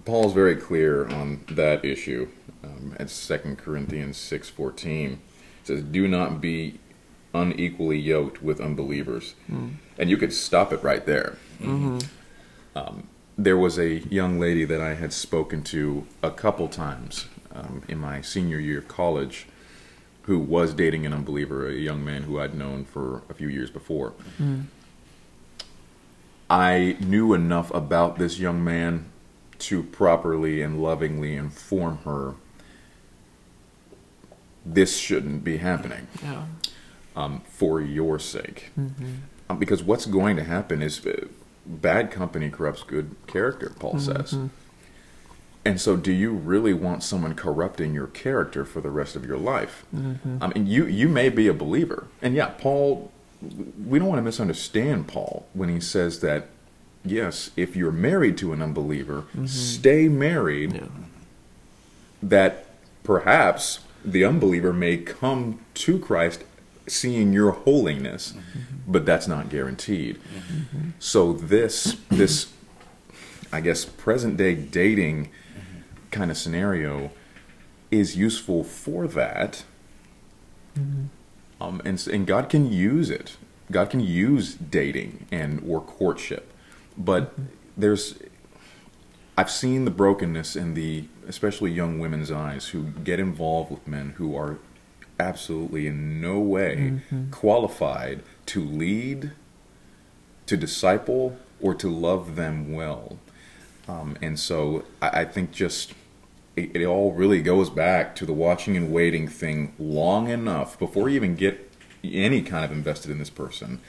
Paul's 0.04 0.32
very 0.32 0.56
clear 0.56 1.06
on 1.06 1.44
that 1.48 1.84
issue. 1.84 2.28
Um, 2.64 2.96
at 2.98 3.10
Second 3.10 3.58
Corinthians 3.58 4.16
six 4.16 4.48
fourteen, 4.48 5.20
it 5.62 5.66
says, 5.68 5.82
"Do 5.82 6.08
not 6.08 6.40
be 6.40 6.80
unequally 7.32 7.98
yoked 7.98 8.42
with 8.42 8.60
unbelievers." 8.60 9.34
And 9.98 10.10
you 10.10 10.16
could 10.16 10.32
stop 10.32 10.72
it 10.72 10.82
right 10.82 11.06
there. 11.06 11.38
Mm-hmm. 11.60 11.98
There 13.38 13.58
was 13.58 13.78
a 13.78 13.98
young 14.08 14.40
lady 14.40 14.64
that 14.64 14.80
I 14.80 14.94
had 14.94 15.12
spoken 15.12 15.62
to 15.64 16.06
a 16.22 16.30
couple 16.30 16.68
times 16.68 17.26
um, 17.54 17.82
in 17.88 17.98
my 17.98 18.20
senior 18.20 18.58
year 18.58 18.78
of 18.78 18.88
college, 18.88 19.46
who 20.22 20.38
was 20.38 20.74
dating 20.74 21.06
an 21.06 21.12
unbeliever, 21.12 21.68
a 21.68 21.74
young 21.74 22.04
man 22.04 22.24
who 22.24 22.40
I'd 22.40 22.54
known 22.54 22.84
for 22.84 23.22
a 23.28 23.34
few 23.34 23.48
years 23.48 23.70
before. 23.70 24.12
I 26.48 26.96
knew 27.00 27.32
enough 27.34 27.72
about 27.74 28.18
this 28.18 28.38
young 28.38 28.62
man 28.62 29.06
to 29.58 29.82
properly 29.82 30.62
and 30.62 30.82
lovingly 30.82 31.34
inform 31.34 31.98
her 31.98 32.34
this 34.64 34.96
shouldn't 34.96 35.44
be 35.44 35.58
happening 35.58 36.08
um, 37.14 37.42
for 37.48 37.80
your 37.80 38.18
sake. 38.18 38.70
Mm-hmm. 38.78 39.12
Um, 39.48 39.58
because 39.58 39.82
what's 39.82 40.06
going 40.06 40.36
to 40.36 40.44
happen 40.44 40.82
is 40.82 41.04
uh, 41.06 41.26
bad 41.64 42.10
company 42.10 42.50
corrupts 42.50 42.82
good 42.82 43.14
character, 43.28 43.72
Paul 43.78 43.98
says. 44.00 44.32
And 45.66 45.80
so, 45.80 45.96
do 45.96 46.12
you 46.12 46.30
really 46.30 46.72
want 46.72 47.02
someone 47.02 47.34
corrupting 47.34 47.92
your 47.92 48.06
character 48.06 48.64
for 48.64 48.80
the 48.80 48.88
rest 48.88 49.16
of 49.16 49.26
your 49.26 49.36
life? 49.36 49.84
Mm-hmm. 49.92 50.38
I 50.40 50.46
mean, 50.46 50.68
you 50.68 50.86
you 50.86 51.08
may 51.08 51.28
be 51.28 51.48
a 51.48 51.52
believer, 51.52 52.06
and 52.22 52.36
yeah, 52.36 52.52
Paul. 52.56 53.10
We 53.84 53.98
don't 53.98 54.08
want 54.08 54.18
to 54.18 54.22
misunderstand 54.22 55.08
Paul 55.08 55.46
when 55.54 55.68
he 55.68 55.80
says 55.80 56.20
that. 56.20 56.48
Yes, 57.04 57.50
if 57.56 57.76
you're 57.76 57.92
married 57.92 58.38
to 58.38 58.52
an 58.52 58.62
unbeliever, 58.62 59.22
mm-hmm. 59.22 59.46
stay 59.46 60.08
married. 60.08 60.74
Yeah. 60.74 60.88
That 62.22 62.66
perhaps 63.02 63.80
the 64.04 64.24
unbeliever 64.24 64.72
may 64.72 64.98
come 64.98 65.60
to 65.74 65.98
Christ 65.98 66.44
seeing 66.86 67.32
your 67.32 67.50
holiness, 67.50 68.32
mm-hmm. 68.32 68.90
but 68.92 69.04
that's 69.04 69.26
not 69.26 69.50
guaranteed. 69.50 70.20
So 71.00 71.32
this 71.32 71.96
this 72.08 72.52
I 73.52 73.60
guess 73.60 73.84
present 73.84 74.36
day 74.36 74.54
dating 74.54 75.30
kind 76.16 76.30
of 76.30 76.36
scenario 76.36 77.10
is 77.90 78.16
useful 78.16 78.64
for 78.64 79.06
that. 79.06 79.64
Um, 81.60 81.80
and, 81.84 82.06
and 82.06 82.26
God 82.26 82.48
can 82.48 82.70
use 82.70 83.10
it 83.10 83.36
God 83.70 83.90
can 83.90 84.00
use 84.00 84.54
dating 84.54 85.26
and 85.30 85.62
or 85.66 85.80
courtship, 85.80 86.52
but 86.96 87.34
there's 87.76 88.18
I've 89.36 89.50
seen 89.50 89.84
the 89.84 89.90
brokenness 89.90 90.56
in 90.56 90.74
the 90.74 91.04
especially 91.28 91.72
young 91.72 91.98
women's 91.98 92.30
eyes 92.30 92.68
who 92.68 92.84
get 92.84 93.18
involved 93.18 93.70
with 93.70 93.86
men 93.86 94.14
who 94.16 94.36
are 94.36 94.58
absolutely 95.18 95.86
in 95.86 96.20
no 96.20 96.38
way 96.38 97.00
qualified 97.30 98.22
to 98.46 98.64
lead, 98.64 99.32
to 100.46 100.56
disciple, 100.56 101.36
or 101.60 101.74
to 101.74 101.90
love 101.90 102.36
them 102.36 102.72
well. 102.72 103.18
Um, 103.88 104.16
and 104.22 104.38
so 104.38 104.84
I, 105.02 105.20
I 105.20 105.24
think 105.24 105.52
just 105.52 105.92
it, 106.56 106.74
it 106.74 106.84
all 106.84 107.12
really 107.12 107.42
goes 107.42 107.70
back 107.70 108.16
to 108.16 108.26
the 108.26 108.32
watching 108.32 108.76
and 108.76 108.90
waiting 108.92 109.28
thing 109.28 109.74
long 109.78 110.28
enough 110.28 110.78
before 110.78 111.08
you 111.08 111.16
even 111.16 111.36
get 111.36 111.70
any 112.02 112.42
kind 112.42 112.64
of 112.64 112.72
invested 112.72 113.10
in 113.10 113.18
this 113.18 113.30
person. 113.30 113.80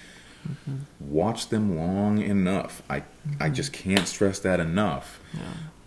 Watch 1.00 1.50
them 1.50 1.78
long 1.78 2.22
enough. 2.22 2.82
I 2.90 3.04
I 3.40 3.50
just 3.50 3.74
can't 3.74 4.08
stress 4.08 4.40
that 4.40 4.60
enough. 4.60 5.20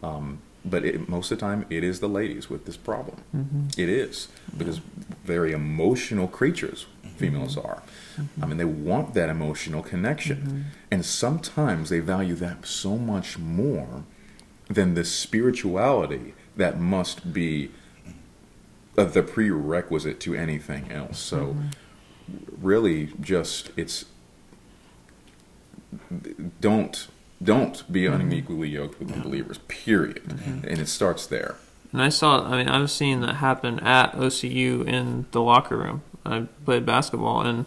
Um, 0.03 0.40
but 0.64 0.85
it, 0.85 1.09
most 1.09 1.31
of 1.31 1.38
the 1.38 1.47
time, 1.47 1.64
it 1.71 1.83
is 1.83 2.01
the 2.01 2.09
ladies 2.09 2.51
with 2.51 2.66
this 2.66 2.77
problem. 2.77 3.23
Mm-hmm. 3.35 3.81
It 3.81 3.88
is 3.88 4.29
because 4.57 4.79
very 5.25 5.53
emotional 5.53 6.29
creatures 6.29 6.87
females 7.16 7.57
mm-hmm. 7.57 7.66
are. 7.66 7.83
Mm-hmm. 8.19 8.45
I 8.45 8.47
mean, 8.47 8.57
they 8.59 8.64
want 8.66 9.14
that 9.14 9.31
emotional 9.31 9.83
connection, 9.83 10.66
and 10.90 11.05
sometimes 11.07 11.88
they 11.88 12.01
value 12.01 12.35
that 12.37 12.66
so 12.66 12.99
much 12.99 13.38
more 13.38 14.05
than 14.69 14.95
the 14.95 15.05
spirituality 15.05 16.35
that 16.61 16.79
must 16.79 17.33
be 17.33 17.70
the 18.94 19.23
prerequisite 19.23 20.20
to 20.20 20.35
anything 20.35 20.92
else. 20.92 21.18
So, 21.18 21.38
mm-hmm. 21.38 21.66
really, 22.61 23.12
just 23.20 23.70
it's 23.77 24.05
don't 26.61 27.09
don't 27.42 27.90
be 27.90 28.03
mm-hmm. 28.03 28.20
unequally 28.20 28.68
yoked 28.68 28.99
with 28.99 29.09
the 29.14 29.20
believers. 29.20 29.59
Period, 29.68 30.23
mm-hmm. 30.25 30.66
and 30.66 30.79
it 30.79 30.88
starts 30.88 31.27
there. 31.27 31.57
And 31.92 32.03
I 32.03 32.11
saw, 32.11 32.44
I 32.44 32.59
mean, 32.59 32.68
I've 32.68 32.90
seen 32.90 33.20
that 33.23 33.37
happen 33.37 33.81
at 33.81 34.12
OCU 34.12 34.87
in 34.87 35.27
the 35.33 35.40
locker 35.40 35.77
room. 35.77 36.03
I 36.25 36.46
played 36.64 36.85
basketball, 36.85 37.40
and 37.40 37.66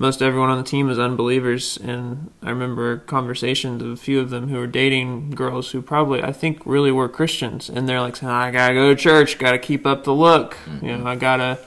most 0.00 0.22
everyone 0.22 0.48
on 0.48 0.56
the 0.56 0.64
team 0.64 0.88
is 0.88 0.98
unbelievers. 0.98 1.76
And 1.76 2.30
I 2.42 2.48
remember 2.48 2.96
conversations 2.96 3.82
of 3.82 3.90
a 3.90 3.96
few 3.96 4.18
of 4.18 4.30
them 4.30 4.48
who 4.48 4.56
were 4.56 4.66
dating 4.66 5.32
girls 5.32 5.72
who 5.72 5.82
probably, 5.82 6.22
I 6.22 6.32
think, 6.32 6.64
really 6.64 6.90
were 6.90 7.06
Christians. 7.06 7.68
And 7.68 7.86
they're 7.86 8.00
like 8.00 8.16
saying, 8.16 8.32
I 8.32 8.50
gotta 8.50 8.72
go 8.72 8.88
to 8.88 8.96
church, 8.96 9.38
gotta 9.38 9.58
keep 9.58 9.84
up 9.84 10.04
the 10.04 10.14
look. 10.14 10.56
You 10.66 10.72
mm-hmm. 10.72 11.04
know, 11.04 11.10
I 11.10 11.16
gotta. 11.16 11.58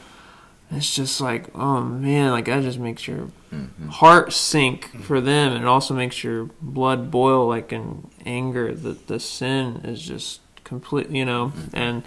It's 0.71 0.95
just 0.95 1.21
like, 1.21 1.55
oh 1.55 1.81
man, 1.81 2.31
like 2.31 2.45
that 2.45 2.63
just 2.63 2.79
makes 2.79 3.07
your 3.07 3.29
mm-hmm. 3.53 3.89
heart 3.89 4.33
sink 4.33 5.03
for 5.03 5.21
them, 5.21 5.53
and 5.53 5.63
it 5.63 5.67
also 5.67 5.93
makes 5.93 6.23
your 6.23 6.45
blood 6.59 7.11
boil, 7.11 7.47
like 7.47 7.71
in 7.71 8.09
anger. 8.25 8.73
That 8.73 9.05
the 9.05 9.19
sin 9.19 9.81
is 9.83 10.01
just 10.01 10.41
complete, 10.63 11.11
you 11.11 11.25
know. 11.25 11.49
Mm-hmm. 11.55 11.75
And 11.75 12.03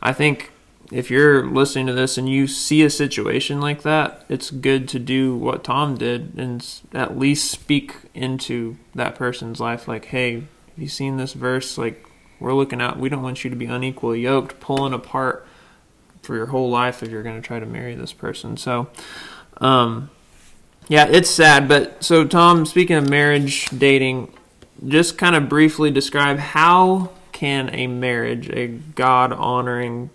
I 0.00 0.12
think 0.12 0.52
if 0.92 1.10
you're 1.10 1.46
listening 1.46 1.86
to 1.86 1.92
this 1.92 2.16
and 2.16 2.28
you 2.28 2.46
see 2.46 2.82
a 2.82 2.90
situation 2.90 3.60
like 3.60 3.82
that, 3.82 4.24
it's 4.28 4.50
good 4.50 4.88
to 4.90 4.98
do 4.98 5.36
what 5.36 5.64
Tom 5.64 5.96
did 5.96 6.34
and 6.36 6.66
at 6.92 7.18
least 7.18 7.50
speak 7.50 7.96
into 8.14 8.76
that 8.94 9.14
person's 9.14 9.60
life. 9.60 9.88
Like, 9.88 10.06
hey, 10.06 10.34
have 10.34 10.78
you 10.78 10.88
seen 10.88 11.16
this 11.16 11.32
verse? 11.32 11.76
Like, 11.76 12.06
we're 12.38 12.54
looking 12.54 12.80
out. 12.80 12.98
We 12.98 13.08
don't 13.08 13.22
want 13.22 13.44
you 13.44 13.50
to 13.50 13.56
be 13.56 13.66
unequally 13.66 14.20
yoked, 14.20 14.60
pulling 14.60 14.92
apart 14.92 15.46
for 16.22 16.36
your 16.36 16.46
whole 16.46 16.70
life 16.70 17.02
if 17.02 17.10
you're 17.10 17.22
going 17.22 17.40
to 17.40 17.46
try 17.46 17.58
to 17.58 17.66
marry 17.66 17.94
this 17.94 18.12
person. 18.12 18.56
So, 18.56 18.88
um, 19.58 20.10
yeah, 20.88 21.06
it's 21.06 21.30
sad. 21.30 21.68
But 21.68 22.04
so, 22.04 22.24
Tom, 22.24 22.66
speaking 22.66 22.96
of 22.96 23.08
marriage, 23.08 23.66
dating, 23.70 24.32
just 24.86 25.18
kind 25.18 25.34
of 25.34 25.48
briefly 25.48 25.90
describe 25.90 26.38
how 26.38 27.10
can 27.32 27.70
a 27.74 27.86
marriage, 27.86 28.48
a 28.50 28.68
God 28.68 29.32
honoring, 29.32 30.10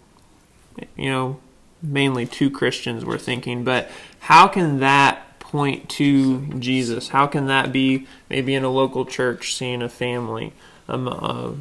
you 0.96 1.10
know, 1.10 1.40
mainly 1.82 2.26
two 2.26 2.50
Christians 2.50 3.04
we're 3.06 3.18
thinking, 3.18 3.64
but 3.64 3.90
how 4.20 4.48
can 4.48 4.80
that 4.80 5.40
point 5.40 5.90
to 5.90 6.46
Jesus? 6.60 7.10
How 7.10 7.28
can 7.28 7.48
that 7.48 7.72
be 7.72 8.08
maybe 8.30 8.56
in 8.56 8.64
a 8.64 8.70
local 8.70 9.06
church 9.06 9.56
seeing 9.56 9.82
a 9.82 9.90
family, 9.90 10.54
um, 10.88 11.08
a, 11.08 11.56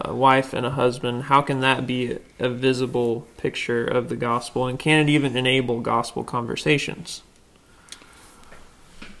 a 0.00 0.14
wife 0.14 0.52
and 0.52 0.64
a 0.64 0.70
husband? 0.70 1.24
How 1.24 1.42
can 1.42 1.60
that 1.60 1.86
be 1.86 2.18
a 2.38 2.48
visible 2.48 3.26
picture 3.36 3.84
of 3.84 4.08
the 4.08 4.16
gospel? 4.16 4.66
And 4.66 4.78
can 4.78 5.00
it 5.00 5.10
even 5.10 5.36
enable 5.36 5.80
gospel 5.80 6.22
conversations? 6.24 7.22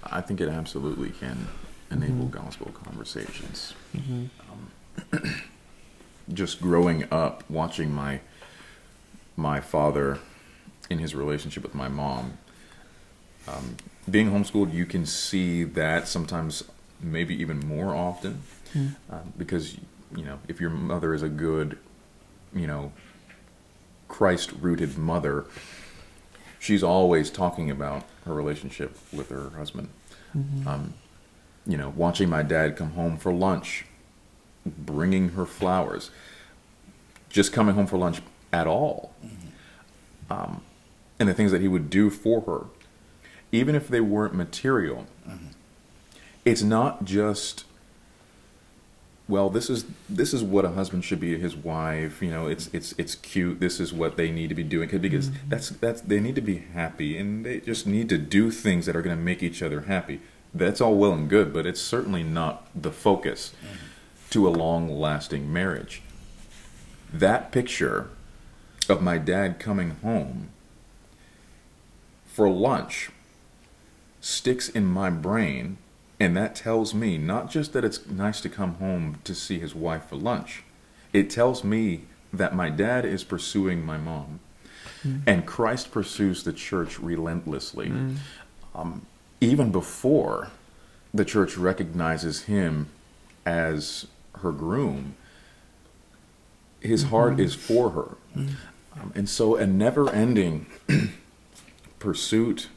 I 0.04 0.20
think 0.20 0.40
it 0.40 0.48
absolutely 0.48 1.10
can 1.10 1.48
enable 1.90 2.26
gospel 2.26 2.72
conversations. 2.84 3.74
Um, 3.96 4.70
just 6.32 6.60
growing 6.60 7.06
up, 7.10 7.42
watching 7.50 7.92
my 7.92 8.20
my 9.36 9.60
father 9.60 10.18
in 10.90 10.98
his 10.98 11.14
relationship 11.14 11.62
with 11.62 11.74
my 11.74 11.88
mom, 11.88 12.38
um, 13.48 13.76
being 14.10 14.30
homeschooled, 14.30 14.72
you 14.72 14.86
can 14.86 15.06
see 15.06 15.64
that 15.64 16.08
sometimes, 16.08 16.64
maybe 17.00 17.34
even 17.34 17.58
more 17.60 17.94
often, 17.94 18.42
um, 19.10 19.32
because 19.36 19.76
you 20.16 20.24
know 20.24 20.38
if 20.48 20.60
your 20.60 20.70
mother 20.70 21.14
is 21.14 21.22
a 21.22 21.28
good, 21.28 21.78
you 22.54 22.66
know, 22.66 22.92
Christ-rooted 24.08 24.96
mother, 24.98 25.44
she's 26.58 26.82
always 26.82 27.30
talking 27.30 27.70
about 27.70 28.04
her 28.24 28.34
relationship 28.34 28.96
with 29.12 29.28
her 29.30 29.50
husband. 29.50 29.88
Um, 30.66 30.94
you 31.66 31.76
know, 31.76 31.92
watching 31.96 32.28
my 32.28 32.42
dad 32.42 32.76
come 32.76 32.90
home 32.92 33.16
for 33.16 33.32
lunch, 33.32 33.86
bringing 34.66 35.30
her 35.30 35.46
flowers, 35.46 36.10
just 37.28 37.52
coming 37.52 37.74
home 37.74 37.86
for 37.86 37.96
lunch 37.98 38.20
at 38.54 38.68
all, 38.68 39.12
um, 40.30 40.62
and 41.18 41.28
the 41.28 41.34
things 41.34 41.50
that 41.50 41.60
he 41.60 41.66
would 41.66 41.90
do 41.90 42.08
for 42.08 42.42
her, 42.42 42.66
even 43.50 43.74
if 43.74 43.88
they 43.88 44.00
weren't 44.00 44.32
material. 44.32 45.06
It's 46.44 46.62
not 46.62 47.04
just 47.04 47.64
well 49.26 49.48
this 49.48 49.70
is 49.70 49.86
this 50.08 50.34
is 50.34 50.42
what 50.42 50.66
a 50.66 50.68
husband 50.72 51.02
should 51.02 51.18
be 51.18 51.30
to 51.30 51.38
his 51.38 51.56
wife 51.56 52.20
you 52.20 52.30
know 52.30 52.46
it's 52.46 52.68
it's 52.74 52.94
it's 52.98 53.14
cute 53.14 53.58
this 53.58 53.80
is 53.80 53.90
what 53.90 54.18
they 54.18 54.30
need 54.30 54.50
to 54.50 54.54
be 54.54 54.62
doing 54.62 54.86
because 54.98 55.30
that's 55.48 55.70
that's 55.70 56.02
they 56.02 56.20
need 56.20 56.34
to 56.34 56.42
be 56.42 56.58
happy 56.74 57.16
and 57.16 57.46
they 57.46 57.58
just 57.60 57.86
need 57.86 58.06
to 58.06 58.18
do 58.18 58.50
things 58.50 58.84
that 58.84 58.94
are 58.94 59.00
going 59.00 59.16
to 59.16 59.22
make 59.22 59.42
each 59.42 59.62
other 59.62 59.82
happy. 59.82 60.20
That's 60.52 60.80
all 60.80 60.94
well 60.96 61.12
and 61.12 61.28
good 61.28 61.52
but 61.52 61.66
it's 61.66 61.80
certainly 61.80 62.22
not 62.22 62.68
the 62.74 62.92
focus 62.92 63.54
to 64.30 64.46
a 64.46 64.50
long 64.50 64.88
lasting 64.88 65.52
marriage. 65.52 66.02
That 67.12 67.50
picture 67.50 68.10
of 68.90 69.02
my 69.02 69.18
dad 69.18 69.58
coming 69.58 69.90
home 70.02 70.48
for 72.26 72.48
lunch 72.48 73.10
sticks 74.20 74.68
in 74.68 74.86
my 74.86 75.10
brain 75.10 75.76
and 76.20 76.36
that 76.36 76.54
tells 76.54 76.94
me 76.94 77.18
not 77.18 77.50
just 77.50 77.72
that 77.72 77.84
it's 77.84 78.06
nice 78.06 78.40
to 78.40 78.48
come 78.48 78.74
home 78.76 79.18
to 79.24 79.34
see 79.34 79.58
his 79.58 79.74
wife 79.74 80.06
for 80.06 80.16
lunch 80.16 80.62
it 81.12 81.30
tells 81.30 81.62
me 81.64 82.02
that 82.38 82.54
my 82.54 82.68
dad 82.68 83.04
is 83.04 83.24
pursuing 83.24 83.84
my 83.84 83.96
mom. 83.96 84.40
Hmm. 85.02 85.18
And 85.26 85.46
christ 85.46 85.92
pursues 85.92 86.42
the 86.42 86.52
church 86.52 86.98
relentlessly. 86.98 87.88
Hmm. 87.88 88.14
Um, 88.74 89.06
even 89.40 89.70
before 89.70 90.50
the 91.12 91.24
church 91.24 91.56
recognizes 91.56 92.42
him 92.42 92.88
as 93.46 94.06
her 94.40 94.50
groom 94.50 95.14
his 96.80 97.02
mm-hmm. 97.02 97.10
heart 97.10 97.40
is 97.40 97.54
for 97.54 97.90
her 97.90 98.16
hmm. 98.32 98.48
Um, 99.00 99.12
and 99.14 99.28
so 99.28 99.56
a 99.56 99.66
never-ending 99.66 100.66
pursuit 101.98 102.68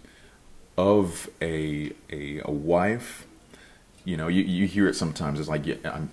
of 0.77 1.30
a, 1.41 1.91
a 2.12 2.41
a 2.45 2.51
wife 2.51 3.27
you 4.08 4.15
know 4.15 4.30
you, 4.30 4.41
you 4.41 4.67
hear 4.67 4.88
it 4.88 4.95
sometimes. 4.95 5.38
It's 5.38 5.49
like 5.49 5.65
yeah, 5.65 5.75
I'm, 5.84 6.10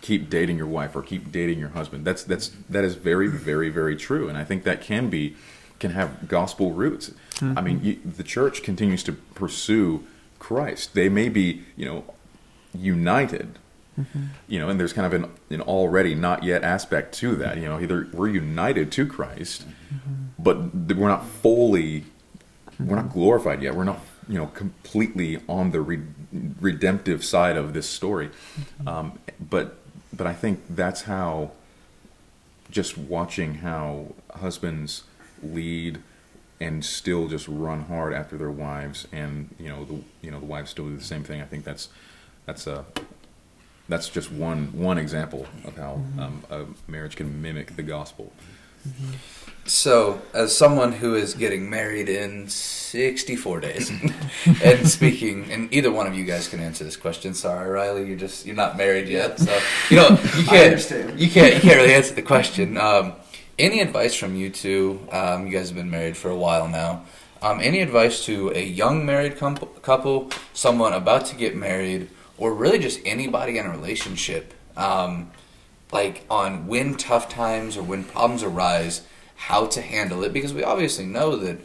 keep 0.00 0.30
dating 0.30 0.56
your 0.56 0.66
wife 0.66 0.96
or 0.96 1.02
keep 1.02 1.30
dating 1.30 1.58
your 1.58 1.68
husband. 1.68 2.06
That's 2.06 2.24
that's 2.24 2.48
that 2.70 2.84
is 2.84 2.94
very 2.94 3.28
very 3.28 3.68
very 3.68 3.96
true. 3.96 4.28
And 4.30 4.38
i 4.38 4.44
think 4.44 4.64
that 4.64 4.80
can 4.80 5.10
be 5.10 5.36
can 5.78 5.90
have 5.90 6.26
gospel 6.26 6.72
roots. 6.72 7.12
I 7.42 7.60
mean 7.60 7.84
you, 7.84 8.00
the 8.02 8.22
church 8.22 8.62
continues 8.62 9.02
to 9.04 9.12
pursue 9.12 10.04
christ. 10.38 10.94
They 10.94 11.10
may 11.10 11.28
be 11.28 11.64
you 11.76 11.84
know 11.84 12.04
united 12.72 13.58
Mm-hmm. 13.98 14.24
you 14.48 14.58
know 14.58 14.68
and 14.68 14.80
there's 14.80 14.92
kind 14.92 15.06
of 15.06 15.12
an, 15.12 15.30
an 15.50 15.60
already 15.60 16.16
not 16.16 16.42
yet 16.42 16.64
aspect 16.64 17.14
to 17.18 17.36
that 17.36 17.58
you 17.58 17.66
know 17.66 17.78
either 17.78 18.08
we're 18.12 18.26
united 18.26 18.90
to 18.90 19.06
christ 19.06 19.64
mm-hmm. 19.68 20.24
but 20.36 20.74
we're 20.96 21.06
not 21.06 21.24
fully 21.24 22.04
we're 22.78 22.96
not 22.96 23.12
glorified 23.12 23.62
yet. 23.62 23.74
We're 23.74 23.84
not, 23.84 24.00
you 24.28 24.38
know, 24.38 24.46
completely 24.46 25.40
on 25.48 25.70
the 25.70 25.80
re- 25.80 26.02
redemptive 26.60 27.24
side 27.24 27.56
of 27.56 27.72
this 27.72 27.88
story. 27.88 28.28
Mm-hmm. 28.28 28.88
Um, 28.88 29.18
but 29.40 29.78
but 30.12 30.26
I 30.26 30.32
think 30.32 30.62
that's 30.68 31.02
how 31.02 31.52
just 32.70 32.96
watching 32.96 33.56
how 33.56 34.14
husbands 34.36 35.04
lead 35.42 36.00
and 36.60 36.84
still 36.84 37.28
just 37.28 37.46
run 37.48 37.84
hard 37.84 38.12
after 38.12 38.36
their 38.36 38.50
wives, 38.50 39.06
and 39.12 39.54
you 39.58 39.68
know 39.68 39.84
the 39.84 40.02
you 40.22 40.30
know 40.30 40.40
the 40.40 40.46
wives 40.46 40.70
still 40.70 40.88
do 40.88 40.96
the 40.96 41.04
same 41.04 41.22
thing. 41.22 41.40
I 41.40 41.44
think 41.44 41.64
that's 41.64 41.88
that's 42.46 42.66
a 42.66 42.84
that's 43.88 44.08
just 44.08 44.32
one 44.32 44.68
one 44.72 44.98
example 44.98 45.46
of 45.64 45.76
how 45.76 46.00
um, 46.18 46.42
a 46.50 46.64
marriage 46.90 47.16
can 47.16 47.42
mimic 47.42 47.76
the 47.76 47.82
gospel. 47.82 48.32
So, 49.66 50.20
as 50.34 50.54
someone 50.54 50.92
who 50.92 51.14
is 51.14 51.32
getting 51.32 51.70
married 51.70 52.10
in 52.10 52.48
64 52.48 53.60
days, 53.60 53.90
and 54.62 54.86
speaking, 54.86 55.50
and 55.50 55.72
either 55.72 55.90
one 55.90 56.06
of 56.06 56.14
you 56.14 56.24
guys 56.24 56.48
can 56.48 56.60
answer 56.60 56.84
this 56.84 56.96
question. 56.96 57.32
Sorry, 57.32 57.70
Riley, 57.70 58.06
you're 58.06 58.18
just 58.18 58.44
you're 58.44 58.56
not 58.56 58.76
married 58.76 59.08
yet, 59.08 59.38
so 59.38 59.58
you 59.88 59.96
know 59.96 60.10
you 60.10 60.44
can't 60.44 60.66
understand. 60.66 61.18
you 61.18 61.30
can't 61.30 61.54
you 61.54 61.60
can't 61.60 61.76
really 61.76 61.94
answer 61.94 62.14
the 62.14 62.22
question. 62.22 62.76
Um, 62.76 63.14
any 63.58 63.80
advice 63.80 64.14
from 64.14 64.36
you 64.36 64.50
two? 64.50 65.00
Um, 65.10 65.46
you 65.46 65.52
guys 65.52 65.68
have 65.68 65.76
been 65.76 65.90
married 65.90 66.16
for 66.16 66.28
a 66.28 66.36
while 66.36 66.68
now. 66.68 67.04
Um, 67.40 67.60
any 67.60 67.80
advice 67.80 68.24
to 68.26 68.50
a 68.54 68.62
young 68.62 69.06
married 69.06 69.36
couple, 69.36 69.68
couple, 69.82 70.30
someone 70.52 70.92
about 70.92 71.26
to 71.26 71.36
get 71.36 71.54
married, 71.54 72.08
or 72.38 72.52
really 72.52 72.78
just 72.78 73.00
anybody 73.04 73.58
in 73.58 73.66
a 73.66 73.70
relationship? 73.70 74.54
Um, 74.76 75.30
like 75.92 76.24
on 76.28 76.66
when 76.66 76.96
tough 76.96 77.28
times 77.28 77.76
or 77.76 77.82
when 77.82 78.04
problems 78.04 78.42
arise, 78.42 79.02
how 79.36 79.66
to 79.66 79.80
handle 79.80 80.24
it 80.24 80.32
because 80.32 80.52
we 80.52 80.62
obviously 80.62 81.06
know 81.06 81.36
that 81.36 81.58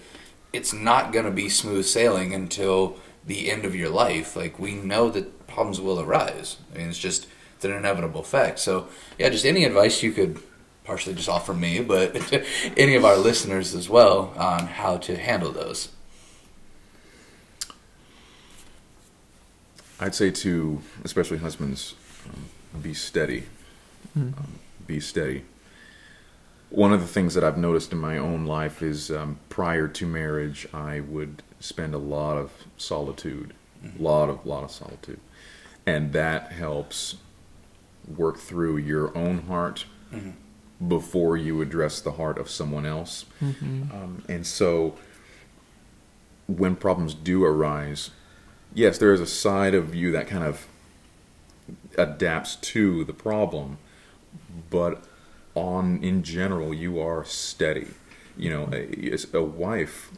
it's 0.53 0.73
not 0.73 1.11
going 1.11 1.25
to 1.25 1.31
be 1.31 1.49
smooth 1.49 1.85
sailing 1.85 2.33
until 2.33 2.97
the 3.25 3.49
end 3.51 3.65
of 3.65 3.75
your 3.75 3.89
life. 3.89 4.35
Like 4.35 4.59
we 4.59 4.73
know 4.73 5.09
that 5.09 5.47
problems 5.47 5.81
will 5.81 5.99
arise. 5.99 6.57
I 6.73 6.77
mean, 6.77 6.89
it's 6.89 6.97
just 6.97 7.27
it's 7.55 7.65
an 7.65 7.71
inevitable 7.71 8.23
fact. 8.23 8.59
So 8.59 8.87
yeah, 9.17 9.29
just 9.29 9.45
any 9.45 9.65
advice 9.65 10.03
you 10.03 10.11
could 10.11 10.39
partially 10.83 11.15
just 11.15 11.29
offer 11.29 11.53
me, 11.53 11.81
but 11.81 12.15
any 12.77 12.95
of 12.95 13.05
our 13.05 13.17
listeners 13.17 13.75
as 13.75 13.89
well 13.89 14.33
on 14.37 14.67
how 14.67 14.97
to 14.97 15.17
handle 15.17 15.51
those. 15.51 15.89
I'd 19.99 20.15
say 20.15 20.31
to 20.31 20.81
especially 21.03 21.39
husbands, 21.39 21.95
um, 22.29 22.81
be 22.81 22.93
steady. 22.93 23.43
Um, 24.15 24.59
be 24.87 24.99
steady. 24.99 25.43
One 26.69 26.93
of 26.93 27.01
the 27.01 27.07
things 27.07 27.33
that 27.33 27.43
I've 27.43 27.57
noticed 27.57 27.91
in 27.91 27.97
my 27.97 28.17
own 28.17 28.45
life 28.45 28.81
is 28.81 29.09
um, 29.11 29.39
prior 29.49 29.87
to 29.87 30.05
marriage, 30.05 30.67
I 30.73 30.99
would 30.99 31.41
spend 31.59 31.93
a 31.93 31.97
lot 31.97 32.37
of 32.37 32.51
solitude, 32.77 33.53
A 33.83 34.01
lot 34.01 34.29
of 34.29 34.45
lot 34.45 34.63
of 34.63 34.71
solitude, 34.71 35.19
and 35.85 36.13
that 36.13 36.51
helps 36.51 37.15
work 38.17 38.37
through 38.37 38.77
your 38.77 39.15
own 39.17 39.43
heart 39.43 39.85
before 40.87 41.37
you 41.37 41.61
address 41.61 42.01
the 42.01 42.13
heart 42.13 42.37
of 42.37 42.49
someone 42.49 42.85
else. 42.85 43.25
Um, 43.91 44.23
and 44.29 44.45
so, 44.45 44.95
when 46.47 46.75
problems 46.75 47.13
do 47.13 47.43
arise, 47.43 48.11
yes, 48.73 48.97
there 48.97 49.13
is 49.13 49.21
a 49.21 49.27
side 49.27 49.73
of 49.73 49.95
you 49.95 50.11
that 50.11 50.27
kind 50.27 50.43
of 50.43 50.67
adapts 51.97 52.55
to 52.55 53.03
the 53.03 53.13
problem, 53.13 53.77
but 54.69 55.03
on 55.55 56.01
in 56.03 56.23
general, 56.23 56.73
you 56.73 56.99
are 56.99 57.25
steady. 57.25 57.87
You 58.37 58.49
know, 58.49 58.69
a, 58.71 59.17
a 59.33 59.43
wife 59.43 60.11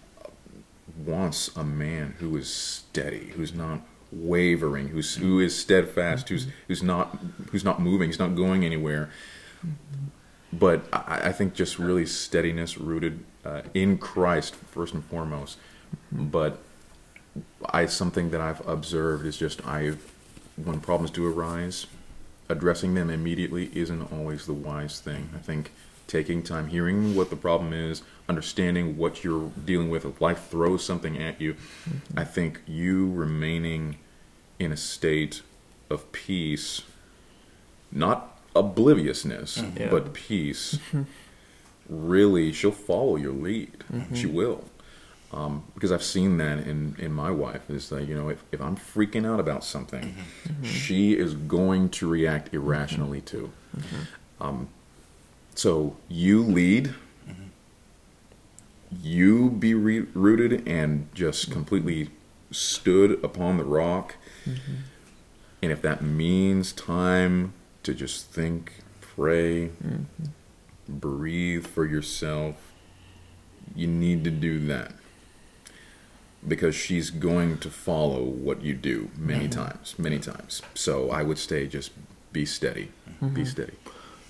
wants 1.06 1.56
a 1.56 1.64
man 1.64 2.16
who 2.20 2.36
is 2.38 2.54
steady, 2.54 3.32
who's 3.36 3.54
not 3.54 3.82
wavering, 4.12 4.90
who's 4.90 5.16
who 5.16 5.40
is 5.40 5.58
steadfast, 5.58 6.30
who's 6.30 6.48
who's 6.68 6.84
not 6.84 7.18
who's 7.52 7.64
not 7.64 7.82
moving, 7.82 8.10
he's 8.10 8.20
not 8.20 8.36
going 8.36 8.66
anywhere. 8.66 9.10
But 10.54 10.84
I, 10.92 11.30
I 11.30 11.32
think 11.32 11.54
just 11.54 11.80
really 11.80 12.06
steadiness 12.06 12.78
rooted 12.78 13.24
uh, 13.46 13.62
in 13.74 13.98
Christ 13.98 14.56
first 14.56 14.94
and 14.94 15.04
foremost. 15.06 15.58
But 16.12 16.60
I 17.66 17.86
something 17.86 18.32
that 18.32 18.42
I've 18.42 18.66
observed 18.68 19.26
is 19.26 19.38
just 19.38 19.66
I 19.66 19.94
when 20.58 20.80
problems 20.80 21.12
do 21.12 21.26
arise, 21.26 21.88
addressing 22.50 22.94
them 22.94 23.10
immediately 23.10 23.72
isn't 23.74 24.12
always 24.12 24.46
the 24.46 24.54
wise 24.54 25.00
thing. 25.00 25.30
I 25.36 25.40
think 25.40 25.72
taking 26.08 26.44
time, 26.44 26.68
hearing 26.68 27.16
what 27.16 27.30
the 27.30 27.36
problem 27.36 27.72
is, 27.72 28.04
understanding 28.28 28.98
what 28.98 29.24
you're 29.24 29.50
dealing 29.64 29.90
with, 29.90 30.04
if 30.04 30.20
life 30.20 30.48
throws 30.50 30.84
something 30.84 31.18
at 31.22 31.40
you, 31.40 31.54
mm-hmm. 31.54 32.20
I 32.20 32.26
think 32.26 32.62
you 32.68 33.10
remaining 33.12 33.98
in 34.60 34.72
a 34.74 34.78
state 34.78 35.42
of 35.90 36.12
peace, 36.12 36.82
not 37.92 38.40
obliviousness, 38.56 39.64
Yeah. 39.78 39.90
but 39.90 40.14
peace, 40.14 40.76
mm-hmm. 40.76 41.04
really, 41.88 42.52
she'll 42.52 42.72
follow 42.72 43.16
your 43.16 43.34
lead. 43.34 43.84
She 44.14 44.26
will 44.26 44.66
um, 45.34 45.64
because 45.74 45.92
I've 45.92 46.04
seen 46.04 46.38
that 46.38 46.60
in, 46.60 46.96
in 47.00 47.14
my 47.14 47.32
wife 47.32 47.70
is 47.70 47.90
that 47.90 48.08
you 48.08 48.16
know 48.16 48.30
if, 48.30 48.44
if 48.52 48.62
I'm 48.62 48.76
freaking 48.76 49.26
out 49.26 49.40
about 49.40 49.64
something, 49.64 50.04
mm-hmm. 50.04 50.52
Mm-hmm. 50.52 50.64
she 50.64 51.14
is 51.18 51.34
going 51.36 51.90
to 51.90 52.10
react 52.10 52.54
irrationally 52.54 53.22
mm-hmm. 53.22 53.38
too. 53.38 53.52
Um, 54.42 54.70
so 55.56 55.96
you 56.10 56.44
lead, 56.44 56.94
you 59.02 59.50
be 59.52 59.74
re- 59.74 60.08
rooted 60.14 60.68
and 60.68 61.08
just 61.14 61.52
completely 61.52 62.10
stood 62.52 63.24
upon 63.24 63.58
the 63.58 63.64
rock, 63.64 64.16
and 65.62 65.72
if 65.72 65.82
that 65.82 66.02
means 66.02 66.74
time 66.74 67.54
to 67.84 67.94
just 67.94 68.32
think, 68.32 68.82
pray, 69.00 69.72
breathe 70.90 71.68
for 71.68 71.86
yourself, 71.86 72.74
you 73.76 73.88
need 73.88 74.26
to 74.26 74.32
do 74.32 74.60
that 74.68 74.92
because 76.48 76.76
she's 76.76 77.10
going 77.10 77.58
to 77.60 77.70
follow 77.70 78.24
what 78.24 78.62
you 78.62 78.74
do 78.74 79.10
many 79.18 79.48
times, 79.48 79.96
many 79.98 80.20
times. 80.20 80.62
So 80.74 81.12
I 81.12 81.24
would 81.24 81.38
say 81.38 81.68
just 81.68 81.92
be 82.32 82.46
steady, 82.46 82.92
be 83.34 83.46
steady. 83.46 83.74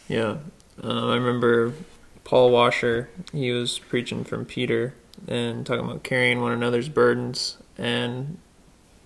Yeah, 0.07 0.37
um, 0.81 1.09
I 1.09 1.15
remember 1.15 1.73
Paul 2.23 2.51
Washer. 2.51 3.09
He 3.31 3.51
was 3.51 3.79
preaching 3.79 4.23
from 4.23 4.45
Peter 4.45 4.93
and 5.27 5.65
talking 5.65 5.85
about 5.85 6.03
carrying 6.03 6.41
one 6.41 6.51
another's 6.51 6.89
burdens, 6.89 7.57
and 7.77 8.37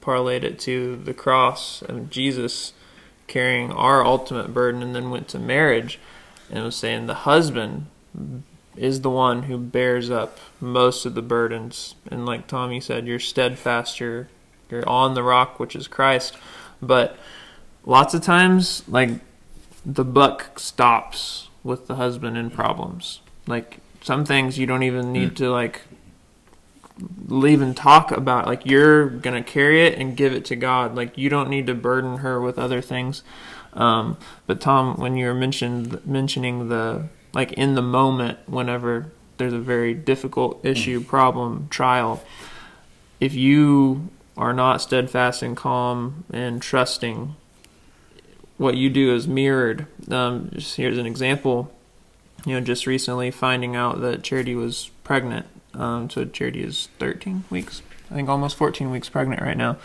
parlayed 0.02 0.44
it 0.44 0.60
to 0.60 0.96
the 0.96 1.14
cross 1.14 1.82
and 1.82 2.12
Jesus 2.12 2.74
carrying 3.28 3.72
our 3.72 4.06
ultimate 4.06 4.54
burden, 4.54 4.82
and 4.82 4.96
then 4.96 5.10
went 5.10 5.28
to 5.30 5.40
marriage 5.40 6.00
and 6.52 6.64
was 6.64 6.76
saying 6.76 7.08
the 7.08 7.14
husband 7.14 7.88
is 8.78 9.02
the 9.02 9.10
one 9.10 9.44
who 9.44 9.58
bears 9.58 10.10
up 10.10 10.38
most 10.60 11.06
of 11.06 11.16
the 11.16 11.22
burdens. 11.22 11.96
And 12.10 12.26
like 12.26 12.48
Tommy 12.48 12.80
said, 12.80 13.08
you're 13.08 13.20
steadfast, 13.20 14.00
you're 14.00 14.28
you're 14.70 14.88
on 14.88 15.14
the 15.14 15.24
rock, 15.24 15.60
which 15.60 15.76
is 15.76 15.88
Christ. 15.88 16.36
But 16.82 17.18
lots 17.86 18.14
of 18.14 18.22
times, 18.22 18.84
like 18.88 19.10
the 19.86 20.04
buck 20.04 20.60
stops 20.60 21.50
with 21.64 21.88
the 21.88 21.96
husband 21.96 22.38
in 22.38 22.50
problems. 22.50 23.22
Like 23.48 23.80
some 24.02 24.26
things 24.26 24.58
you 24.58 24.66
don't 24.66 24.84
even 24.84 25.12
need 25.12 25.36
to 25.38 25.50
like 25.52 25.82
even 27.32 27.74
talk 27.74 28.12
about. 28.12 28.48
Like 28.48 28.66
you're 28.66 29.10
gonna 29.10 29.44
carry 29.44 29.86
it 29.86 29.98
and 29.98 30.16
give 30.18 30.34
it 30.34 30.46
to 30.46 30.56
God. 30.56 30.96
Like 30.96 31.18
you 31.18 31.30
don't 31.30 31.50
need 31.50 31.68
to 31.68 31.76
burden 31.76 32.18
her 32.18 32.42
with 32.42 32.58
other 32.58 32.82
things. 32.82 33.24
Um, 33.74 34.18
but 34.48 34.62
Tom, 34.62 34.96
when 34.96 35.18
you 35.18 35.28
were 35.28 35.34
mentioned 35.34 36.06
mentioning 36.06 36.70
the 36.70 37.08
like 37.36 37.52
in 37.54 37.76
the 37.76 37.82
moment, 37.82 38.40
whenever 38.48 39.12
there's 39.38 39.54
a 39.54 39.60
very 39.60 39.94
difficult 39.94 40.66
issue, 40.66 41.04
problem, 41.04 41.68
trial, 41.70 42.24
if 43.20 43.34
you 43.34 44.10
are 44.38 44.54
not 44.54 44.82
steadfast 44.82 45.44
and 45.44 45.56
calm 45.56 46.24
and 46.32 46.62
trusting, 46.62 47.36
what 48.58 48.78
you 48.78 48.90
do 48.90 49.14
is 49.14 49.28
mirrored. 49.28 49.86
Um, 50.10 50.50
just 50.54 50.78
here's 50.78 50.98
an 50.98 51.06
example. 51.06 51.72
You 52.46 52.54
know, 52.54 52.62
just 52.62 52.88
recently 52.88 53.32
finding 53.32 53.76
out 53.76 54.00
that 54.02 54.24
Charity 54.24 54.56
was 54.56 54.90
pregnant. 55.04 55.46
Um, 55.74 56.10
so 56.10 56.24
Charity 56.24 56.64
is 56.64 56.88
13 57.00 57.44
weeks, 57.50 57.82
I 58.10 58.14
think 58.14 58.30
almost 58.30 58.56
14 58.56 58.92
weeks 58.92 59.10
pregnant 59.10 59.42
right 59.42 59.58
now. 59.58 59.78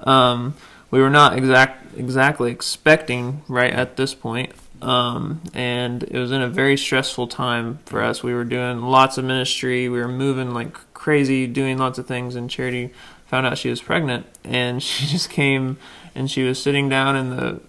Um, 0.00 0.54
we 0.90 1.00
were 1.00 1.10
not 1.10 1.36
exact 1.36 1.98
exactly 1.98 2.50
expecting 2.50 3.42
right 3.46 3.72
at 3.72 3.96
this 3.96 4.14
point. 4.14 4.52
Um, 4.84 5.40
and 5.54 6.02
it 6.02 6.18
was 6.18 6.30
in 6.30 6.42
a 6.42 6.48
very 6.48 6.76
stressful 6.76 7.28
time 7.28 7.78
for 7.86 8.02
us. 8.02 8.22
We 8.22 8.34
were 8.34 8.44
doing 8.44 8.82
lots 8.82 9.16
of 9.16 9.24
ministry. 9.24 9.88
We 9.88 9.98
were 9.98 10.08
moving 10.08 10.52
like 10.52 10.74
crazy, 10.92 11.46
doing 11.46 11.78
lots 11.78 11.98
of 11.98 12.06
things. 12.06 12.36
And 12.36 12.50
Charity 12.50 12.92
found 13.26 13.46
out 13.46 13.56
she 13.56 13.70
was 13.70 13.80
pregnant, 13.80 14.26
and 14.44 14.82
she 14.82 15.06
just 15.06 15.30
came 15.30 15.78
and 16.14 16.30
she 16.30 16.44
was 16.44 16.62
sitting 16.62 16.88
down 16.88 17.16
in 17.16 17.30
the 17.30 17.60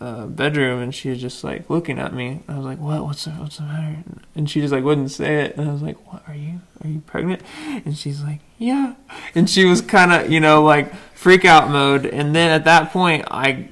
uh, 0.00 0.26
bedroom, 0.26 0.80
and 0.80 0.94
she 0.94 1.10
was 1.10 1.20
just 1.20 1.44
like 1.44 1.68
looking 1.68 1.98
at 1.98 2.14
me. 2.14 2.40
I 2.48 2.56
was 2.56 2.64
like, 2.64 2.78
"What? 2.78 3.04
What's 3.04 3.26
the, 3.26 3.32
what's 3.32 3.58
the 3.58 3.64
matter?" 3.64 3.98
And 4.34 4.48
she 4.50 4.62
just 4.62 4.72
like 4.72 4.82
wouldn't 4.82 5.10
say 5.10 5.42
it. 5.44 5.56
And 5.58 5.68
I 5.68 5.72
was 5.72 5.82
like, 5.82 5.96
"What? 6.10 6.24
Are 6.26 6.34
you 6.34 6.60
are 6.82 6.88
you 6.88 7.00
pregnant?" 7.00 7.42
And 7.84 7.96
she's 7.96 8.22
like, 8.22 8.40
"Yeah." 8.56 8.94
And 9.34 9.48
she 9.48 9.66
was 9.66 9.82
kind 9.82 10.10
of 10.10 10.32
you 10.32 10.40
know 10.40 10.62
like 10.62 10.92
freak 11.14 11.44
out 11.44 11.68
mode. 11.68 12.06
And 12.06 12.34
then 12.34 12.50
at 12.50 12.64
that 12.64 12.92
point, 12.92 13.26
I 13.30 13.68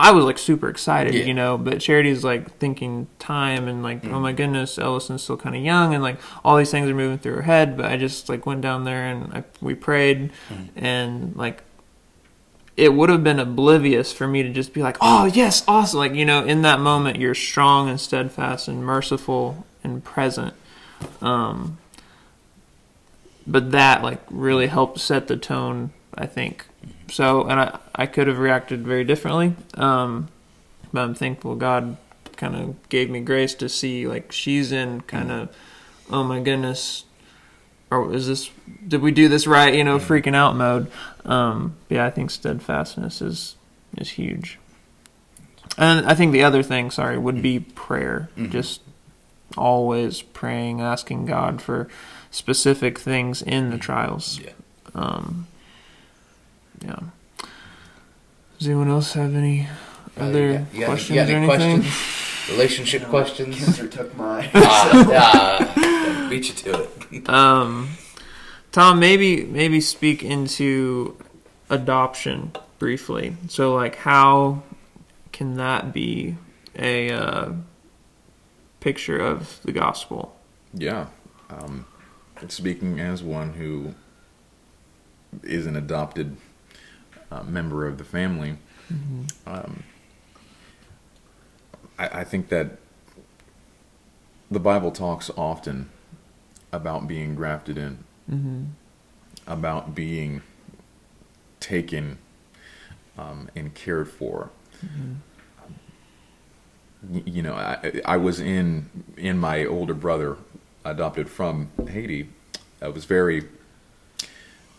I 0.00 0.12
was 0.12 0.24
like 0.24 0.38
super 0.38 0.68
excited, 0.68 1.14
Yeah. 1.14 1.24
you 1.24 1.34
know, 1.34 1.58
but 1.58 1.80
Charity's 1.80 2.24
like 2.24 2.56
thinking 2.58 3.06
time 3.18 3.68
and 3.68 3.82
like, 3.82 4.04
oh 4.06 4.18
my 4.20 4.32
goodness, 4.32 4.78
Ellison's 4.78 5.22
still 5.22 5.36
kind 5.36 5.54
of 5.54 5.62
young 5.62 5.94
and 5.94 6.02
like 6.02 6.18
all 6.44 6.56
these 6.56 6.70
things 6.70 6.88
are 6.88 6.94
moving 6.94 7.18
through 7.18 7.34
her 7.36 7.42
head. 7.42 7.76
But 7.76 7.86
I 7.86 7.96
just 7.96 8.28
like 8.28 8.46
went 8.46 8.60
down 8.62 8.84
there 8.84 9.06
and 9.06 9.32
I, 9.32 9.44
we 9.60 9.74
prayed 9.74 10.30
and 10.76 11.36
like 11.36 11.62
it 12.76 12.94
would 12.94 13.10
have 13.10 13.22
been 13.22 13.38
oblivious 13.38 14.10
for 14.12 14.26
me 14.26 14.42
to 14.42 14.48
just 14.50 14.72
be 14.72 14.82
like, 14.82 14.96
oh 15.02 15.26
yes, 15.26 15.62
awesome. 15.68 15.98
Like, 15.98 16.14
you 16.14 16.24
know, 16.24 16.44
in 16.44 16.62
that 16.62 16.80
moment, 16.80 17.18
you're 17.18 17.34
strong 17.34 17.90
and 17.90 18.00
steadfast 18.00 18.68
and 18.68 18.82
merciful 18.84 19.66
and 19.84 20.02
present. 20.02 20.54
Um, 21.20 21.76
but 23.46 23.72
that 23.72 24.02
like 24.02 24.20
really 24.30 24.66
helped 24.68 24.98
set 25.00 25.26
the 25.28 25.36
tone, 25.36 25.92
I 26.20 26.26
think. 26.26 26.66
So, 27.10 27.44
and 27.44 27.58
I, 27.58 27.78
I 27.94 28.06
could 28.06 28.26
have 28.28 28.38
reacted 28.38 28.86
very 28.86 29.04
differently. 29.04 29.54
Um, 29.74 30.28
but 30.92 31.00
I'm 31.02 31.14
thankful 31.14 31.56
God 31.56 31.96
kind 32.36 32.56
of 32.56 32.88
gave 32.88 33.10
me 33.10 33.20
grace 33.20 33.54
to 33.54 33.68
see 33.68 34.06
like 34.06 34.32
she's 34.32 34.72
in 34.72 35.00
kind 35.02 35.30
of, 35.30 35.56
oh 36.10 36.22
my 36.24 36.40
goodness, 36.40 37.04
or 37.90 38.12
is 38.14 38.26
this, 38.26 38.50
did 38.86 39.02
we 39.02 39.10
do 39.12 39.28
this 39.28 39.46
right? 39.46 39.74
You 39.74 39.84
know, 39.84 39.98
freaking 39.98 40.34
out 40.34 40.56
mode. 40.56 40.90
Um, 41.24 41.76
yeah, 41.88 42.06
I 42.06 42.10
think 42.10 42.30
steadfastness 42.30 43.20
is, 43.20 43.56
is 43.96 44.10
huge. 44.10 44.58
And 45.78 46.06
I 46.06 46.14
think 46.14 46.32
the 46.32 46.42
other 46.42 46.62
thing, 46.62 46.90
sorry, 46.90 47.18
would 47.18 47.42
be 47.42 47.60
prayer. 47.60 48.28
Mhm. 48.36 48.50
Just 48.50 48.82
always 49.56 50.22
praying, 50.22 50.80
asking 50.80 51.26
God 51.26 51.60
for 51.62 51.88
specific 52.30 52.98
things 52.98 53.42
in 53.42 53.70
the 53.70 53.78
trials. 53.78 54.40
Yeah. 54.42 54.50
Um, 54.94 55.46
yeah. 56.84 56.98
Does 58.58 58.68
anyone 58.68 58.88
else 58.88 59.12
have 59.14 59.34
any 59.34 59.68
Uh, 60.18 60.24
other 60.24 60.46
you 60.46 60.52
got- 60.58 60.74
you 60.74 60.80
got- 60.80 60.86
questions 60.86 61.10
you 61.10 61.16
got 61.16 61.28
or 61.30 61.36
any 61.36 61.50
anything? 61.50 61.80
questions? 61.80 62.50
Relationship 62.50 63.04
questions? 63.08 63.58
Cancer 63.58 63.86
took 63.86 64.16
my. 64.16 64.50
ah, 64.54 65.72
ah, 65.76 66.26
beat 66.28 66.48
you 66.48 66.54
to 66.54 66.82
it. 66.82 67.28
Um, 67.28 67.90
Tom, 68.72 68.98
maybe 69.00 69.44
maybe 69.44 69.80
speak 69.80 70.22
into 70.22 71.16
adoption 71.68 72.52
briefly. 72.78 73.36
So, 73.48 73.74
like, 73.74 73.96
how 73.96 74.62
can 75.32 75.54
that 75.56 75.92
be 75.92 76.36
a 76.78 77.10
uh, 77.10 77.52
picture 78.80 79.18
of 79.18 79.60
the 79.64 79.72
gospel? 79.72 80.36
Yeah. 80.72 81.06
Um, 81.50 81.86
speaking 82.48 83.00
as 83.00 83.22
one 83.24 83.54
who 83.54 83.94
is 85.42 85.66
an 85.66 85.74
adopted 85.76 86.36
uh, 87.30 87.42
member 87.44 87.86
of 87.86 87.98
the 87.98 88.04
family, 88.04 88.56
um, 89.46 89.82
I, 91.98 92.20
I 92.20 92.24
think 92.24 92.48
that 92.48 92.78
the 94.50 94.60
Bible 94.60 94.90
talks 94.90 95.30
often 95.36 95.90
about 96.72 97.06
being 97.08 97.34
grafted 97.34 97.78
in, 97.78 98.04
Mm-hmm. 98.30 98.64
about 99.46 99.94
being 99.94 100.42
taken 101.58 102.18
um, 103.18 103.48
and 103.56 103.74
cared 103.74 104.08
for. 104.08 104.50
Y- 107.08 107.22
you 107.26 107.42
know, 107.42 107.54
I, 107.54 108.00
I 108.04 108.16
was 108.18 108.40
in 108.40 108.88
in 109.16 109.38
my 109.38 109.64
older 109.64 109.94
brother, 109.94 110.36
adopted 110.84 111.28
from 111.28 111.70
Haiti. 111.88 112.28
I 112.82 112.88
was 112.88 113.04
very, 113.04 113.48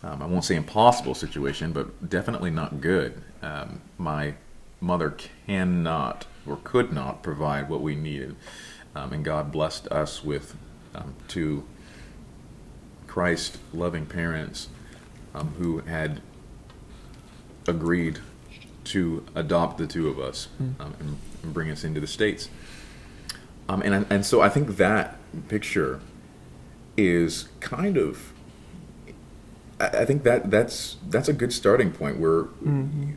um, 0.03 0.21
I 0.21 0.25
won't 0.25 0.43
say 0.43 0.55
impossible 0.55 1.13
situation, 1.13 1.71
but 1.71 2.09
definitely 2.09 2.49
not 2.49 2.81
good. 2.81 3.21
Um, 3.41 3.81
my 3.97 4.35
mother 4.79 5.15
cannot 5.45 6.25
or 6.45 6.57
could 6.63 6.91
not 6.91 7.21
provide 7.21 7.69
what 7.69 7.81
we 7.81 7.95
needed, 7.95 8.35
um, 8.95 9.13
and 9.13 9.23
God 9.23 9.51
blessed 9.51 9.87
us 9.87 10.23
with 10.23 10.55
um, 10.95 11.15
two 11.27 11.63
Christ 13.07 13.57
loving 13.73 14.05
parents 14.05 14.69
um, 15.35 15.53
who 15.57 15.79
had 15.79 16.21
agreed 17.67 18.19
to 18.83 19.23
adopt 19.35 19.77
the 19.77 19.85
two 19.85 20.07
of 20.07 20.19
us 20.19 20.47
um, 20.59 20.95
and, 20.99 21.17
and 21.43 21.53
bring 21.53 21.69
us 21.69 21.83
into 21.83 21.99
the 21.99 22.07
states. 22.07 22.49
Um, 23.69 23.81
and 23.83 24.05
and 24.09 24.25
so 24.25 24.41
I 24.41 24.49
think 24.49 24.77
that 24.77 25.17
picture 25.47 25.99
is 26.97 27.49
kind 27.59 27.97
of. 27.97 28.33
I 29.81 30.05
think 30.05 30.23
that 30.23 30.51
that's 30.51 30.97
that's 31.09 31.27
a 31.27 31.33
good 31.33 31.51
starting 31.51 31.91
point 31.91 32.19
where 32.19 32.43
mm-hmm. 32.43 33.13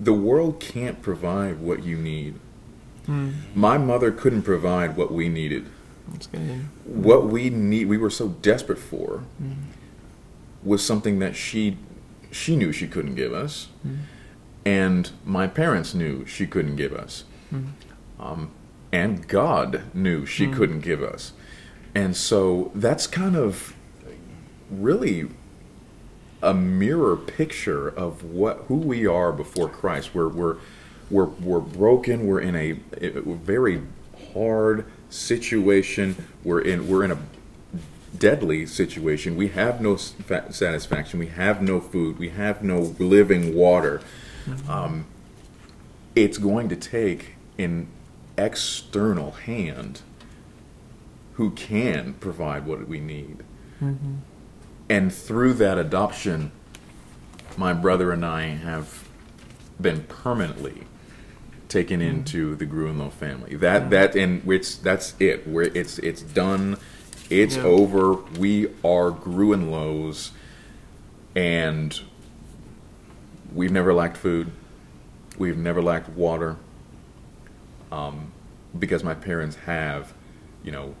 the 0.00 0.12
world 0.12 0.58
can't 0.60 1.00
provide 1.00 1.60
what 1.60 1.84
you 1.84 1.96
need. 1.96 2.40
Mm. 3.06 3.34
My 3.54 3.78
mother 3.78 4.10
couldn't 4.10 4.42
provide 4.42 4.96
what 4.96 5.12
we 5.12 5.28
needed. 5.28 5.66
What 6.84 7.26
we 7.26 7.50
need 7.50 7.86
we 7.86 7.98
were 7.98 8.10
so 8.10 8.28
desperate 8.28 8.78
for 8.78 9.22
mm. 9.42 9.54
was 10.64 10.84
something 10.84 11.18
that 11.20 11.36
she 11.36 11.78
she 12.30 12.56
knew 12.56 12.72
she 12.72 12.88
couldn't 12.88 13.14
give 13.14 13.32
us 13.32 13.68
mm. 13.86 13.98
and 14.64 15.10
my 15.24 15.46
parents 15.46 15.94
knew 15.94 16.26
she 16.26 16.46
couldn't 16.46 16.76
give 16.76 16.92
us. 16.92 17.24
Um, 18.18 18.50
and 18.92 19.28
god 19.28 19.82
knew 19.94 20.26
she 20.26 20.48
couldn't 20.48 20.80
give 20.80 21.02
us. 21.02 21.32
And 21.94 22.16
so 22.16 22.70
that's 22.74 23.06
kind 23.06 23.36
of 23.36 23.74
really 24.70 25.28
a 26.42 26.54
mirror 26.54 27.16
picture 27.16 27.88
of 27.88 28.24
what 28.24 28.64
who 28.68 28.76
we 28.76 29.06
are 29.06 29.32
before 29.32 29.68
Christ. 29.68 30.14
We're 30.14 30.28
we're 30.28 30.56
we're 31.10 31.24
we're 31.24 31.60
broken. 31.60 32.26
We're 32.26 32.40
in 32.40 32.56
a, 32.56 32.72
a 33.00 33.20
very 33.20 33.82
hard 34.32 34.86
situation. 35.08 36.26
We're 36.44 36.60
in 36.60 36.88
we're 36.88 37.04
in 37.04 37.12
a 37.12 37.18
deadly 38.18 38.66
situation. 38.66 39.36
We 39.36 39.48
have 39.48 39.80
no 39.80 39.96
sa- 39.96 40.50
satisfaction. 40.50 41.18
We 41.18 41.28
have 41.28 41.62
no 41.62 41.80
food. 41.80 42.18
We 42.18 42.30
have 42.30 42.62
no 42.62 42.94
living 42.98 43.54
water. 43.54 44.00
Um, 44.68 45.06
it's 46.14 46.38
going 46.38 46.68
to 46.68 46.76
take 46.76 47.34
an 47.58 47.88
external 48.38 49.32
hand 49.32 50.02
who 51.34 51.50
can 51.50 52.14
provide 52.14 52.64
what 52.66 52.88
we 52.88 53.00
need. 53.00 53.42
And 54.88 55.12
through 55.12 55.54
that 55.54 55.78
adoption, 55.78 56.52
my 57.56 57.72
brother 57.72 58.12
and 58.12 58.24
I 58.24 58.42
have 58.48 59.08
been 59.80 60.04
permanently 60.04 60.84
taken 61.68 62.00
into 62.00 62.54
the 62.54 62.66
Gruenloh 62.66 63.12
family. 63.12 63.56
That 63.56 63.90
that 63.90 64.14
and 64.14 64.48
it's 64.50 64.76
that's 64.76 65.14
it. 65.18 65.46
Where 65.48 65.64
it's 65.64 65.98
it's 65.98 66.22
done. 66.22 66.78
It's 67.28 67.56
Yeah. 67.56 67.64
over. 67.64 68.14
We 68.38 68.68
are 68.84 69.10
Gruenlohs, 69.10 70.30
and 71.34 72.00
we've 73.52 73.72
never 73.72 73.92
lacked 73.92 74.16
food. 74.16 74.52
We've 75.36 75.56
never 75.58 75.82
lacked 75.82 76.08
water. 76.10 76.56
Um, 77.90 78.32
because 78.78 79.02
my 79.02 79.14
parents 79.14 79.56
have, 79.66 80.12
you 80.62 80.70
know, 80.70 80.94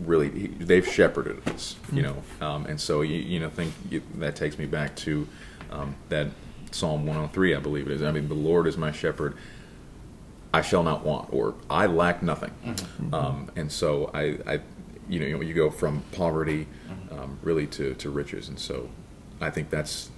really 0.00 0.30
he- 0.30 0.46
they've 0.48 0.86
shepherded 0.86 1.46
us, 1.48 1.76
you 1.92 2.02
know, 2.02 2.16
um, 2.40 2.66
and 2.66 2.80
so 2.80 3.00
you, 3.02 3.16
you 3.16 3.38
know 3.40 3.48
think 3.50 3.72
you, 3.90 4.02
that 4.16 4.36
takes 4.36 4.58
me 4.58 4.66
back 4.66 4.94
to 4.96 5.26
um, 5.70 5.94
that 6.08 6.28
Psalm 6.70 7.06
103, 7.06 7.54
I 7.54 7.60
believe 7.60 7.86
it 7.86 7.92
is. 7.92 8.02
I 8.02 8.10
mean, 8.10 8.28
the 8.28 8.34
Lord 8.34 8.66
is 8.66 8.76
my 8.76 8.90
shepherd; 8.92 9.36
I 10.52 10.62
shall 10.62 10.82
not 10.82 11.04
want, 11.04 11.32
or 11.32 11.54
I 11.70 11.86
lack 11.86 12.22
nothing. 12.22 12.50
Um, 13.12 13.50
and 13.56 13.70
so 13.70 14.10
I, 14.12 14.38
I, 14.46 14.60
you 15.08 15.20
know, 15.20 15.40
you 15.40 15.54
go 15.54 15.70
from 15.70 16.02
poverty 16.12 16.66
um, 17.12 17.38
really 17.42 17.66
to, 17.68 17.94
to 17.94 18.10
riches, 18.10 18.48
and 18.48 18.58
so 18.58 18.88
I 19.40 19.50
think 19.50 19.70
that's, 19.70 20.10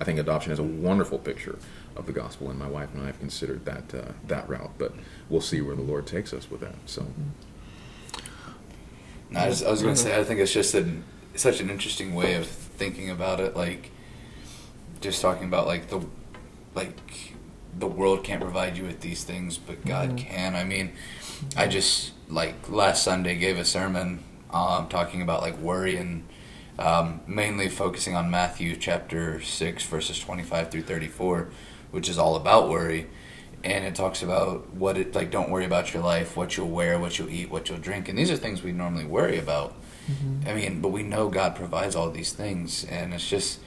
I 0.00 0.04
think 0.04 0.18
adoption 0.18 0.50
is 0.52 0.58
a 0.58 0.64
wonderful 0.64 1.18
picture 1.18 1.58
of 1.96 2.06
the 2.06 2.12
gospel, 2.12 2.50
and 2.50 2.58
my 2.58 2.66
wife 2.66 2.92
and 2.94 3.02
I 3.04 3.06
have 3.06 3.20
considered 3.20 3.64
that 3.66 3.94
uh, 3.94 4.12
that 4.26 4.48
route, 4.48 4.72
but 4.78 4.92
we'll 5.28 5.40
see 5.40 5.60
where 5.60 5.76
the 5.76 5.82
Lord 5.82 6.06
takes 6.06 6.32
us 6.32 6.50
with 6.50 6.60
that. 6.60 6.74
So. 6.86 7.06
No, 9.34 9.40
I, 9.40 9.48
just, 9.48 9.64
I 9.64 9.70
was 9.70 9.82
going 9.82 9.94
to 9.94 10.00
say, 10.00 10.18
I 10.18 10.22
think 10.22 10.40
it's 10.40 10.52
just 10.52 10.74
an, 10.74 11.02
such 11.34 11.60
an 11.60 11.68
interesting 11.68 12.14
way 12.14 12.34
of 12.34 12.46
thinking 12.46 13.10
about 13.10 13.40
it. 13.40 13.56
Like, 13.56 13.90
just 15.00 15.20
talking 15.20 15.48
about 15.48 15.66
like 15.66 15.88
the, 15.88 16.06
like 16.74 16.96
the 17.78 17.86
world 17.86 18.22
can't 18.22 18.40
provide 18.40 18.76
you 18.76 18.84
with 18.84 19.00
these 19.00 19.24
things, 19.24 19.58
but 19.58 19.84
God 19.84 20.16
can. 20.16 20.54
I 20.54 20.64
mean, 20.64 20.92
I 21.56 21.66
just 21.66 22.12
like 22.28 22.70
last 22.70 23.02
Sunday 23.02 23.36
gave 23.36 23.58
a 23.58 23.64
sermon 23.64 24.22
um, 24.50 24.88
talking 24.88 25.20
about 25.20 25.42
like 25.42 25.58
worry 25.58 25.96
and 25.96 26.24
um, 26.78 27.20
mainly 27.26 27.68
focusing 27.68 28.14
on 28.14 28.30
Matthew 28.30 28.76
chapter 28.76 29.40
six 29.40 29.84
verses 29.84 30.18
twenty 30.20 30.44
five 30.44 30.70
through 30.70 30.82
thirty 30.82 31.08
four, 31.08 31.48
which 31.90 32.08
is 32.08 32.18
all 32.18 32.36
about 32.36 32.68
worry 32.68 33.08
and 33.64 33.84
it 33.84 33.94
talks 33.94 34.22
about 34.22 34.72
what 34.74 34.96
it 34.96 35.14
like 35.14 35.30
don't 35.30 35.50
worry 35.50 35.64
about 35.64 35.92
your 35.94 36.02
life 36.02 36.36
what 36.36 36.56
you'll 36.56 36.68
wear 36.70 36.98
what 36.98 37.18
you'll 37.18 37.30
eat 37.30 37.50
what 37.50 37.68
you'll 37.68 37.78
drink 37.78 38.08
and 38.08 38.16
these 38.18 38.30
are 38.30 38.36
things 38.36 38.62
we 38.62 38.72
normally 38.72 39.04
worry 39.06 39.38
about 39.38 39.74
i 40.46 40.52
mean 40.52 40.80
but 40.82 40.90
we 40.90 41.02
know 41.02 41.28
god 41.30 41.56
provides 41.56 41.96
all 41.96 42.10
these 42.10 42.32
things 42.32 42.84
and 42.84 43.14
it's 43.14 43.28
just 43.28 43.58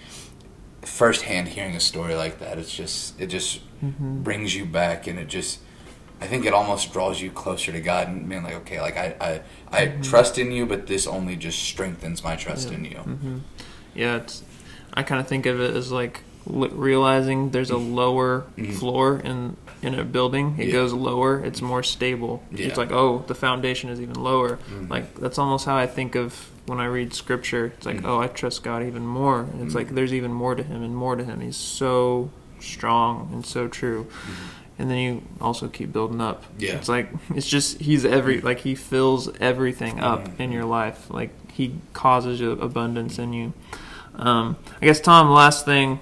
firsthand 0.84 1.50
hearing 1.50 1.76
a 1.76 1.80
story 1.80 2.16
like 2.16 2.40
that, 2.40 2.58
it's 2.58 2.74
just 2.74 3.20
it 3.20 3.28
just 3.28 3.62
Mm-hmm. 3.84 4.24
brings 4.24 4.56
you 4.56 4.66
back, 4.66 5.06
and 5.06 5.20
it 5.20 5.28
just 5.28 5.60
I 6.20 6.26
think 6.26 6.46
it 6.48 6.54
almost 6.54 6.92
draws 6.94 7.22
you 7.22 7.30
closer 7.30 7.72
to 7.72 7.80
God 7.80 8.08
and 8.08 8.28
being 8.28 8.42
like, 8.42 8.56
okay, 8.56 8.82
like 8.82 8.98
I 8.98 9.16
I, 9.22 9.42
I 9.80 9.88
trust 10.02 10.40
in 10.40 10.52
you, 10.52 10.66
but 10.66 10.88
this 10.88 11.06
only 11.06 11.36
just 11.36 11.60
strengthens 11.60 12.24
my 12.24 12.36
trust 12.36 12.72
in 12.72 12.86
you. 12.86 12.98
hmm 12.98 13.38
Yeah, 13.94 14.16
it's. 14.16 14.44
I 14.96 15.04
kind 15.04 15.22
of 15.22 15.28
think 15.28 15.46
of 15.46 15.62
it 15.62 15.76
as 15.76 15.92
like 15.92 16.22
realizing 16.48 17.52
there's 17.52 17.70
a 17.70 17.78
lower 17.78 18.46
Mhm. 18.58 18.74
floor 18.80 19.20
in 19.20 19.58
in 19.82 19.94
a 19.94 20.04
building. 20.04 20.56
It 20.58 20.68
Yeah. 20.68 20.74
goes 20.74 20.94
lower. 20.94 21.40
It's 21.44 21.62
more 21.62 21.84
stable. 21.84 22.42
Yeah. 22.52 22.68
It's 22.68 22.78
like 22.78 22.92
oh, 22.92 23.24
the 23.28 23.36
foundation 23.36 23.90
is 23.90 24.02
even 24.02 24.16
lower. 24.22 24.58
Mhm. 24.72 24.90
Like 24.90 25.16
that's 25.16 25.38
almost 25.38 25.66
how 25.66 25.76
I 25.78 25.86
think 25.88 26.16
of 26.16 26.50
when 26.66 26.80
I 26.80 26.86
read 26.86 27.14
scripture. 27.14 27.74
It's 27.78 27.86
like 27.86 28.02
Mhm. 28.02 28.06
oh, 28.08 28.20
I 28.20 28.28
trust 28.28 28.64
God 28.64 28.84
even 28.84 29.06
more. 29.06 29.42
And 29.42 29.62
it's 29.62 29.74
Mhm. 29.74 29.76
like 29.76 29.90
there's 29.96 30.14
even 30.14 30.34
more 30.34 30.56
to 30.56 30.64
Him 30.64 30.82
and 30.84 30.96
more 30.96 31.16
to 31.16 31.24
Him. 31.24 31.42
He's 31.42 31.56
so 31.56 32.30
strong 32.60 33.30
and 33.32 33.46
so 33.46 33.68
true. 33.68 34.08
And 34.80 34.90
then 34.92 34.98
you 34.98 35.22
also 35.42 35.68
keep 35.68 35.92
building 35.94 36.22
up. 36.22 36.44
Yeah. 36.58 36.74
It's 36.76 36.90
like 36.90 37.10
it's 37.36 37.48
just 37.48 37.80
he's 37.82 38.04
every 38.06 38.42
like 38.42 38.60
he 38.60 38.74
fills 38.76 39.30
everything 39.40 40.00
up 40.00 40.28
Mhm. 40.28 40.40
in 40.40 40.52
your 40.52 40.66
life. 40.66 41.06
Like 41.10 41.30
he 41.52 41.76
causes 41.94 42.42
abundance 42.42 43.18
in 43.20 43.34
you. 43.34 43.54
Um, 44.16 44.56
I 44.82 44.86
guess 44.88 45.00
Tom, 45.00 45.30
last 45.30 45.66
thing, 45.66 46.00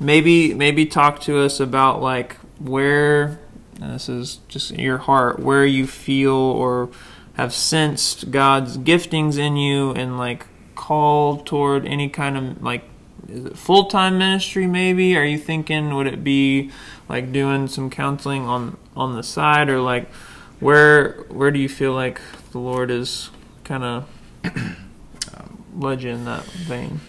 maybe 0.00 0.52
maybe 0.54 0.86
talk 0.86 1.20
to 1.22 1.38
us 1.40 1.60
about 1.60 2.02
like 2.02 2.36
where 2.58 3.38
and 3.80 3.94
this 3.94 4.08
is 4.08 4.40
just 4.48 4.72
your 4.72 4.98
heart, 4.98 5.38
where 5.38 5.64
you 5.64 5.86
feel 5.86 6.32
or 6.32 6.90
have 7.34 7.52
sensed 7.52 8.30
God's 8.30 8.76
giftings 8.76 9.38
in 9.38 9.56
you 9.56 9.92
and 9.92 10.18
like 10.18 10.46
called 10.74 11.46
toward 11.46 11.86
any 11.86 12.08
kind 12.08 12.36
of 12.36 12.62
like 12.62 12.84
is 13.28 13.44
it 13.44 13.58
full 13.58 13.84
time 13.84 14.18
ministry 14.18 14.66
maybe? 14.66 15.16
Are 15.16 15.24
you 15.24 15.38
thinking 15.38 15.94
would 15.94 16.06
it 16.06 16.24
be 16.24 16.70
like 17.08 17.32
doing 17.32 17.68
some 17.68 17.90
counseling 17.90 18.46
on 18.46 18.76
on 18.96 19.14
the 19.14 19.22
side 19.22 19.68
or 19.68 19.80
like 19.80 20.10
where 20.60 21.24
where 21.28 21.50
do 21.50 21.60
you 21.60 21.68
feel 21.68 21.92
like 21.92 22.20
the 22.50 22.58
Lord 22.58 22.90
is 22.90 23.30
kind 23.62 23.84
of 23.84 24.08
led 25.74 26.02
you 26.02 26.10
in 26.10 26.24
that 26.24 26.44
vein? 26.44 27.00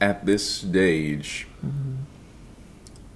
At 0.00 0.26
this 0.26 0.50
stage, 0.50 1.46
mm-hmm. 1.64 2.01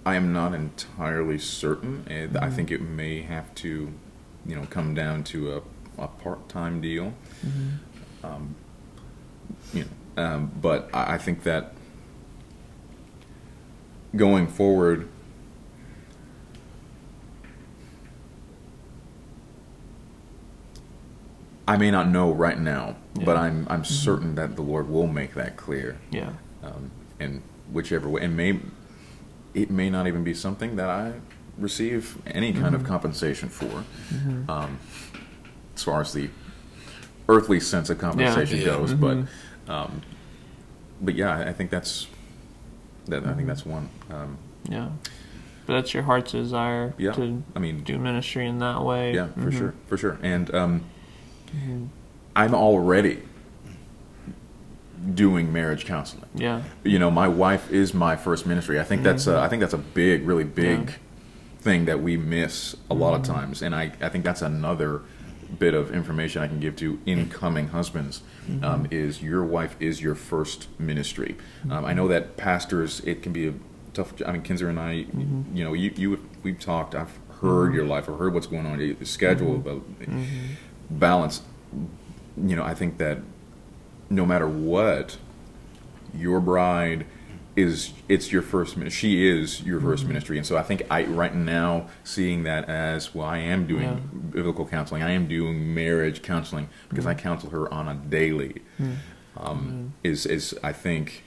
I 0.06 0.14
am 0.14 0.32
not 0.32 0.54
entirely 0.54 1.36
certain. 1.36 2.04
and 2.08 2.38
I 2.38 2.48
think 2.48 2.70
it 2.70 2.80
may 2.80 3.22
have 3.22 3.52
to, 3.56 3.92
you 4.46 4.54
know, 4.54 4.64
come 4.70 4.94
down 4.94 5.24
to 5.24 5.54
a, 5.98 6.02
a 6.04 6.06
part-time 6.06 6.80
deal. 6.80 7.12
Um, 8.22 8.54
you 9.74 9.84
know, 10.16 10.22
um, 10.22 10.52
but 10.62 10.88
I, 10.94 11.14
I 11.14 11.18
think 11.18 11.42
that 11.42 11.72
going 14.14 14.46
forward, 14.46 15.08
I 21.68 21.76
may 21.76 21.90
not 21.90 22.08
know 22.08 22.30
right 22.32 22.58
now, 22.58 22.96
but 23.24 23.36
I'm 23.36 23.66
I'm 23.68 23.84
certain 23.84 24.36
that 24.36 24.54
the 24.56 24.62
Lord 24.62 24.88
will 24.88 25.08
make 25.08 25.34
that 25.34 25.56
clear 25.56 25.98
Yeah. 26.10 26.30
um, 26.62 26.90
in 27.18 27.42
whichever 27.72 28.08
way. 28.08 28.22
And 28.22 28.36
may 28.36 28.60
it 29.56 29.70
may 29.70 29.88
not 29.88 30.06
even 30.06 30.22
be 30.22 30.34
something 30.34 30.76
that 30.76 30.90
I 30.90 31.14
receive 31.58 32.18
any 32.26 32.52
kind 32.52 32.74
of 32.74 32.84
compensation 32.84 33.48
for, 33.48 33.84
um, 34.52 34.78
as 35.74 35.82
far 35.82 36.02
as 36.02 36.12
the 36.12 36.28
earthly 37.28 37.58
sense 37.58 37.88
of 37.88 37.98
compensation 37.98 38.58
Yeah. 38.58 38.64
goes. 38.66 38.92
Mhm. 38.92 39.00
But 39.66 39.72
um, 39.72 40.02
but 41.00 41.14
yeah, 41.16 41.38
I- 41.38 41.52
think 41.52 41.70
that's 41.70 42.06
that. 43.06 43.26
I 43.26 43.32
think 43.32 43.48
that's 43.48 43.66
one. 43.66 43.88
Um, 44.10 44.36
Yeah. 44.68 44.90
But 45.66 45.72
that's 45.74 45.92
your 45.94 46.04
heart's 46.04 46.30
desire 46.32 46.94
yeah, 46.98 47.12
to 47.12 47.42
I 47.56 47.58
mean, 47.58 47.82
do 47.82 47.98
ministry 47.98 48.46
in 48.46 48.58
that 48.60 48.84
way. 48.84 49.12
yeah, 49.14 49.26
for 49.34 49.50
Mhm. 49.50 49.58
sure, 49.58 49.74
for 49.88 49.96
sure. 49.96 50.18
And 50.22 50.54
um, 50.54 50.82
Mhm. 51.56 51.88
I'm 52.36 52.54
already 52.54 53.22
doing 55.14 55.52
marriage 55.52 55.84
counseling. 55.84 56.24
Yeah. 56.34 56.62
you 56.84 56.98
know 56.98 57.10
my 57.10 57.28
wife 57.28 57.70
is 57.70 57.94
my 57.94 58.16
first 58.16 58.44
ministry 58.46 58.80
i 58.80 58.82
think 58.84 59.02
that's 59.02 59.26
a, 59.26 59.38
i 59.38 59.48
think 59.48 59.60
that's 59.60 59.74
a 59.74 59.78
big 59.78 60.26
really 60.26 60.44
big 60.44 60.78
Mm-hmm. 60.78 60.88
Yeah. 60.88 61.60
thing 61.60 61.84
that 61.86 62.00
we 62.00 62.16
miss 62.16 62.76
a 62.90 62.94
lot 62.94 63.14
of 63.14 63.22
Mm-hmm. 63.22 63.32
times 63.34 63.62
and 63.62 63.74
i 63.74 63.92
i 64.00 64.08
think 64.08 64.24
that's 64.24 64.42
another 64.42 65.02
bit 65.58 65.74
of 65.74 65.92
information 65.92 66.42
i 66.42 66.48
can 66.48 66.58
give 66.60 66.74
to 66.76 66.98
incoming 67.06 67.68
husbands 67.68 68.22
Mm-hmm. 68.48 68.64
um, 68.64 68.86
is 68.90 69.22
your 69.22 69.44
wife 69.44 69.74
is 69.80 70.00
your 70.00 70.14
first 70.14 70.68
ministry 70.78 71.36
um, 71.70 71.84
i 71.84 71.92
know 71.92 72.08
that 72.08 72.36
pastors 72.36 73.00
it 73.00 73.22
can 73.22 73.32
be 73.32 73.48
a 73.48 73.54
tough 73.92 74.12
i 74.26 74.32
mean 74.32 74.42
kinzer 74.42 74.68
and 74.68 74.78
i 74.80 74.92
Mm-hmm. 75.04 75.56
you 75.56 75.62
know 75.64 75.72
you, 75.72 75.92
you 75.96 76.08
we've 76.42 76.58
talked 76.60 76.94
i've 76.94 77.18
heard 77.40 77.74
your 77.74 77.84
life 77.84 78.08
i've 78.08 78.18
heard 78.18 78.32
what's 78.34 78.46
going 78.46 78.66
on 78.66 78.80
your 78.80 78.96
schedule 79.04 79.54
Mm-hmm. 79.58 79.68
about 79.68 79.82
balance 80.90 81.42
you 82.50 82.54
know 82.56 82.64
i 82.64 82.74
think 82.74 82.98
that 82.98 83.18
no 84.10 84.24
matter 84.26 84.46
what 84.48 85.18
your 86.14 86.40
bride 86.40 87.06
is 87.56 87.92
it's 88.08 88.30
your 88.32 88.42
first 88.42 88.76
she 88.90 89.26
is 89.26 89.62
your 89.62 89.80
1st 89.80 89.84
Mm-hmm. 90.00 90.08
ministry 90.08 90.36
and 90.36 90.46
so 90.46 90.56
i 90.58 90.62
think 90.62 90.82
i 90.90 91.04
right 91.04 91.34
now 91.34 91.86
seeing 92.04 92.42
that 92.44 92.68
as 92.68 93.14
well 93.14 93.26
i 93.26 93.38
am 93.38 93.66
doing 93.66 93.82
Yeah. 93.82 94.18
biblical 94.30 94.66
counseling 94.66 95.02
i 95.02 95.10
am 95.10 95.26
doing 95.26 95.74
marriage 95.74 96.20
counseling 96.22 96.68
because 96.90 97.04
Mm-hmm. 97.06 97.18
i 97.18 97.22
counsel 97.22 97.50
her 97.50 97.72
on 97.72 97.88
a 97.88 97.94
daily 97.94 98.62
um, 99.36 99.94
is 100.04 100.26
is 100.26 100.54
i 100.62 100.72
think 100.72 101.24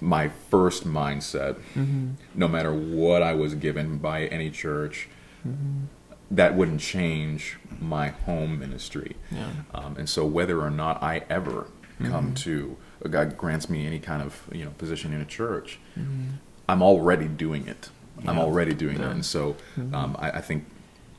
my 0.00 0.28
first 0.28 0.86
mindset 0.86 1.54
Mm-hmm. 1.74 2.10
no 2.34 2.46
matter 2.48 2.72
what 2.72 3.22
i 3.22 3.32
was 3.34 3.54
given 3.54 3.98
by 3.98 4.26
any 4.26 4.50
church 4.50 5.08
Mm-hmm. 5.46 5.84
that 6.30 6.54
wouldn't 6.54 6.82
change 6.82 7.56
my 7.80 8.08
home 8.08 8.58
ministry 8.58 9.16
Yeah. 9.32 9.48
um, 9.72 9.96
and 9.96 10.06
so 10.06 10.26
whether 10.26 10.60
or 10.60 10.68
not 10.70 11.02
I 11.02 11.22
ever 11.30 11.68
Mm-hmm. 12.00 12.12
come 12.12 12.34
to 12.34 12.76
uh, 13.04 13.08
God 13.08 13.36
grants 13.36 13.68
me 13.70 13.86
any 13.86 13.98
kind 14.00 14.22
of 14.22 14.42
you 14.52 14.64
know 14.64 14.70
position 14.78 15.12
in 15.12 15.20
a 15.20 15.24
church, 15.26 15.78
Mm-hmm. 15.98 16.36
I'm 16.68 16.82
already 16.82 17.26
doing 17.28 17.66
it. 17.66 17.90
I'm 18.26 18.38
already 18.38 18.74
doing 18.74 18.96
Yeah. 18.98 19.06
that, 19.06 19.12
and 19.12 19.24
so 19.24 19.56
Mm-hmm. 19.78 19.94
um, 19.94 20.16
I, 20.18 20.30
I 20.32 20.40
think 20.40 20.64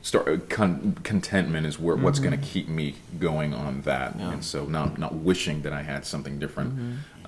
start 0.02 0.28
uh, 0.28 0.36
con- 0.48 0.96
contentment 1.04 1.66
is 1.66 1.78
where 1.78 1.96
what's 1.96 2.18
going 2.18 2.38
to 2.40 2.44
keep 2.46 2.68
me 2.68 2.94
going 3.18 3.54
on 3.54 3.82
that, 3.82 4.10
Mm-hmm. 4.12 4.20
Yeah. 4.20 4.32
and 4.32 4.44
so 4.44 4.64
not 4.66 4.98
not 4.98 5.14
wishing 5.14 5.62
that 5.62 5.72
I 5.72 5.82
had 5.82 6.04
something 6.06 6.38
different, 6.38 6.70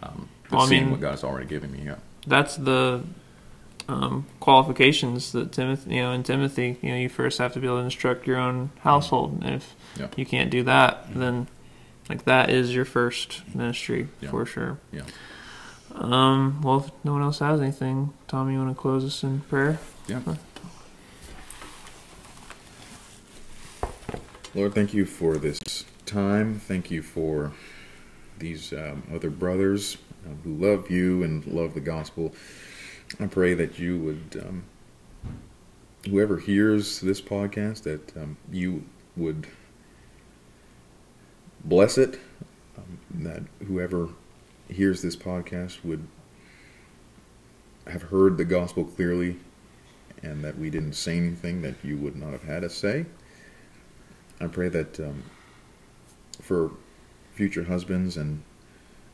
um, 0.03 0.29
but 0.51 0.57
Well, 0.57 0.67
I 0.67 0.69
seeing 0.69 0.83
mean- 0.85 0.91
what 0.93 1.01
God's 1.01 1.25
already 1.25 1.47
given 1.47 1.71
me. 1.73 1.83
Yeah, 1.85 1.97
That's 2.27 2.57
the 2.57 3.03
um, 3.89 4.27
qualifications 4.41 5.33
that 5.33 5.53
Timothy, 5.53 5.97
you 5.97 6.03
know, 6.03 6.13
in 6.13 6.23
Timothy, 6.23 6.79
you 6.81 6.91
know, 6.91 6.97
you 6.97 7.09
first 7.11 7.39
have 7.39 7.53
to 7.53 7.61
be 7.61 7.67
able 7.67 7.79
to 7.79 7.85
instruct 7.85 8.27
your 8.27 8.39
own 8.39 8.71
household. 8.81 9.43
And 9.45 9.57
if 9.57 9.75
Yeah. 9.99 10.07
you 10.17 10.25
can't 10.25 10.51
do 10.51 10.63
that, 10.63 11.07
then 11.15 11.49
like 12.09 12.25
that 12.25 12.51
is 12.51 12.75
your 12.75 12.85
first 12.85 13.43
ministry 13.55 14.09
Yeah. 14.21 14.31
for 14.31 14.45
sure. 14.47 14.79
yeah. 14.93 15.03
Um, 15.93 16.61
well, 16.63 16.79
if 16.85 16.91
no 17.05 17.13
one 17.13 17.23
else 17.23 17.39
has 17.39 17.61
anything, 17.61 18.13
Tom, 18.27 18.51
you 18.51 18.59
want 18.59 18.75
to 18.77 18.81
close 18.81 19.05
us 19.05 19.23
in 19.23 19.41
prayer? 19.43 19.79
Yeah. 20.09 20.21
Lord, 24.55 24.75
thank 24.75 24.93
you 24.95 25.05
for 25.05 25.37
this 25.37 25.61
time. 26.07 26.59
Thank 26.61 26.91
you 26.91 27.03
for 27.03 27.53
these 28.39 28.73
um, 28.73 29.05
other 29.13 29.31
brothers 29.31 29.97
uh, 30.27 30.31
who 30.45 30.55
love 30.55 30.91
you 30.91 31.23
and 31.23 31.47
love 31.47 31.75
the 31.75 31.81
gospel. 31.81 32.35
I 33.21 33.27
pray 33.27 33.55
that 33.55 33.79
you 33.79 33.99
would, 33.99 34.45
um, 34.47 34.65
whoever 36.09 36.39
hears 36.39 37.01
this 37.01 37.21
podcast, 37.21 37.83
that 37.85 38.17
um, 38.17 38.37
you 38.51 38.85
would 39.17 39.47
bless 41.65 41.99
it. 41.99 42.19
Um, 42.77 42.99
that 43.25 43.43
whoever 43.67 44.09
hears 44.69 45.03
this 45.03 45.17
podcast 45.17 45.85
would 45.85 46.07
have 47.87 48.03
heard 48.03 48.37
the 48.37 48.45
gospel 48.45 48.85
clearly 48.85 49.37
and 50.23 50.43
that 50.43 50.59
we 50.59 50.71
didn't 50.71 50.95
say 50.95 51.17
anything 51.19 51.63
that 51.63 51.75
you 51.83 51.97
would 51.99 52.17
not 52.17 52.33
have 52.33 52.43
had 52.43 52.65
us 52.65 52.75
say. 52.75 53.05
I 54.41 54.47
pray 54.47 54.69
that 54.69 54.99
um, 55.01 55.23
for 56.41 56.71
future 57.35 57.65
husbands 57.65 58.17
and 58.17 58.43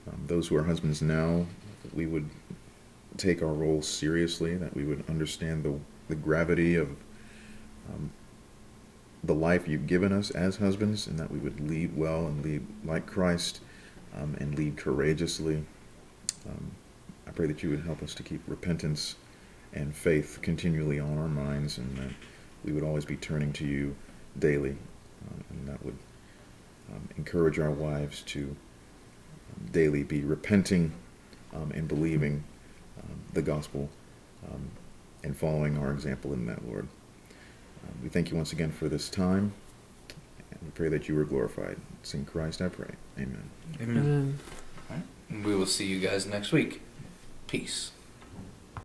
um, 0.09 0.23
those 0.27 0.49
who 0.49 0.57
are 0.57 0.65
husbands 0.65 1.03
now, 1.03 1.47
we 1.93 2.07
would 2.07 2.29
take 3.17 3.43
our 3.43 3.53
role 3.53 3.83
seriously, 3.83 4.57
that 4.57 4.75
we 4.75 4.85
would 4.85 5.05
understand 5.09 5.65
the, 5.65 5.79
the 6.09 6.15
gravity 6.15 6.77
of 6.77 6.89
um, 7.93 8.11
the 9.23 9.35
life 9.35 9.69
you've 9.69 9.87
given 9.87 10.13
us 10.13 10.31
as 10.31 10.57
husbands, 10.57 11.07
and 11.07 11.19
that 11.19 11.31
we 11.31 11.39
would 11.39 11.61
lead 11.61 11.97
well 11.97 12.27
and 12.27 12.45
lead 12.45 12.67
like 12.85 13.07
Christ 13.07 13.61
um, 14.17 14.37
and 14.41 14.55
lead 14.57 14.77
courageously. 14.77 15.65
Um, 16.49 16.71
I 17.27 17.31
pray 17.33 17.47
that 17.47 17.63
you 17.63 17.71
would 17.71 17.85
help 17.85 18.03
us 18.03 18.15
to 18.15 18.23
keep 18.23 18.41
repentance 18.47 19.17
and 19.73 19.95
faith 19.95 20.39
continually 20.43 20.99
on 20.99 21.19
our 21.19 21.29
minds, 21.29 21.79
and 21.79 21.97
that 21.99 22.13
we 22.65 22.73
would 22.73 22.83
always 22.83 23.05
be 23.05 23.17
turning 23.17 23.53
to 23.55 23.67
you 23.67 23.95
daily, 24.39 24.77
um, 25.29 25.45
and 25.51 25.69
that 25.69 25.85
would 25.85 25.97
um, 26.93 27.09
encourage 27.17 27.59
our 27.59 27.71
wives 27.71 28.23
to 28.23 28.41
um, 28.41 29.67
daily 29.71 30.03
be 30.03 30.23
repenting 30.23 30.93
um, 31.55 31.71
and 31.73 31.89
believing 31.89 32.45
the 33.33 33.43
gospel 33.43 33.89
and 35.23 35.37
following 35.37 35.79
our 35.79 35.93
example 35.93 36.33
in 36.33 36.47
that, 36.47 36.67
Lord. 36.67 36.89
Um, 37.85 37.95
we 38.03 38.09
thank 38.09 38.31
you 38.31 38.37
once 38.37 38.53
again 38.53 38.73
for 38.73 38.89
this 38.89 39.09
time, 39.09 39.53
and 40.51 40.61
we 40.63 40.71
pray 40.71 40.89
that 40.89 41.09
you 41.09 41.19
are 41.19 41.25
glorified. 41.25 41.77
It's 42.01 42.15
in 42.15 42.25
Christ 42.25 42.61
I 42.61 42.69
pray. 42.69 42.91
Amen. 43.19 43.51
Amen. 43.81 43.97
Amen. 43.97 44.39
All 44.91 44.97
right. 44.97 45.05
And 45.29 45.45
we 45.45 45.55
will 45.55 45.67
see 45.67 45.87
you 45.87 46.01
guys 46.01 46.27
next 46.27 46.53
week. 46.53 46.83
Peace. 47.47 47.93